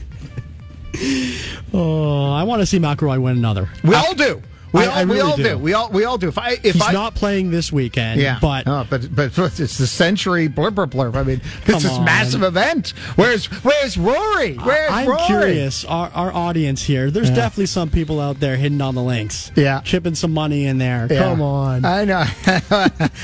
Oh, 1.74 2.32
I 2.32 2.44
want 2.44 2.62
to 2.62 2.66
see 2.66 2.78
McIlroy 2.78 3.20
win 3.20 3.36
another. 3.36 3.68
We 3.84 3.94
all 3.94 4.14
do. 4.14 4.40
We 4.76 4.82
I- 4.82 4.86
all, 4.86 4.92
I 4.92 5.04
we 5.04 5.16
really 5.16 5.30
all 5.30 5.36
do. 5.36 5.42
do. 5.42 5.58
We 5.58 5.72
all 5.74 5.90
we 5.90 6.04
all 6.04 6.18
do. 6.18 6.28
If 6.28 6.38
I 6.38 6.50
if 6.52 6.74
He's 6.74 6.82
I 6.82 6.92
not 6.92 7.14
playing 7.14 7.50
this 7.50 7.72
weekend, 7.72 8.20
Yeah, 8.20 8.38
but 8.40 8.66
oh, 8.66 8.86
but 8.88 9.14
but 9.14 9.36
it's 9.38 9.78
the 9.78 9.86
Sentry 9.86 10.48
blurb 10.48 10.72
blurb 10.72 10.90
blurb. 10.90 11.16
I 11.16 11.22
mean, 11.22 11.40
this 11.64 11.86
on. 11.86 12.04
massive 12.04 12.42
event. 12.42 12.90
Where's 13.16 13.46
Where's 13.46 13.96
Rory? 13.96 14.54
Where's 14.54 14.92
I'm 14.92 15.08
Rory? 15.08 15.22
curious. 15.26 15.84
Our, 15.84 16.10
our 16.10 16.32
audience 16.32 16.82
here, 16.84 17.10
there's 17.10 17.30
definitely 17.30 17.66
some 17.66 17.90
people 17.90 18.20
out 18.20 18.40
there 18.40 18.56
hidden 18.56 18.80
on 18.80 18.94
the 18.94 19.02
links. 19.02 19.50
Yeah. 19.54 19.80
Chipping 19.82 20.14
some 20.14 20.32
money 20.32 20.66
in 20.66 20.78
there. 20.78 21.06
Yeah. 21.10 21.20
Come 21.22 21.40
on. 21.42 21.84
I 21.84 22.04
know. 22.04 22.22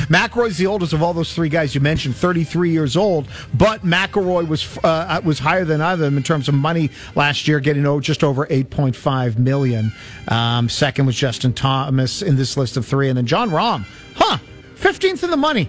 McIlroy's 0.09 0.59
the 0.59 0.66
oldest 0.66 0.92
of 0.92 1.03
all 1.03 1.12
those 1.14 1.32
three 1.34 1.48
guys 1.48 1.74
you 1.74 1.80
mentioned, 1.80 2.16
33 2.16 2.70
years 2.70 2.96
old. 2.96 3.28
But 3.55 3.82
McIlroy 3.84 4.46
was 4.48 4.78
uh, 4.84 5.20
was 5.24 5.38
higher 5.38 5.64
than 5.64 5.80
either 5.80 5.92
of 6.05 6.11
them 6.11 6.16
in 6.16 6.22
terms 6.22 6.48
of 6.48 6.55
money 6.55 6.90
last 7.14 7.46
year, 7.48 7.61
getting 7.61 7.86
oh, 7.86 8.00
just 8.00 8.24
over 8.24 8.46
8.5 8.46 9.38
million. 9.38 9.92
Um, 10.28 10.68
second 10.68 11.07
was 11.07 11.16
Justin 11.43 11.53
Thomas 11.55 12.22
in 12.22 12.36
this 12.36 12.57
list 12.57 12.76
of 12.76 12.86
three, 12.86 13.09
and 13.09 13.18
then 13.18 13.26
Jon 13.26 13.51
Rahm. 13.51 13.84
Huh. 14.14 14.38
15th 14.76 15.24
in 15.24 15.30
the 15.30 15.36
money. 15.36 15.68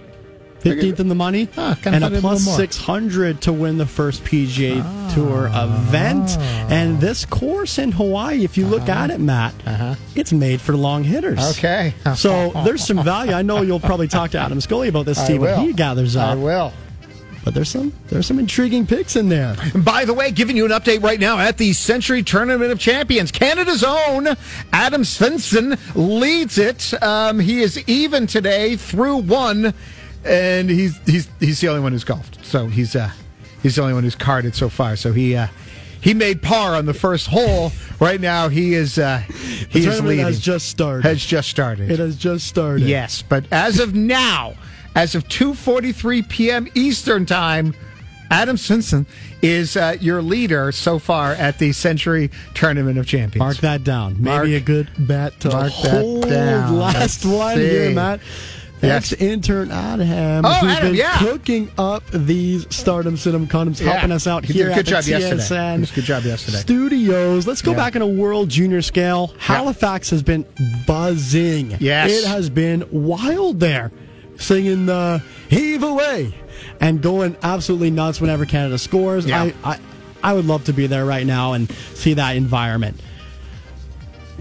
15th 0.60 1.00
in 1.00 1.08
the 1.08 1.16
money. 1.16 1.48
Huh, 1.52 1.74
and 1.84 1.96
a 1.96 2.06
it'd 2.06 2.10
be 2.12 2.16
a 2.18 2.20
plus 2.20 2.46
little 2.46 2.52
more. 2.52 2.58
600 2.58 3.40
to 3.42 3.52
win 3.52 3.76
the 3.76 3.86
first 3.86 4.22
PGA 4.22 5.12
Tour 5.12 5.50
event. 5.52 6.38
And 6.70 7.00
this 7.00 7.24
course 7.26 7.78
in 7.78 7.90
Hawaii, 7.90 8.44
if 8.44 8.56
you 8.56 8.66
look 8.66 8.88
at 8.88 9.10
it, 9.10 9.18
Matt, 9.18 9.52
it's 10.14 10.32
made 10.32 10.60
for 10.60 10.76
long 10.76 11.02
hitters. 11.02 11.40
Uh-huh. 11.40 11.50
Okay. 11.50 11.94
So 12.14 12.52
there's 12.64 12.86
some 12.86 13.02
value. 13.02 13.32
I 13.32 13.42
know 13.42 13.62
you'll 13.62 13.80
probably 13.80 14.06
talk 14.08 14.30
to 14.30 14.38
Adam 14.38 14.60
Scully 14.60 14.86
about 14.88 15.06
this, 15.06 15.22
Steve, 15.22 15.40
when 15.40 15.58
he 15.60 15.72
gathers 15.72 16.14
up. 16.14 16.28
I 16.30 16.34
will. 16.36 16.72
But 17.44 17.52
there's 17.52 17.68
some 17.68 17.92
there's 18.08 18.26
some 18.26 18.38
intriguing 18.38 18.86
picks 18.86 19.16
in 19.16 19.28
there. 19.28 19.54
And 19.74 19.84
By 19.84 20.06
the 20.06 20.14
way, 20.14 20.30
giving 20.30 20.56
you 20.56 20.64
an 20.64 20.70
update 20.70 21.02
right 21.02 21.20
now 21.20 21.38
at 21.38 21.58
the 21.58 21.74
Sentry 21.74 22.22
Tournament 22.22 22.72
of 22.72 22.78
Champions. 22.78 23.30
Canada's 23.30 23.84
own 23.84 24.28
Adam 24.72 25.02
Svensson 25.02 25.78
leads 25.94 26.56
it. 26.56 26.94
Um, 27.02 27.38
he 27.38 27.60
is 27.60 27.86
even 27.86 28.26
today 28.26 28.76
through 28.76 29.18
one, 29.18 29.74
and 30.24 30.70
he's 30.70 30.96
he's 31.04 31.28
he's 31.38 31.60
the 31.60 31.68
only 31.68 31.82
one 31.82 31.92
who's 31.92 32.04
golfed. 32.04 32.38
So 32.42 32.66
he's 32.66 32.96
uh 32.96 33.10
he's 33.62 33.76
the 33.76 33.82
only 33.82 33.92
one 33.94 34.04
who's 34.04 34.16
carded 34.16 34.54
so 34.54 34.70
far. 34.70 34.96
So 34.96 35.12
he 35.12 35.36
uh 35.36 35.48
he 36.00 36.14
made 36.14 36.40
par 36.40 36.74
on 36.74 36.86
the 36.86 36.94
first 36.94 37.26
hole. 37.26 37.72
Right 38.00 38.22
now 38.22 38.48
he 38.48 38.72
is 38.72 38.98
uh 38.98 39.22
The 39.28 39.66
he 39.80 39.86
is 39.86 40.00
leading. 40.00 40.24
has 40.24 40.40
just 40.40 40.70
started. 40.70 41.04
Has 41.04 41.22
just 41.22 41.50
started. 41.50 41.90
it 41.90 41.98
has 41.98 42.16
just 42.16 42.46
started. 42.46 42.86
Yes, 42.88 43.20
but 43.20 43.44
as 43.52 43.80
of 43.80 43.94
now, 43.94 44.54
as 44.94 45.14
of 45.14 45.26
2:43 45.28 46.28
p.m. 46.28 46.68
Eastern 46.74 47.26
Time, 47.26 47.74
Adam 48.30 48.56
Svensson 48.56 49.06
is 49.42 49.76
uh, 49.76 49.96
your 50.00 50.22
leader 50.22 50.72
so 50.72 50.98
far 50.98 51.32
at 51.32 51.58
the 51.58 51.72
Sentry 51.72 52.30
Tournament 52.54 52.98
of 52.98 53.06
Champions. 53.06 53.38
Mark 53.40 53.56
that 53.58 53.84
down. 53.84 54.14
Maybe 54.14 54.24
Mark- 54.30 54.48
a 54.48 54.60
good 54.60 54.88
bet 54.98 55.38
to 55.40 55.50
mark 55.50 55.72
that 55.82 56.00
hold 56.00 56.28
down. 56.28 56.76
last 56.78 57.24
Let's 57.24 57.24
one 57.24 57.56
see. 57.56 57.68
here, 57.68 57.90
Matt. 57.90 58.20
Thanks 58.80 59.12
Yes. 59.12 59.20
intern 59.20 59.70
Adam, 59.70 60.44
Oh, 60.44 60.52
who's 60.54 60.72
Adam, 60.72 60.88
been 60.90 60.96
yeah. 60.96 61.16
cooking 61.18 61.70
up 61.78 62.02
these 62.12 62.66
Stardom 62.74 63.16
Cinema 63.16 63.46
condoms, 63.46 63.80
Yeah. 63.80 63.92
helping 63.92 64.12
us 64.12 64.26
out 64.26 64.44
He 64.44 64.52
did 64.52 64.58
here 64.58 64.68
a 64.68 64.72
at 64.72 64.76
good 64.76 64.86
the 64.86 64.90
job 64.90 65.04
yesterday. 65.04 65.74
A 65.74 65.94
good 65.94 66.04
job 66.04 66.24
yesterday. 66.24 66.58
Studios. 66.58 67.46
Let's 67.46 67.62
go 67.62 67.70
Yeah. 67.70 67.76
back 67.78 67.96
on 67.96 68.02
a 68.02 68.06
world 68.06 68.50
junior 68.50 68.82
scale. 68.82 69.32
Halifax 69.38 70.10
has 70.10 70.22
been 70.22 70.44
buzzing. 70.86 71.76
Yes. 71.80 72.10
It 72.10 72.26
has 72.26 72.50
been 72.50 72.84
wild 72.90 73.60
there, 73.60 73.90
singing 74.36 74.86
the 74.86 75.22
heave 75.48 75.82
away 75.82 76.34
and 76.80 77.00
going 77.02 77.36
absolutely 77.42 77.90
nuts 77.90 78.20
whenever 78.20 78.44
Canada 78.46 78.78
scores. 78.78 79.26
Yeah. 79.26 79.42
I, 79.42 79.54
I, 79.72 79.78
I 80.22 80.32
would 80.32 80.46
love 80.46 80.64
to 80.64 80.72
be 80.72 80.86
there 80.86 81.04
right 81.04 81.26
now 81.26 81.52
and 81.52 81.70
see 81.94 82.14
that 82.14 82.36
environment. 82.36 83.00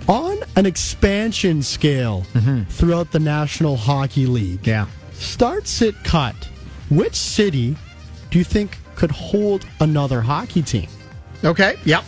On 0.08 0.38
an 0.56 0.66
expansion 0.66 1.62
scale 1.62 2.26
throughout 2.70 3.12
the 3.12 3.20
National 3.20 3.78
Hockey 3.78 4.26
League, 4.26 4.62
Mm-hmm. 4.64 4.70
Yeah. 4.70 4.88
start, 5.14 5.68
sit, 5.68 5.96
cut. 6.04 6.36
Which 6.90 7.16
city 7.16 7.76
do 8.30 8.38
you 8.38 8.44
think 8.44 8.78
could 8.96 9.12
hold 9.12 9.66
another 9.80 10.22
hockey 10.22 10.62
team? 10.62 10.88
Okay. 11.44 11.76
Yep. 11.86 12.04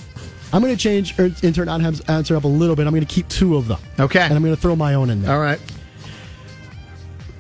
I'm 0.53 0.61
going 0.61 0.75
to 0.75 0.81
change 0.81 1.17
er, 1.19 1.31
intern 1.43 1.67
Adam's 1.69 2.01
answer 2.01 2.36
up 2.36 2.43
a 2.43 2.47
little 2.47 2.75
bit. 2.75 2.86
I'm 2.88 2.93
going 2.93 3.05
to 3.05 3.13
keep 3.13 3.27
two 3.29 3.55
of 3.55 3.67
them. 3.67 3.79
Okay. 3.99 4.19
And 4.21 4.33
I'm 4.33 4.41
going 4.43 4.55
to 4.55 4.61
throw 4.61 4.75
my 4.75 4.93
own 4.93 5.09
in 5.09 5.21
there. 5.21 5.33
All 5.33 5.41
right. 5.41 5.59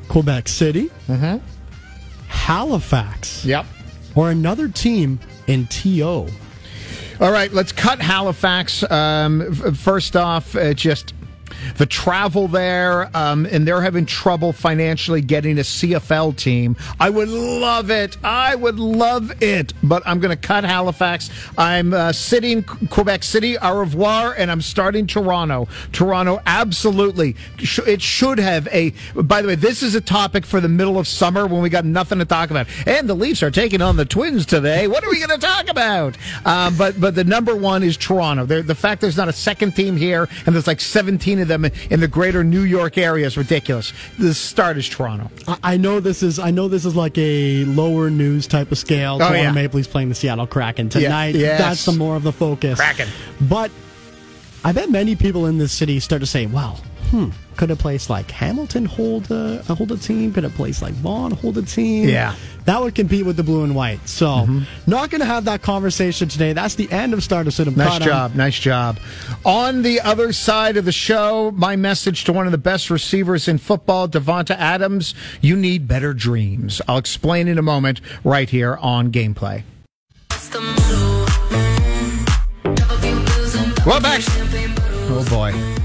Quebec 0.07 0.47
City, 0.47 0.89
Mm-hmm. 1.07 1.37
Halifax, 2.27 3.45
Yep. 3.45 3.65
or 4.15 4.29
another 4.31 4.67
team 4.67 5.19
in 5.47 5.67
TO. 5.67 6.27
All 7.21 7.31
right, 7.31 7.51
let's 7.53 7.71
cut 7.71 7.99
Halifax. 8.01 8.83
Um, 8.89 9.41
f- 9.41 9.77
first 9.77 10.15
off, 10.15 10.55
uh, 10.55 10.73
just 10.73 11.13
the 11.77 11.85
travel 11.85 12.47
there, 12.47 13.09
um, 13.15 13.45
and 13.45 13.67
they're 13.67 13.81
having 13.81 14.05
trouble 14.05 14.53
financially 14.53 15.21
getting 15.21 15.57
a 15.57 15.61
CFL 15.61 16.35
team. 16.37 16.75
I 16.99 17.09
would 17.09 17.29
love 17.29 17.89
it. 17.89 18.17
I 18.23 18.55
would 18.55 18.79
love 18.79 19.41
it, 19.41 19.73
but 19.83 20.03
I'm 20.05 20.19
going 20.19 20.35
to 20.35 20.41
cut 20.41 20.63
Halifax. 20.63 21.29
I'm 21.57 21.93
uh, 21.93 22.11
sitting 22.11 22.63
Quebec 22.63 23.23
City, 23.23 23.57
au 23.57 23.79
revoir, 23.79 24.33
and 24.37 24.51
I'm 24.51 24.61
starting 24.61 25.07
Toronto. 25.07 25.67
Toronto, 25.91 26.41
absolutely. 26.45 27.35
It 27.59 28.01
should 28.01 28.39
have 28.39 28.67
a. 28.71 28.93
By 29.15 29.41
the 29.41 29.49
way, 29.49 29.55
this 29.55 29.83
is 29.83 29.95
a 29.95 30.01
topic 30.01 30.45
for 30.45 30.59
the 30.59 30.69
middle 30.69 30.97
of 30.99 31.07
summer 31.07 31.47
when 31.47 31.61
we 31.61 31.69
got 31.69 31.85
nothing 31.85 32.19
to 32.19 32.25
talk 32.25 32.49
about. 32.49 32.67
And 32.85 33.07
the 33.09 33.15
Leafs 33.15 33.43
are 33.43 33.51
taking 33.51 33.81
on 33.81 33.95
the 33.95 34.05
Twins 34.05 34.45
today. 34.45 34.87
What 34.87 35.03
are 35.03 35.09
we 35.09 35.19
going 35.19 35.39
to 35.39 35.45
talk 35.45 35.69
about? 35.69 36.17
Um, 36.45 36.77
but 36.77 36.99
but 36.99 37.15
the 37.15 37.23
number 37.23 37.55
one 37.55 37.83
is 37.83 37.97
Toronto. 37.97 38.45
There, 38.45 38.61
the 38.61 38.75
fact 38.75 39.01
there's 39.01 39.17
not 39.17 39.27
a 39.27 39.33
second 39.33 39.75
team 39.75 39.95
here, 39.95 40.27
and 40.45 40.55
there's 40.55 40.67
like 40.67 40.81
17 40.81 41.39
of 41.39 41.47
them 41.47 41.54
in 41.63 42.01
the 42.01 42.07
greater 42.09 42.43
New 42.43 42.63
York 42.63 42.97
area 42.97 43.25
is 43.25 43.37
ridiculous. 43.37 43.93
The 44.19 44.33
start 44.33 44.77
is 44.77 44.89
Toronto. 44.89 45.29
I, 45.63 45.77
know 45.77 46.01
this 46.01 46.21
is 46.23 46.39
I 46.39 46.51
know 46.51 46.67
this 46.67 46.83
is 46.83 46.95
like 46.95 47.17
a 47.17 47.63
lower 47.65 48.09
news 48.09 48.47
type 48.47 48.71
of 48.73 48.77
scale. 48.77 49.19
Toronto 49.19 49.37
Oh, 49.37 49.41
yeah. 49.43 49.51
Maple 49.51 49.77
Leafs 49.77 49.87
playing 49.87 50.09
the 50.09 50.15
Seattle 50.15 50.47
Kraken 50.47 50.89
tonight. 50.89 51.35
yes. 51.35 51.59
That's 51.59 51.85
the 51.85 51.93
more 51.93 52.15
of 52.17 52.23
the 52.23 52.33
focus. 52.33 52.77
Kraken. 52.79 53.07
But 53.41 53.71
I 54.63 54.71
bet 54.71 54.89
many 54.89 55.15
people 55.15 55.45
in 55.45 55.57
this 55.59 55.71
city 55.71 55.99
start 55.99 56.21
to 56.21 56.25
say, 56.25 56.47
"Well, 56.47 56.81
hmm, 57.11 57.29
could 57.57 57.71
a 57.71 57.75
place 57.75 58.09
like 58.09 58.29
Hamilton 58.31 58.85
hold 58.85 59.29
a 59.31 59.61
hold 59.63 59.91
a 59.91 59.97
team? 59.97 60.33
Could 60.33 60.45
a 60.45 60.49
place 60.49 60.81
like 60.81 60.93
Vaughan 60.95 61.31
hold 61.31 61.57
a 61.57 61.61
team? 61.61 62.09
Yeah. 62.09 62.35
that 62.65 62.81
would 62.81 62.95
compete 62.95 63.25
with 63.25 63.37
the 63.37 63.43
blue 63.43 63.63
and 63.63 63.75
white. 63.75 64.07
So, 64.09 64.25
Mm-hmm. 64.27 64.63
not 64.89 65.09
going 65.11 65.19
to 65.21 65.25
have 65.27 65.45
that 65.45 65.61
conversation 65.61 66.27
today. 66.27 66.53
That's 66.53 66.75
the 66.75 66.91
end 66.91 67.13
of 67.13 67.23
Star 67.23 67.35
Stardust 67.43 67.57
Cinema. 67.57 67.77
Nice 67.77 67.99
job. 67.99 68.35
Nice 68.35 68.59
job. 68.59 68.97
On 69.45 69.81
the 69.83 69.99
other 70.01 70.31
side 70.33 70.77
of 70.77 70.85
the 70.85 70.91
show, 70.91 71.51
my 71.51 71.75
message 71.75 72.23
to 72.25 72.33
one 72.33 72.45
of 72.47 72.51
the 72.51 72.57
best 72.57 72.89
receivers 72.89 73.47
in 73.47 73.57
football, 73.57 74.07
Davante 74.07 74.55
Adams, 74.57 75.13
you 75.41 75.55
need 75.55 75.87
better 75.87 76.13
dreams. 76.13 76.81
I'll 76.87 76.97
explain 76.97 77.47
in 77.47 77.57
a 77.57 77.61
moment 77.61 78.01
right 78.23 78.49
here 78.49 78.77
on 78.77 79.11
Gameplay. 79.11 79.63
Well, 83.85 84.01
back. 84.01 84.21
Oh, 85.07 85.25
boy. 85.29 85.84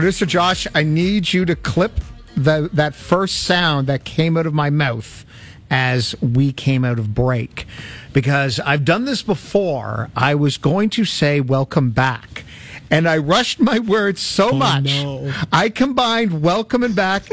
Producer 0.00 0.24
Josh, 0.24 0.66
I 0.74 0.82
need 0.82 1.30
you 1.30 1.44
to 1.44 1.54
clip 1.54 1.92
the, 2.34 2.70
that 2.72 2.94
first 2.94 3.42
sound 3.42 3.86
that 3.88 4.02
came 4.02 4.38
out 4.38 4.46
of 4.46 4.54
my 4.54 4.70
mouth 4.70 5.26
as 5.70 6.14
we 6.22 6.52
came 6.54 6.86
out 6.86 6.98
of 6.98 7.12
break. 7.14 7.66
because 8.14 8.58
I've 8.60 8.86
done 8.86 9.04
this 9.04 9.20
before. 9.20 10.08
I 10.16 10.36
was 10.36 10.56
going 10.56 10.88
to 10.88 11.04
say 11.04 11.42
welcome 11.42 11.90
back. 11.90 12.44
And 12.90 13.06
I 13.06 13.18
rushed 13.18 13.60
my 13.60 13.78
words 13.78 14.22
so 14.22 14.52
oh, 14.52 14.56
much. 14.56 14.84
no. 14.84 15.34
I 15.52 15.68
combined 15.68 16.40
welcome 16.40 16.82
and 16.82 16.96
back. 16.96 17.24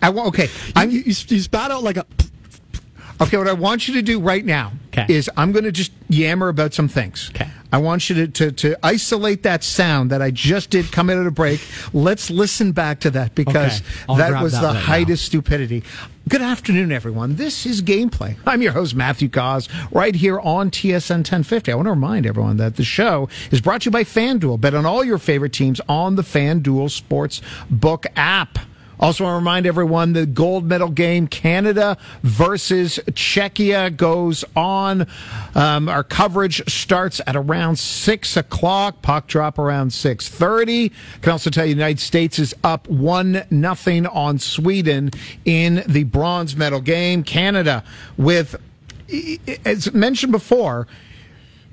I, 0.00 0.10
wa- 0.10 0.26
okay, 0.28 0.48
I'm, 0.76 0.92
You, 0.92 0.98
you, 1.00 1.06
you 1.06 1.40
spat 1.40 1.72
out 1.72 1.82
like 1.82 1.96
a. 1.96 2.06
Okay, 3.20 3.36
what 3.38 3.48
I 3.48 3.52
want 3.54 3.88
you 3.88 3.94
to 3.94 4.02
do 4.02 4.20
right 4.20 4.44
now 4.44 4.70
'Kay. 4.92 5.06
is 5.08 5.28
I'm 5.36 5.50
going 5.50 5.64
to 5.64 5.72
just 5.72 5.90
yammer 6.08 6.46
about 6.48 6.74
some 6.74 6.86
things. 6.86 7.30
'Kay. 7.34 7.48
I 7.74 7.78
want 7.78 8.08
you 8.08 8.14
to, 8.14 8.28
to, 8.28 8.52
to 8.52 8.86
isolate 8.86 9.42
that 9.42 9.64
sound 9.64 10.10
that 10.12 10.22
I 10.22 10.30
just 10.30 10.70
did 10.70 10.92
come 10.92 11.10
out 11.10 11.18
of 11.18 11.24
the 11.24 11.32
break. 11.32 11.60
Let's 11.92 12.30
listen 12.30 12.70
back 12.70 13.00
to 13.00 13.10
that 13.10 13.34
because 13.34 13.82
Okay, 14.08 14.18
that 14.18 14.40
was 14.40 14.52
that 14.52 14.60
the 14.60 14.66
right 14.68 14.76
height 14.76 15.08
now. 15.08 15.14
of 15.14 15.18
stupidity. 15.18 15.82
Good 16.28 16.40
afternoon, 16.40 16.92
everyone. 16.92 17.34
This 17.34 17.66
is 17.66 17.82
Gameplay. 17.82 18.36
I'm 18.46 18.62
your 18.62 18.70
host, 18.70 18.94
Matthew 18.94 19.28
Cauz, 19.28 19.68
right 19.90 20.14
here 20.14 20.38
on 20.38 20.70
TSN 20.70 21.16
1050. 21.16 21.72
I 21.72 21.74
want 21.74 21.86
to 21.86 21.90
remind 21.90 22.26
everyone 22.26 22.58
that 22.58 22.76
the 22.76 22.84
show 22.84 23.28
is 23.50 23.60
brought 23.60 23.82
to 23.82 23.86
you 23.86 23.90
by 23.90 24.04
FanDuel. 24.04 24.60
Bet 24.60 24.74
on 24.74 24.86
all 24.86 25.02
your 25.02 25.18
favorite 25.18 25.52
teams 25.52 25.80
on 25.88 26.14
the 26.14 26.22
FanDuel 26.22 26.92
Sports 26.92 27.42
Book 27.68 28.06
app. 28.14 28.56
Also, 29.00 29.24
want 29.24 29.34
to 29.34 29.38
remind 29.38 29.66
everyone 29.66 30.12
the 30.12 30.26
gold 30.26 30.64
medal 30.64 30.88
game, 30.88 31.26
Canada 31.26 31.98
versus 32.22 33.00
Czechia, 33.10 33.94
goes 33.96 34.44
on. 34.56 35.06
Um, 35.54 35.88
our 35.88 36.04
coverage 36.04 36.62
starts 36.70 37.20
at 37.26 37.36
around 37.36 37.78
six 37.78 38.36
o'clock. 38.36 39.02
Puck 39.02 39.26
drop 39.26 39.58
around 39.58 39.92
six 39.92 40.28
thirty. 40.28 40.90
Can 41.22 41.32
also 41.32 41.50
tell 41.50 41.66
you, 41.66 41.74
the 41.74 41.80
United 41.80 42.00
States 42.00 42.38
is 42.38 42.54
up 42.62 42.88
one 42.88 43.44
nothing 43.50 44.06
on 44.06 44.38
Sweden 44.38 45.10
in 45.44 45.82
the 45.86 46.04
bronze 46.04 46.56
medal 46.56 46.80
game. 46.80 47.22
Canada 47.22 47.84
with, 48.16 48.56
as 49.64 49.92
mentioned 49.92 50.32
before. 50.32 50.86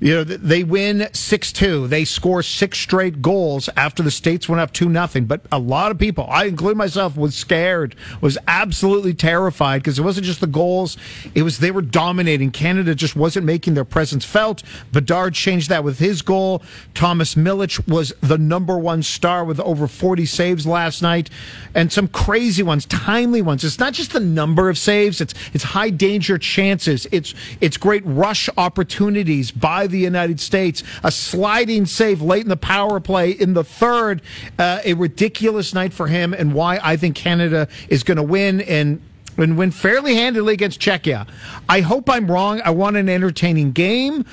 You 0.02 0.16
know, 0.16 0.24
they 0.24 0.64
win 0.64 1.08
6 1.12 1.52
2. 1.52 1.86
They 1.86 2.04
score 2.04 2.42
six 2.42 2.80
straight 2.80 3.22
goals 3.22 3.68
after 3.76 4.02
the 4.02 4.10
States 4.10 4.48
went 4.48 4.60
up 4.60 4.72
2 4.72 4.88
nothing. 4.88 5.26
But 5.26 5.42
a 5.52 5.60
lot 5.60 5.92
of 5.92 5.98
people, 5.98 6.26
I 6.28 6.46
include 6.46 6.76
myself, 6.76 7.16
was 7.16 7.36
scared, 7.36 7.94
was 8.20 8.36
absolutely 8.48 9.14
terrified 9.14 9.78
because 9.78 10.00
it 10.00 10.02
wasn't 10.02 10.26
just 10.26 10.40
the 10.40 10.48
goals. 10.48 10.96
It 11.36 11.42
was 11.42 11.60
they 11.60 11.70
were 11.70 11.82
dominating. 11.82 12.50
Canada 12.50 12.96
just 12.96 13.14
wasn't 13.14 13.46
making 13.46 13.74
their 13.74 13.84
presence 13.84 14.24
felt. 14.24 14.64
Bedard 14.90 15.34
changed 15.34 15.68
that 15.68 15.84
with 15.84 16.00
his 16.00 16.20
goal. 16.20 16.64
Thomas 16.94 17.36
Milic 17.36 17.86
was 17.86 18.12
the 18.20 18.38
number 18.38 18.76
one 18.76 19.04
star 19.04 19.44
with 19.44 19.60
over 19.60 19.86
40 19.86 20.26
saves 20.26 20.66
last 20.66 21.00
night. 21.00 21.30
And 21.76 21.92
some 21.92 22.08
crazy 22.08 22.64
ones, 22.64 22.86
timely 22.86 23.40
ones. 23.40 23.62
It's 23.62 23.78
not 23.78 23.92
just 23.92 24.12
the 24.12 24.18
number 24.18 24.68
of 24.68 24.76
saves, 24.78 25.20
it's, 25.20 25.34
it's 25.52 25.62
high 25.62 25.90
danger 25.90 26.38
chances. 26.38 27.06
It's, 27.12 27.34
it's 27.60 27.76
great 27.76 28.02
rush 28.04 28.48
opportunities 28.56 29.52
by 29.52 29.91
the 29.92 29.98
United 29.98 30.40
States. 30.40 30.82
A 31.04 31.12
sliding 31.12 31.86
save 31.86 32.20
late 32.20 32.42
in 32.42 32.48
the 32.48 32.56
power 32.56 32.98
play 32.98 33.30
in 33.30 33.54
the 33.54 33.64
third. 33.64 34.22
Uh, 34.58 34.80
a 34.84 34.94
ridiculous 34.94 35.72
night 35.74 35.92
for 35.92 36.08
him, 36.08 36.34
and 36.34 36.52
why 36.54 36.80
I 36.82 36.96
think 36.96 37.14
Canada 37.16 37.68
is 37.88 38.02
going 38.02 38.16
to 38.16 38.22
win 38.22 38.60
and 38.62 39.00
and 39.38 39.56
win 39.56 39.70
fairly 39.70 40.14
handily 40.16 40.52
against 40.52 40.78
Czechia. 40.80 41.26
I 41.68 41.80
hope 41.80 42.10
I'm 42.10 42.30
wrong. 42.30 42.60
I 42.64 42.70
want 42.70 42.96
an 42.96 43.08
entertaining 43.08 43.72
game. 43.72 44.24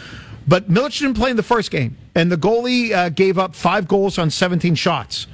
But 0.48 0.70
Milic 0.70 0.98
didn't 0.98 1.14
play 1.14 1.30
in 1.30 1.38
the 1.38 1.44
first 1.44 1.70
game, 1.70 1.96
and 2.16 2.32
the 2.32 2.36
goalie 2.36 2.92
uh, 2.92 3.10
gave 3.10 3.38
up 3.38 3.54
five 3.54 3.88
goals 3.88 4.18
on 4.18 4.32
17 4.32 4.74
shots. 4.74 5.28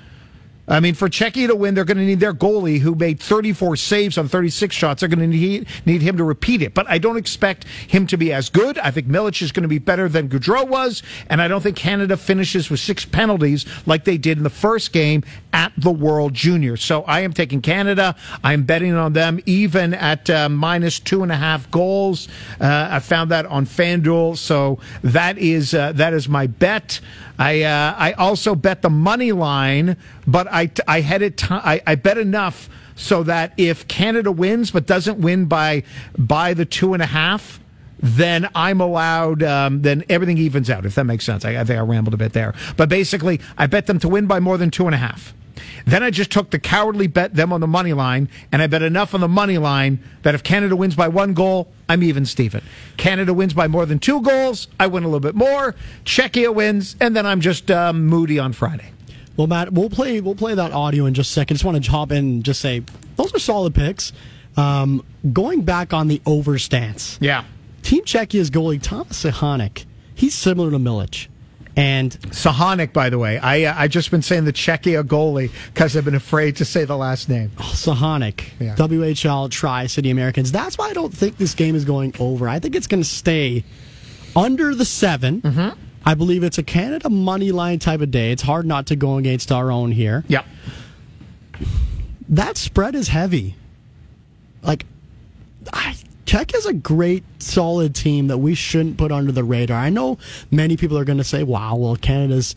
I 0.68 0.80
mean, 0.80 0.96
for 0.96 1.10
Czechia 1.10 1.48
to 1.48 1.56
win, 1.56 1.76
they're 1.76 1.86
going 1.86 1.98
to 1.98 2.06
need 2.06 2.20
their 2.20 2.34
goalie, 2.34 2.80
who 2.80 2.96
made 2.96 3.20
34 3.20 3.76
saves 3.76 4.18
on 4.18 4.28
36 4.28 4.76
shots. 4.76 5.00
They're 5.00 5.10
going 5.10 5.20
to 5.20 5.28
need, 5.28 5.68
need 5.86 6.02
him 6.02 6.18
to 6.18 6.24
repeat 6.24 6.62
it. 6.64 6.74
But 6.74 6.90
I 6.90 6.98
don't 6.98 7.18
expect 7.18 7.66
him 7.66 8.08
to 8.08 8.18
be 8.18 8.34
as 8.34 8.50
good. 8.50 8.80
I 8.80 8.90
think 8.90 9.08
Milic 9.08 9.42
is 9.42 9.52
going 9.52 9.64
to 9.64 9.70
be 9.70 9.78
better 9.78 10.10
than 10.10 10.28
Gaudreau 10.28 10.68
was. 10.68 11.04
And 11.30 11.42
I 11.42 11.48
don't 11.48 11.62
think 11.62 11.78
Canada 11.78 12.18
finishes 12.18 12.70
with 12.72 12.80
six 12.80 13.06
penalties 13.06 13.66
like 13.86 14.06
they 14.06 14.18
did 14.18 14.38
in 14.38 14.44
the 14.44 14.50
first 14.50 14.92
game 14.92 15.24
at 15.54 15.72
the 15.78 15.92
World 15.92 16.34
Junior. 16.34 16.78
So 16.78 17.04
I 17.04 17.20
am 17.20 17.32
taking 17.32 17.62
Canada. 17.62 18.16
I'm 18.44 18.64
betting 18.64 18.96
on 18.96 19.14
them 19.14 19.40
even 19.46 19.94
at 19.94 20.30
uh, 20.30 20.50
minus 20.50 21.00
two 21.00 21.22
and 21.22 21.32
a 21.32 21.38
half 21.38 21.70
goals. 21.70 22.28
Uh, 22.60 22.88
I 22.92 23.00
found 23.00 23.30
that 23.32 23.46
on 23.46 23.68
FanDuel. 23.68 24.38
So 24.38 24.80
that 25.04 25.38
is, 25.38 25.76
uh, 25.76 25.92
that 25.94 26.14
is 26.14 26.28
my 26.28 26.48
bet. 26.48 27.00
I 27.38 27.64
uh, 27.64 27.96
I 27.98 28.14
also 28.14 28.56
bet 28.56 28.82
the 28.82 28.90
money 28.90 29.32
line, 29.32 29.98
but 30.26 30.48
I 30.52 30.72
I 30.88 31.02
had 31.02 31.22
it. 31.22 31.38
T- 31.38 31.48
I, 31.50 31.82
I 31.86 31.96
bet 31.96 32.18
enough 32.18 32.70
so 32.96 33.24
that 33.24 33.54
if 33.58 33.88
Canada 33.88 34.32
wins 34.32 34.72
but 34.72 34.86
doesn't 34.86 35.20
win 35.20 35.46
by 35.46 35.84
by 36.18 36.54
the 36.54 36.66
two 36.66 36.94
and 36.94 37.04
a 37.04 37.08
half, 37.08 37.60
then 38.00 38.48
I'm 38.56 38.80
allowed. 38.80 39.44
Um, 39.44 39.82
then 39.82 40.04
everything 40.10 40.38
evens 40.38 40.70
out. 40.70 40.86
If 40.86 40.96
that 40.96 41.06
makes 41.06 41.26
sense. 41.26 41.44
I, 41.44 41.58
I 41.58 41.64
think 41.64 41.78
I 41.80 41.82
rambled 41.82 42.14
a 42.14 42.18
bit 42.18 42.34
there, 42.34 42.54
but 42.78 42.90
basically, 42.90 43.42
I 43.58 43.68
bet 43.68 43.88
them 43.88 44.00
to 44.00 44.08
win 44.10 44.28
by 44.28 44.40
more 44.40 44.58
than 44.58 44.72
two 44.72 44.86
and 44.86 44.96
a 44.96 45.00
half. 45.00 45.34
Then 45.86 46.04
I 46.04 46.10
just 46.10 46.32
took 46.32 46.52
the 46.52 46.60
cowardly 46.60 47.08
bet 47.08 47.36
them 47.36 47.52
on 47.54 47.62
the 47.62 47.68
money 47.68 47.94
line, 47.94 48.30
and 48.52 48.62
I 48.62 48.68
bet 48.68 48.82
enough 48.82 49.14
on 49.14 49.22
the 49.22 49.28
money 49.28 49.58
line 49.58 50.00
that 50.24 50.36
if 50.36 50.44
Canada 50.44 50.76
wins 50.76 50.96
by 50.96 51.08
one 51.08 51.34
goal, 51.34 51.72
I'm 51.88 52.04
even 52.04 52.26
Steven. 52.26 52.64
Canada 52.98 53.34
wins 53.34 53.54
by 53.54 53.68
more 53.68 53.86
than 53.86 54.00
two 54.00 54.22
goals, 54.22 54.68
I 54.80 54.88
win 54.88 55.04
a 55.04 55.08
little 55.08 55.20
bit 55.20 55.36
more. 55.36 55.76
Czechia 56.04 56.54
wins, 56.54 56.96
and 57.00 57.16
then 57.16 57.26
I'm 57.26 57.42
just 57.42 57.70
um, 57.72 58.06
moody 58.08 58.40
on 58.40 58.54
Friday. 58.54 58.92
Well, 59.38 59.48
Matt, 59.48 59.74
we'll 59.74 59.90
play 59.90 60.22
we'll 60.22 60.36
play 60.36 60.56
that 60.56 60.72
audio 60.72 61.06
in 61.06 61.14
just 61.14 61.32
a 61.32 61.34
second. 61.34 61.56
Just 61.56 61.66
want 61.66 61.84
to 61.84 61.92
hop 61.92 62.12
in 62.12 62.18
and 62.18 62.44
just 62.44 62.62
say 62.62 62.84
those 63.18 63.34
are 63.36 63.40
solid 63.40 63.76
picks. 63.76 64.14
Um, 64.56 65.04
going 65.34 65.64
back 65.64 65.94
on 65.94 66.08
the 66.08 66.22
over 66.26 66.58
stance, 66.58 67.18
Yeah. 67.20 67.44
Team 67.84 68.04
Czechia's 68.06 68.50
goalie 68.50 68.82
Thomas 68.82 69.22
Suchanek, 69.24 69.86
he's 70.16 70.34
similar 70.34 70.72
to 70.72 70.78
Milic, 70.78 71.28
and 71.78 72.12
Suchanek, 72.32 72.94
by 72.94 73.10
the 73.10 73.18
way. 73.20 73.38
I 73.38 73.64
uh, 73.66 73.74
I 73.78 73.88
just 73.88 74.10
been 74.12 74.22
saying 74.22 74.46
the 74.46 74.54
Czechia 74.54 75.04
goalie 75.04 75.52
because 75.74 75.96
I've 75.98 76.06
been 76.06 76.16
afraid 76.16 76.56
to 76.58 76.66
say 76.66 76.86
the 76.86 76.96
last 76.98 77.28
name. 77.30 77.50
Suchanek, 77.58 78.46
Yeah. 78.60 78.76
WHL 78.76 79.50
Tri 79.52 79.88
City 79.88 80.10
Americans. 80.10 80.52
That's 80.52 80.78
why 80.78 80.90
I 80.90 80.94
don't 80.94 81.14
think 81.14 81.38
this 81.38 81.54
game 81.54 81.76
is 81.76 81.84
going 81.86 82.14
over. 82.20 82.48
I 82.48 82.60
think 82.60 82.76
it's 82.76 82.88
going 82.88 83.04
to 83.04 83.10
stay 83.10 83.64
under 84.36 84.74
the 84.76 84.86
7 84.86 85.42
Mm-hmm. 85.42 85.80
I 86.08 86.14
believe 86.14 86.44
it's 86.44 86.60
a 86.60 86.64
Canada 86.64 87.10
money 87.10 87.52
line 87.52 87.80
type 87.80 88.00
of 88.00 88.12
day. 88.12 88.32
It's 88.32 88.44
hard 88.44 88.66
not 88.68 88.86
to 88.88 88.96
go 88.96 89.18
against 89.18 89.52
our 89.52 89.72
own 89.72 89.92
here. 89.92 90.24
Yep. 90.28 90.46
That 92.30 92.58
spread 92.58 92.94
is 92.94 93.08
heavy. 93.08 93.56
Like, 94.62 94.86
I, 95.74 95.96
Czech 96.26 96.54
is 96.56 96.66
a 96.66 96.74
great, 96.74 97.24
solid 97.40 97.94
team 97.96 98.28
that 98.28 98.40
we 98.40 98.56
shouldn't 98.56 98.98
put 98.98 99.12
under 99.12 99.32
the 99.32 99.44
radar. 99.44 99.78
I 99.78 99.90
know 99.90 100.18
many 100.52 100.76
people 100.78 100.98
are 100.98 101.06
going 101.06 101.20
to 101.20 101.24
say, 101.24 101.44
wow, 101.44 101.76
well, 101.76 101.96
Canada's, 101.96 102.56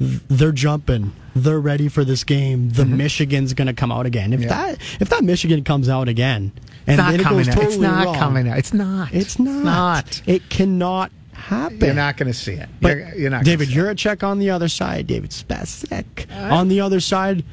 they're 0.00 0.52
jumping. 0.52 1.12
They're 1.36 1.60
ready 1.60 1.88
for 1.88 2.04
this 2.04 2.24
game. 2.24 2.70
The 2.70 2.84
Michigan's 2.84 3.54
going 3.54 3.66
to 3.68 3.72
come 3.72 3.90
out 3.92 4.06
again. 4.06 4.32
If 4.32 4.40
Mm-hmm. 4.40 4.48
Yeah. 4.48 4.72
that 4.72 4.78
if 5.00 5.08
that 5.10 5.22
Michigan 5.24 5.62
comes 5.64 5.88
out 5.88 6.08
again, 6.08 6.52
and 6.86 7.00
It's 7.00 7.08
not 7.16 7.20
coming 7.20 7.38
goes 7.38 7.48
out. 7.48 7.54
totally 7.54 7.72
it's 7.74 7.82
not 7.82 8.04
wrong, 8.04 8.14
coming 8.16 8.48
out. 8.48 8.58
It's 8.58 8.72
not. 8.74 9.14
It's 9.14 9.38
not. 9.38 9.64
not. 9.64 10.22
It 10.26 10.48
cannot 10.50 11.10
happen. 11.32 11.80
You're 11.80 11.94
not 11.94 12.16
going 12.16 12.30
to 12.32 12.38
see 12.38 12.52
it. 12.52 12.68
But 12.80 12.96
you're, 12.96 13.14
you're 13.14 13.30
not. 13.30 13.44
David, 13.44 13.70
you're 13.70 13.90
a 13.90 13.94
check 13.94 14.22
on 14.22 14.38
the 14.38 14.50
other 14.50 14.68
side. 14.68 15.06
David 15.06 15.30
Spacek 15.30 16.30
on 16.50 16.68
the 16.68 16.80
other 16.80 17.00
side. 17.00 17.44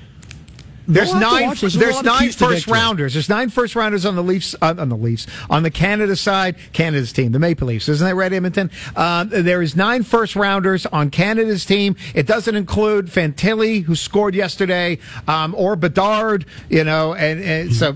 There's 0.94 1.12
We'll 1.12 1.22
nine. 1.22 1.48
watch. 1.48 1.62
There's 1.62 1.76
a 1.76 1.80
lot 1.80 2.00
of 2.00 2.06
nine 2.06 2.20
keys 2.20 2.36
to 2.38 2.46
first 2.46 2.66
victory. 2.66 2.74
rounders. 2.74 3.14
There's 3.14 3.30
nine 3.30 3.50
first 3.50 3.76
rounders 3.76 4.06
on 4.06 4.16
the 4.16 4.24
Leafs. 4.24 4.56
Uh, 4.62 4.76
on 4.78 4.90
the 4.90 4.98
Leafs. 4.98 5.26
On 5.50 5.64
the 5.64 5.72
Canada 5.72 6.16
side, 6.16 6.56
Canada's 6.74 7.14
team, 7.14 7.32
the 7.32 7.40
Maple 7.40 7.68
Leafs. 7.68 7.88
Isn't 7.88 8.06
that 8.06 8.16
right, 8.16 8.32
Edmonton? 8.34 8.70
Um, 8.96 9.30
there 9.30 9.62
is 9.62 9.76
nine 9.76 10.04
first 10.04 10.36
rounders 10.36 10.86
on 10.88 11.10
Canada's 11.10 11.66
team. 11.66 11.96
It 12.14 12.28
doesn't 12.28 12.56
include 12.56 13.08
Fantilli, 13.08 13.84
who 13.84 13.96
scored 13.96 14.36
yesterday, 14.36 15.00
um, 15.28 15.56
or 15.58 15.76
Bedard. 15.76 16.46
You 16.70 16.84
know, 16.84 17.14
and, 17.14 17.42
and 17.42 17.74
so 17.74 17.90
uh, 17.92 17.94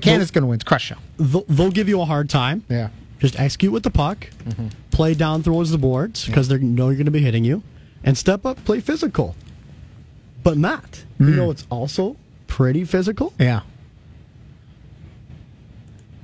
Canada's 0.00 0.30
going 0.30 0.42
to 0.42 0.46
win. 0.46 0.56
It's 0.56 0.64
crush 0.64 0.86
show. 0.86 0.96
They'll, 1.18 1.44
they'll 1.48 1.70
give 1.70 1.88
you 1.88 2.00
a 2.00 2.04
hard 2.04 2.28
time. 2.28 2.64
Yeah. 2.68 2.88
Just 3.20 3.38
execute 3.38 3.72
with 3.72 3.84
the 3.84 3.90
puck, 3.90 4.28
Mm-hmm. 4.44 4.68
play 4.90 5.14
down 5.14 5.44
towards 5.44 5.70
the 5.70 5.78
boards 5.78 6.26
because 6.26 6.48
they 6.48 6.58
know 6.58 6.86
you're 6.88 6.96
going 6.96 7.04
to 7.04 7.12
be 7.12 7.20
hitting 7.22 7.44
you, 7.44 7.62
and 8.02 8.18
step 8.18 8.44
up, 8.44 8.64
play 8.64 8.80
physical. 8.80 9.36
But 10.42 10.56
Matt, 10.56 11.04
you 11.20 11.26
Mm. 11.26 11.36
know 11.36 11.50
it's 11.52 11.64
also 11.70 12.16
pretty 12.52 12.84
physical. 12.84 13.32
Yeah. 13.38 13.62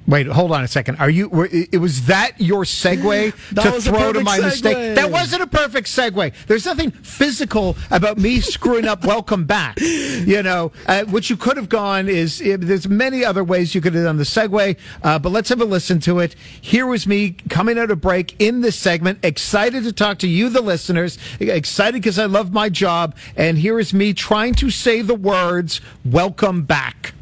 Wait, 0.08 0.26
hold 0.26 0.52
on 0.52 0.64
a 0.64 0.68
second. 0.68 0.96
Are 0.96 1.10
you? 1.10 1.28
Were, 1.28 1.50
it 1.52 1.82
was 1.82 2.06
that 2.06 2.32
your 2.38 2.64
segue 2.64 3.34
That 3.52 3.64
to 3.64 3.70
was 3.72 3.86
a 3.86 3.90
throw 3.90 3.98
to 4.14 4.20
perfect 4.20 4.24
my 4.24 4.38
mistake? 4.40 4.74
segue. 4.74 4.94
That 4.94 5.10
wasn't 5.10 5.42
a 5.42 5.46
perfect 5.46 5.86
segue. 5.86 6.32
There's 6.46 6.64
nothing 6.64 6.92
physical 6.92 7.76
about 7.90 8.16
me 8.16 8.40
screwing 8.40 8.86
up. 8.86 9.04
Welcome 9.08 9.44
back. 9.44 9.78
You 9.78 10.42
know, 10.42 10.72
uh, 10.86 11.04
what 11.04 11.28
you 11.28 11.36
could 11.36 11.58
have 11.58 11.68
gone 11.68 12.08
is 12.08 12.40
eh, 12.40 12.56
there's 12.58 12.88
many 12.88 13.22
other 13.22 13.44
ways 13.44 13.74
you 13.74 13.82
could 13.82 13.92
have 13.92 14.04
done 14.04 14.16
the 14.16 14.24
segue. 14.24 14.78
Uh, 15.02 15.18
but 15.18 15.30
let's 15.30 15.50
have 15.50 15.60
a 15.60 15.66
listen 15.66 16.00
to 16.00 16.20
it. 16.20 16.34
Here 16.58 16.86
was 16.86 17.06
me 17.06 17.36
coming 17.50 17.78
out 17.78 17.90
of 17.90 18.00
break 18.00 18.34
in 18.38 18.62
this 18.62 18.76
segment, 18.76 19.18
excited 19.22 19.84
to 19.84 19.92
talk 19.92 20.20
to 20.20 20.28
you, 20.28 20.48
the 20.48 20.62
listeners, 20.62 21.18
excited 21.38 22.00
because 22.00 22.18
I 22.18 22.24
love 22.24 22.50
my 22.50 22.70
job, 22.70 23.14
and 23.36 23.58
here 23.58 23.78
is 23.78 23.92
me 23.92 24.14
trying 24.14 24.54
to 24.54 24.70
say 24.70 25.02
the 25.02 25.14
words 25.14 25.82
"Welcome 26.02 26.62
back." 26.62 27.12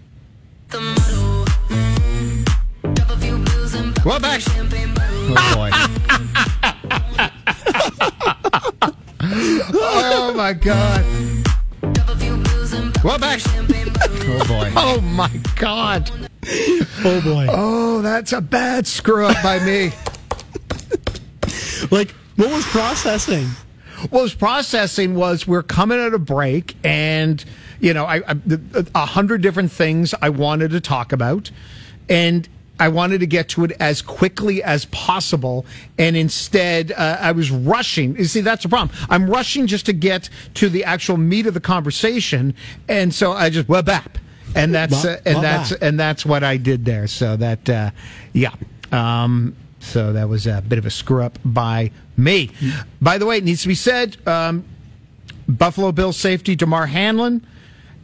We're 4.06 4.20
back. 4.20 4.40
Oh, 4.46 5.56
boy. 5.56 5.70
oh, 9.74 10.32
my 10.36 10.52
God. 10.52 11.04
We're 13.02 13.18
back. 13.18 13.40
Oh, 13.44 14.44
boy. 14.46 14.72
Oh, 14.76 15.00
my 15.00 15.28
God. 15.56 16.08
Oh, 17.04 17.20
boy. 17.20 17.48
Oh, 17.50 18.00
that's 18.00 18.32
a 18.32 18.40
bad 18.40 18.86
screw 18.86 19.26
up 19.26 19.42
by 19.42 19.58
me. 19.58 19.90
like, 21.90 22.12
what 22.36 22.50
was 22.50 22.64
processing? 22.66 23.48
What 24.10 24.22
was 24.22 24.34
processing 24.34 25.16
was 25.16 25.48
we're 25.48 25.64
coming 25.64 25.98
at 25.98 26.14
a 26.14 26.20
break, 26.20 26.76
and 26.84 27.44
you 27.80 27.92
know, 27.92 28.04
I, 28.04 28.18
I 28.18 28.36
a 28.94 29.06
hundred 29.06 29.42
different 29.42 29.72
things 29.72 30.14
I 30.22 30.28
wanted 30.28 30.70
to 30.70 30.80
talk 30.80 31.12
about, 31.12 31.50
and 32.08 32.48
I 32.78 32.88
wanted 32.88 33.20
to 33.20 33.26
get 33.26 33.48
to 33.50 33.64
it 33.64 33.72
as 33.80 34.02
quickly 34.02 34.62
as 34.62 34.84
possible, 34.86 35.64
and 35.98 36.16
instead 36.16 36.92
uh, 36.92 37.18
I 37.20 37.32
was 37.32 37.50
rushing. 37.50 38.16
You 38.16 38.24
see, 38.24 38.40
that's 38.40 38.62
the 38.64 38.68
problem. 38.68 38.96
I'm 39.08 39.28
rushing 39.28 39.66
just 39.66 39.86
to 39.86 39.92
get 39.92 40.28
to 40.54 40.68
the 40.68 40.84
actual 40.84 41.16
meat 41.16 41.46
of 41.46 41.54
the 41.54 41.60
conversation, 41.60 42.54
and 42.88 43.14
so 43.14 43.32
I 43.32 43.50
just 43.50 43.68
web 43.68 43.88
app, 43.88 44.18
and 44.54 44.74
that's 44.74 45.04
uh, 45.04 45.20
and 45.24 45.42
that's 45.42 45.72
and 45.72 45.98
that's 45.98 46.26
what 46.26 46.44
I 46.44 46.56
did 46.56 46.84
there. 46.84 47.06
So 47.06 47.36
that, 47.36 47.68
uh, 47.68 47.90
yeah. 48.32 48.54
Um, 48.92 49.56
so 49.80 50.12
that 50.12 50.28
was 50.28 50.46
a 50.46 50.62
bit 50.66 50.78
of 50.78 50.86
a 50.86 50.90
screw 50.90 51.22
up 51.22 51.38
by 51.44 51.92
me. 52.16 52.50
By 53.00 53.18
the 53.18 53.26
way, 53.26 53.38
it 53.38 53.44
needs 53.44 53.62
to 53.62 53.68
be 53.68 53.74
said. 53.74 54.16
Um, 54.26 54.64
Buffalo 55.48 55.92
Bills 55.92 56.16
safety 56.16 56.56
Damar 56.56 56.86
Hamlin 56.86 57.46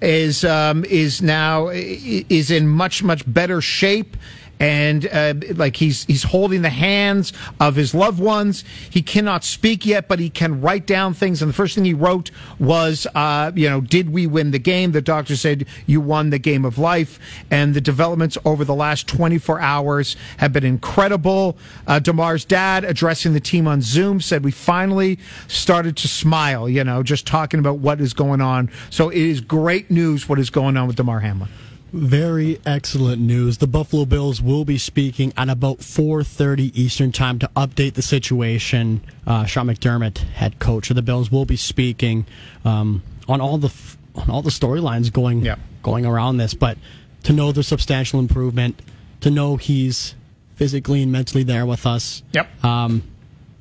is 0.01 0.45
um, 0.45 0.85
is 0.85 1.23
now 1.23 1.68
is 1.68 2.51
in 2.51 2.68
much 2.68 3.03
much 3.03 3.23
better 3.33 3.61
shape 3.61 4.16
and 4.63 5.09
uh, 5.09 5.35
like 5.57 5.75
he's 5.75 6.05
he's 6.05 6.23
holding 6.23 6.63
the 6.63 6.71
hands 6.71 7.33
of 7.59 7.75
his 7.75 7.95
loved 7.95 8.21
ones. 8.21 8.63
He 8.89 9.03
cannot 9.03 9.43
speak 9.43 9.85
yet, 9.85 10.07
but 10.07 10.21
he 10.21 10.31
can 10.31 10.61
write 10.61 10.87
down 10.87 11.15
things. 11.15 11.43
And 11.43 11.49
the 11.49 11.53
first 11.53 11.75
thing 11.75 11.85
he 11.85 11.95
wrote 11.95 12.31
was, 12.61 13.09
uh, 13.17 13.51
you 13.57 13.69
know, 13.69 13.81
did 13.81 14.11
we 14.11 14.29
win 14.29 14.53
the 14.53 14.61
game? 14.61 14.93
The 14.93 15.03
doctor 15.03 15.35
said 15.35 15.67
you 15.87 16.01
won 16.01 16.31
the 16.31 16.39
game 16.39 16.65
of 16.65 16.79
life. 16.79 17.19
And 17.51 17.75
the 17.75 17.81
developments 17.81 18.39
over 18.45 18.65
the 18.65 18.75
last 18.75 19.09
24 19.09 19.61
hours 19.61 20.17
have 20.37 20.53
been 20.53 20.65
incredible. 20.65 21.59
Uh, 21.89 21.99
Damar's 21.99 22.45
dad, 22.45 22.85
addressing 22.85 23.33
the 23.33 23.41
team 23.41 23.67
on 23.67 23.83
Zoom, 23.83 24.21
said 24.21 24.45
we 24.45 24.53
finally 24.53 25.19
started 25.49 25.97
to 25.97 26.09
smile. 26.09 26.69
You 26.69 26.85
know, 26.85 27.03
just 27.03 27.27
talking 27.27 27.59
about 27.59 27.79
what 27.79 28.01
is 28.01 28.15
going 28.15 28.41
on. 28.41 28.71
So 28.91 29.09
it 29.09 29.19
is 29.19 29.41
great 29.41 29.91
news 29.91 30.29
what 30.29 30.39
is 30.39 30.51
going 30.51 30.77
on 30.77 30.87
with 30.87 30.95
Damar 30.95 31.19
Hamlin. 31.19 31.49
Very 31.93 32.59
excellent 32.64 33.20
news. 33.20 33.59
The 33.59 33.66
Buffalo 33.66 34.07
Bills 34.07 34.40
will 34.40 34.64
be 34.64 34.78
speaking 34.78 35.32
at 35.36 35.51
about 35.51 35.78
4:30 35.80 36.72
Eastern 36.74 37.12
Time 37.12 37.38
to 37.40 37.51
update 37.55 37.95
the 37.95 38.03
situation. 38.03 39.03
Uh, 39.26 39.45
Sean 39.45 39.66
McDermott, 39.66 40.18
head 40.18 40.59
coach 40.59 40.88
of 40.88 40.97
the 40.97 41.03
Bills, 41.03 41.30
will 41.30 41.45
be 41.45 41.57
speaking 41.57 42.24
um, 42.64 43.03
on 43.28 43.43
all 43.43 43.59
the 43.59 43.70
on 44.14 44.30
all 44.30 44.40
the 44.40 44.51
storylines 44.51 45.12
going 45.12 45.45
yeah. 45.45 45.57
going 45.82 46.07
around 46.07 46.38
this. 46.38 46.55
But 46.55 46.78
to 47.24 47.32
know 47.34 47.53
the 47.53 47.62
substantial 47.62 48.20
improvement, 48.20 48.80
to 49.20 49.30
know 49.30 49.57
he's 49.57 50.14
physically 50.57 51.03
and 51.03 51.12
mentally 51.12 51.43
there 51.43 51.66
with 51.66 51.86
us. 51.86 52.22
Yep. 52.32 52.64
Um, 52.64 53.03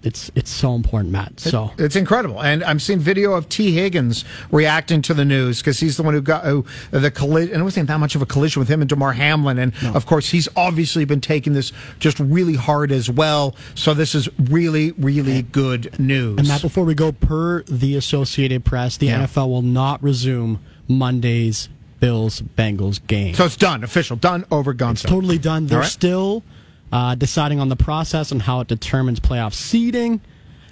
it's 0.04 0.32
it's 0.36 0.50
so 0.50 0.74
important, 0.74 1.12
Matt. 1.12 1.40
So 1.40 1.72
it, 1.78 1.86
it's 1.86 1.96
incredible, 1.96 2.42
and 2.42 2.64
I'm 2.64 2.80
seeing 2.80 3.00
video 3.00 3.34
of 3.34 3.50
Tee 3.50 3.72
Higgins 3.74 4.26
reacting 4.52 5.02
to 5.04 5.14
the 5.14 5.26
news 5.26 5.60
because 5.60 5.80
he's 5.80 5.98
the 5.98 6.04
one 6.04 6.14
who 6.14 6.22
got 6.22 6.44
who, 6.46 6.66
the 6.92 7.12
collision. 7.12 7.54
And 7.54 7.62
it 7.62 7.64
wasn't 7.64 7.88
that 7.88 8.00
much 8.00 8.16
of 8.16 8.22
a 8.22 8.26
collision 8.26 8.60
with 8.60 8.70
him 8.70 8.82
and 8.82 8.90
Damar 8.90 9.14
Hamlin, 9.14 9.60
and 9.60 9.74
no. 9.84 9.94
of 9.94 10.06
course 10.06 10.30
he's 10.30 10.48
obviously 10.56 11.06
been 11.06 11.22
taking 11.22 11.54
this 11.54 11.72
just 12.00 12.20
really 12.20 12.56
hard 12.56 12.92
as 12.92 13.10
well. 13.10 13.56
So 13.76 13.94
this 13.94 14.16
is 14.16 14.28
really 14.40 14.92
really 14.94 15.44
good 15.44 16.00
news. 16.00 16.40
And 16.40 16.48
Matt, 16.48 16.62
before 16.62 16.84
we 16.84 16.96
go, 16.96 17.12
per 17.12 17.64
the 17.64 17.96
Associated 17.96 18.66
Press, 18.66 18.98
the 18.98 19.08
yeah. 19.08 19.26
NFL 19.26 19.50
will 19.50 19.62
not 19.62 20.02
resume 20.02 20.60
Monday's 20.88 21.70
Bills 22.00 22.42
Bengals 22.42 23.06
game. 23.06 23.36
So 23.36 23.46
it's 23.46 23.56
done, 23.56 23.84
official, 23.84 24.18
done, 24.18 24.46
over, 24.52 24.74
gone. 24.74 24.94
It's 24.94 25.04
totally 25.04 25.38
done. 25.38 25.68
They're 25.68 25.80
right. 25.80 25.88
still 25.88 26.44
uh, 26.92 27.16
deciding 27.16 27.60
on 27.60 27.70
the 27.70 27.76
process 27.76 28.32
and 28.32 28.42
how 28.44 28.60
it 28.62 28.68
determines 28.68 29.20
playoff 29.20 29.54
seeding 29.54 30.22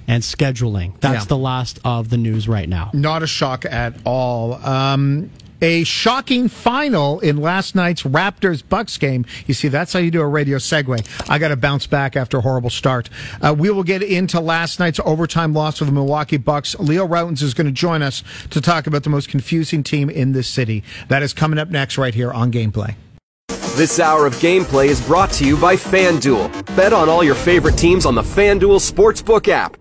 and 0.08 0.24
scheduling. 0.24 1.00
That's 1.02 1.24
Yeah. 1.26 1.28
the 1.30 1.38
last 1.38 1.80
of 1.86 2.10
the 2.10 2.18
news 2.18 2.48
right 2.48 2.68
now. 2.68 2.90
Not 2.94 3.22
a 3.24 3.28
shock 3.28 3.64
at 3.66 3.94
all. 4.06 4.54
Um, 4.66 5.30
a 5.62 5.84
shocking 5.84 6.48
final 6.48 7.20
in 7.20 7.36
last 7.36 7.76
night's 7.76 8.04
Raptors 8.04 8.64
Bucks 8.68 8.98
game. 8.98 9.26
You 9.46 9.54
see, 9.54 9.68
that's 9.68 9.92
how 9.92 10.00
you 10.00 10.10
do 10.10 10.22
a 10.22 10.28
radio 10.28 10.58
segue. 10.58 11.06
I 11.30 11.38
got 11.38 11.50
to 11.50 11.58
bounce 11.58 11.86
back 11.86 12.16
after 12.16 12.38
a 12.38 12.42
horrible 12.42 12.70
start. 12.70 13.10
Uh, 13.42 13.54
we 13.58 13.70
will 13.70 13.84
get 13.84 14.02
into 14.02 14.40
last 14.40 14.80
night's 14.80 15.02
overtime 15.04 15.54
loss 15.54 15.80
for 15.80 15.86
the 15.86 15.92
Milwaukee 15.92 16.38
Bucks. 16.38 16.80
Leo 16.80 17.06
Rautins 17.06 17.42
is 17.44 17.54
going 17.54 17.68
to 17.68 17.74
join 17.74 18.02
us 18.02 18.24
to 18.52 18.62
talk 18.62 18.88
about 18.88 19.04
the 19.04 19.10
most 19.10 19.28
confusing 19.28 19.84
team 19.84 20.10
in 20.10 20.32
this 20.32 20.48
city. 20.48 20.82
That 21.10 21.24
is 21.24 21.34
coming 21.34 21.60
up 21.60 21.70
next 21.70 21.98
right 21.98 22.16
here 22.16 22.32
on 22.32 22.54
Gameplay. 22.54 22.96
This 23.80 24.02
hour 24.02 24.26
of 24.26 24.36
gameplay 24.40 24.88
is 24.88 25.00
brought 25.00 25.32
to 25.32 25.48
you 25.48 25.56
by 25.56 25.78
FanDuel. 25.78 26.76
Bet 26.76 26.92
on 26.92 27.08
all 27.08 27.24
your 27.24 27.34
favorite 27.34 27.78
teams 27.78 28.06
on 28.06 28.14
the 28.14 28.22
FanDuel 28.22 28.82
Sportsbook 28.82 29.48
app. 29.48 29.78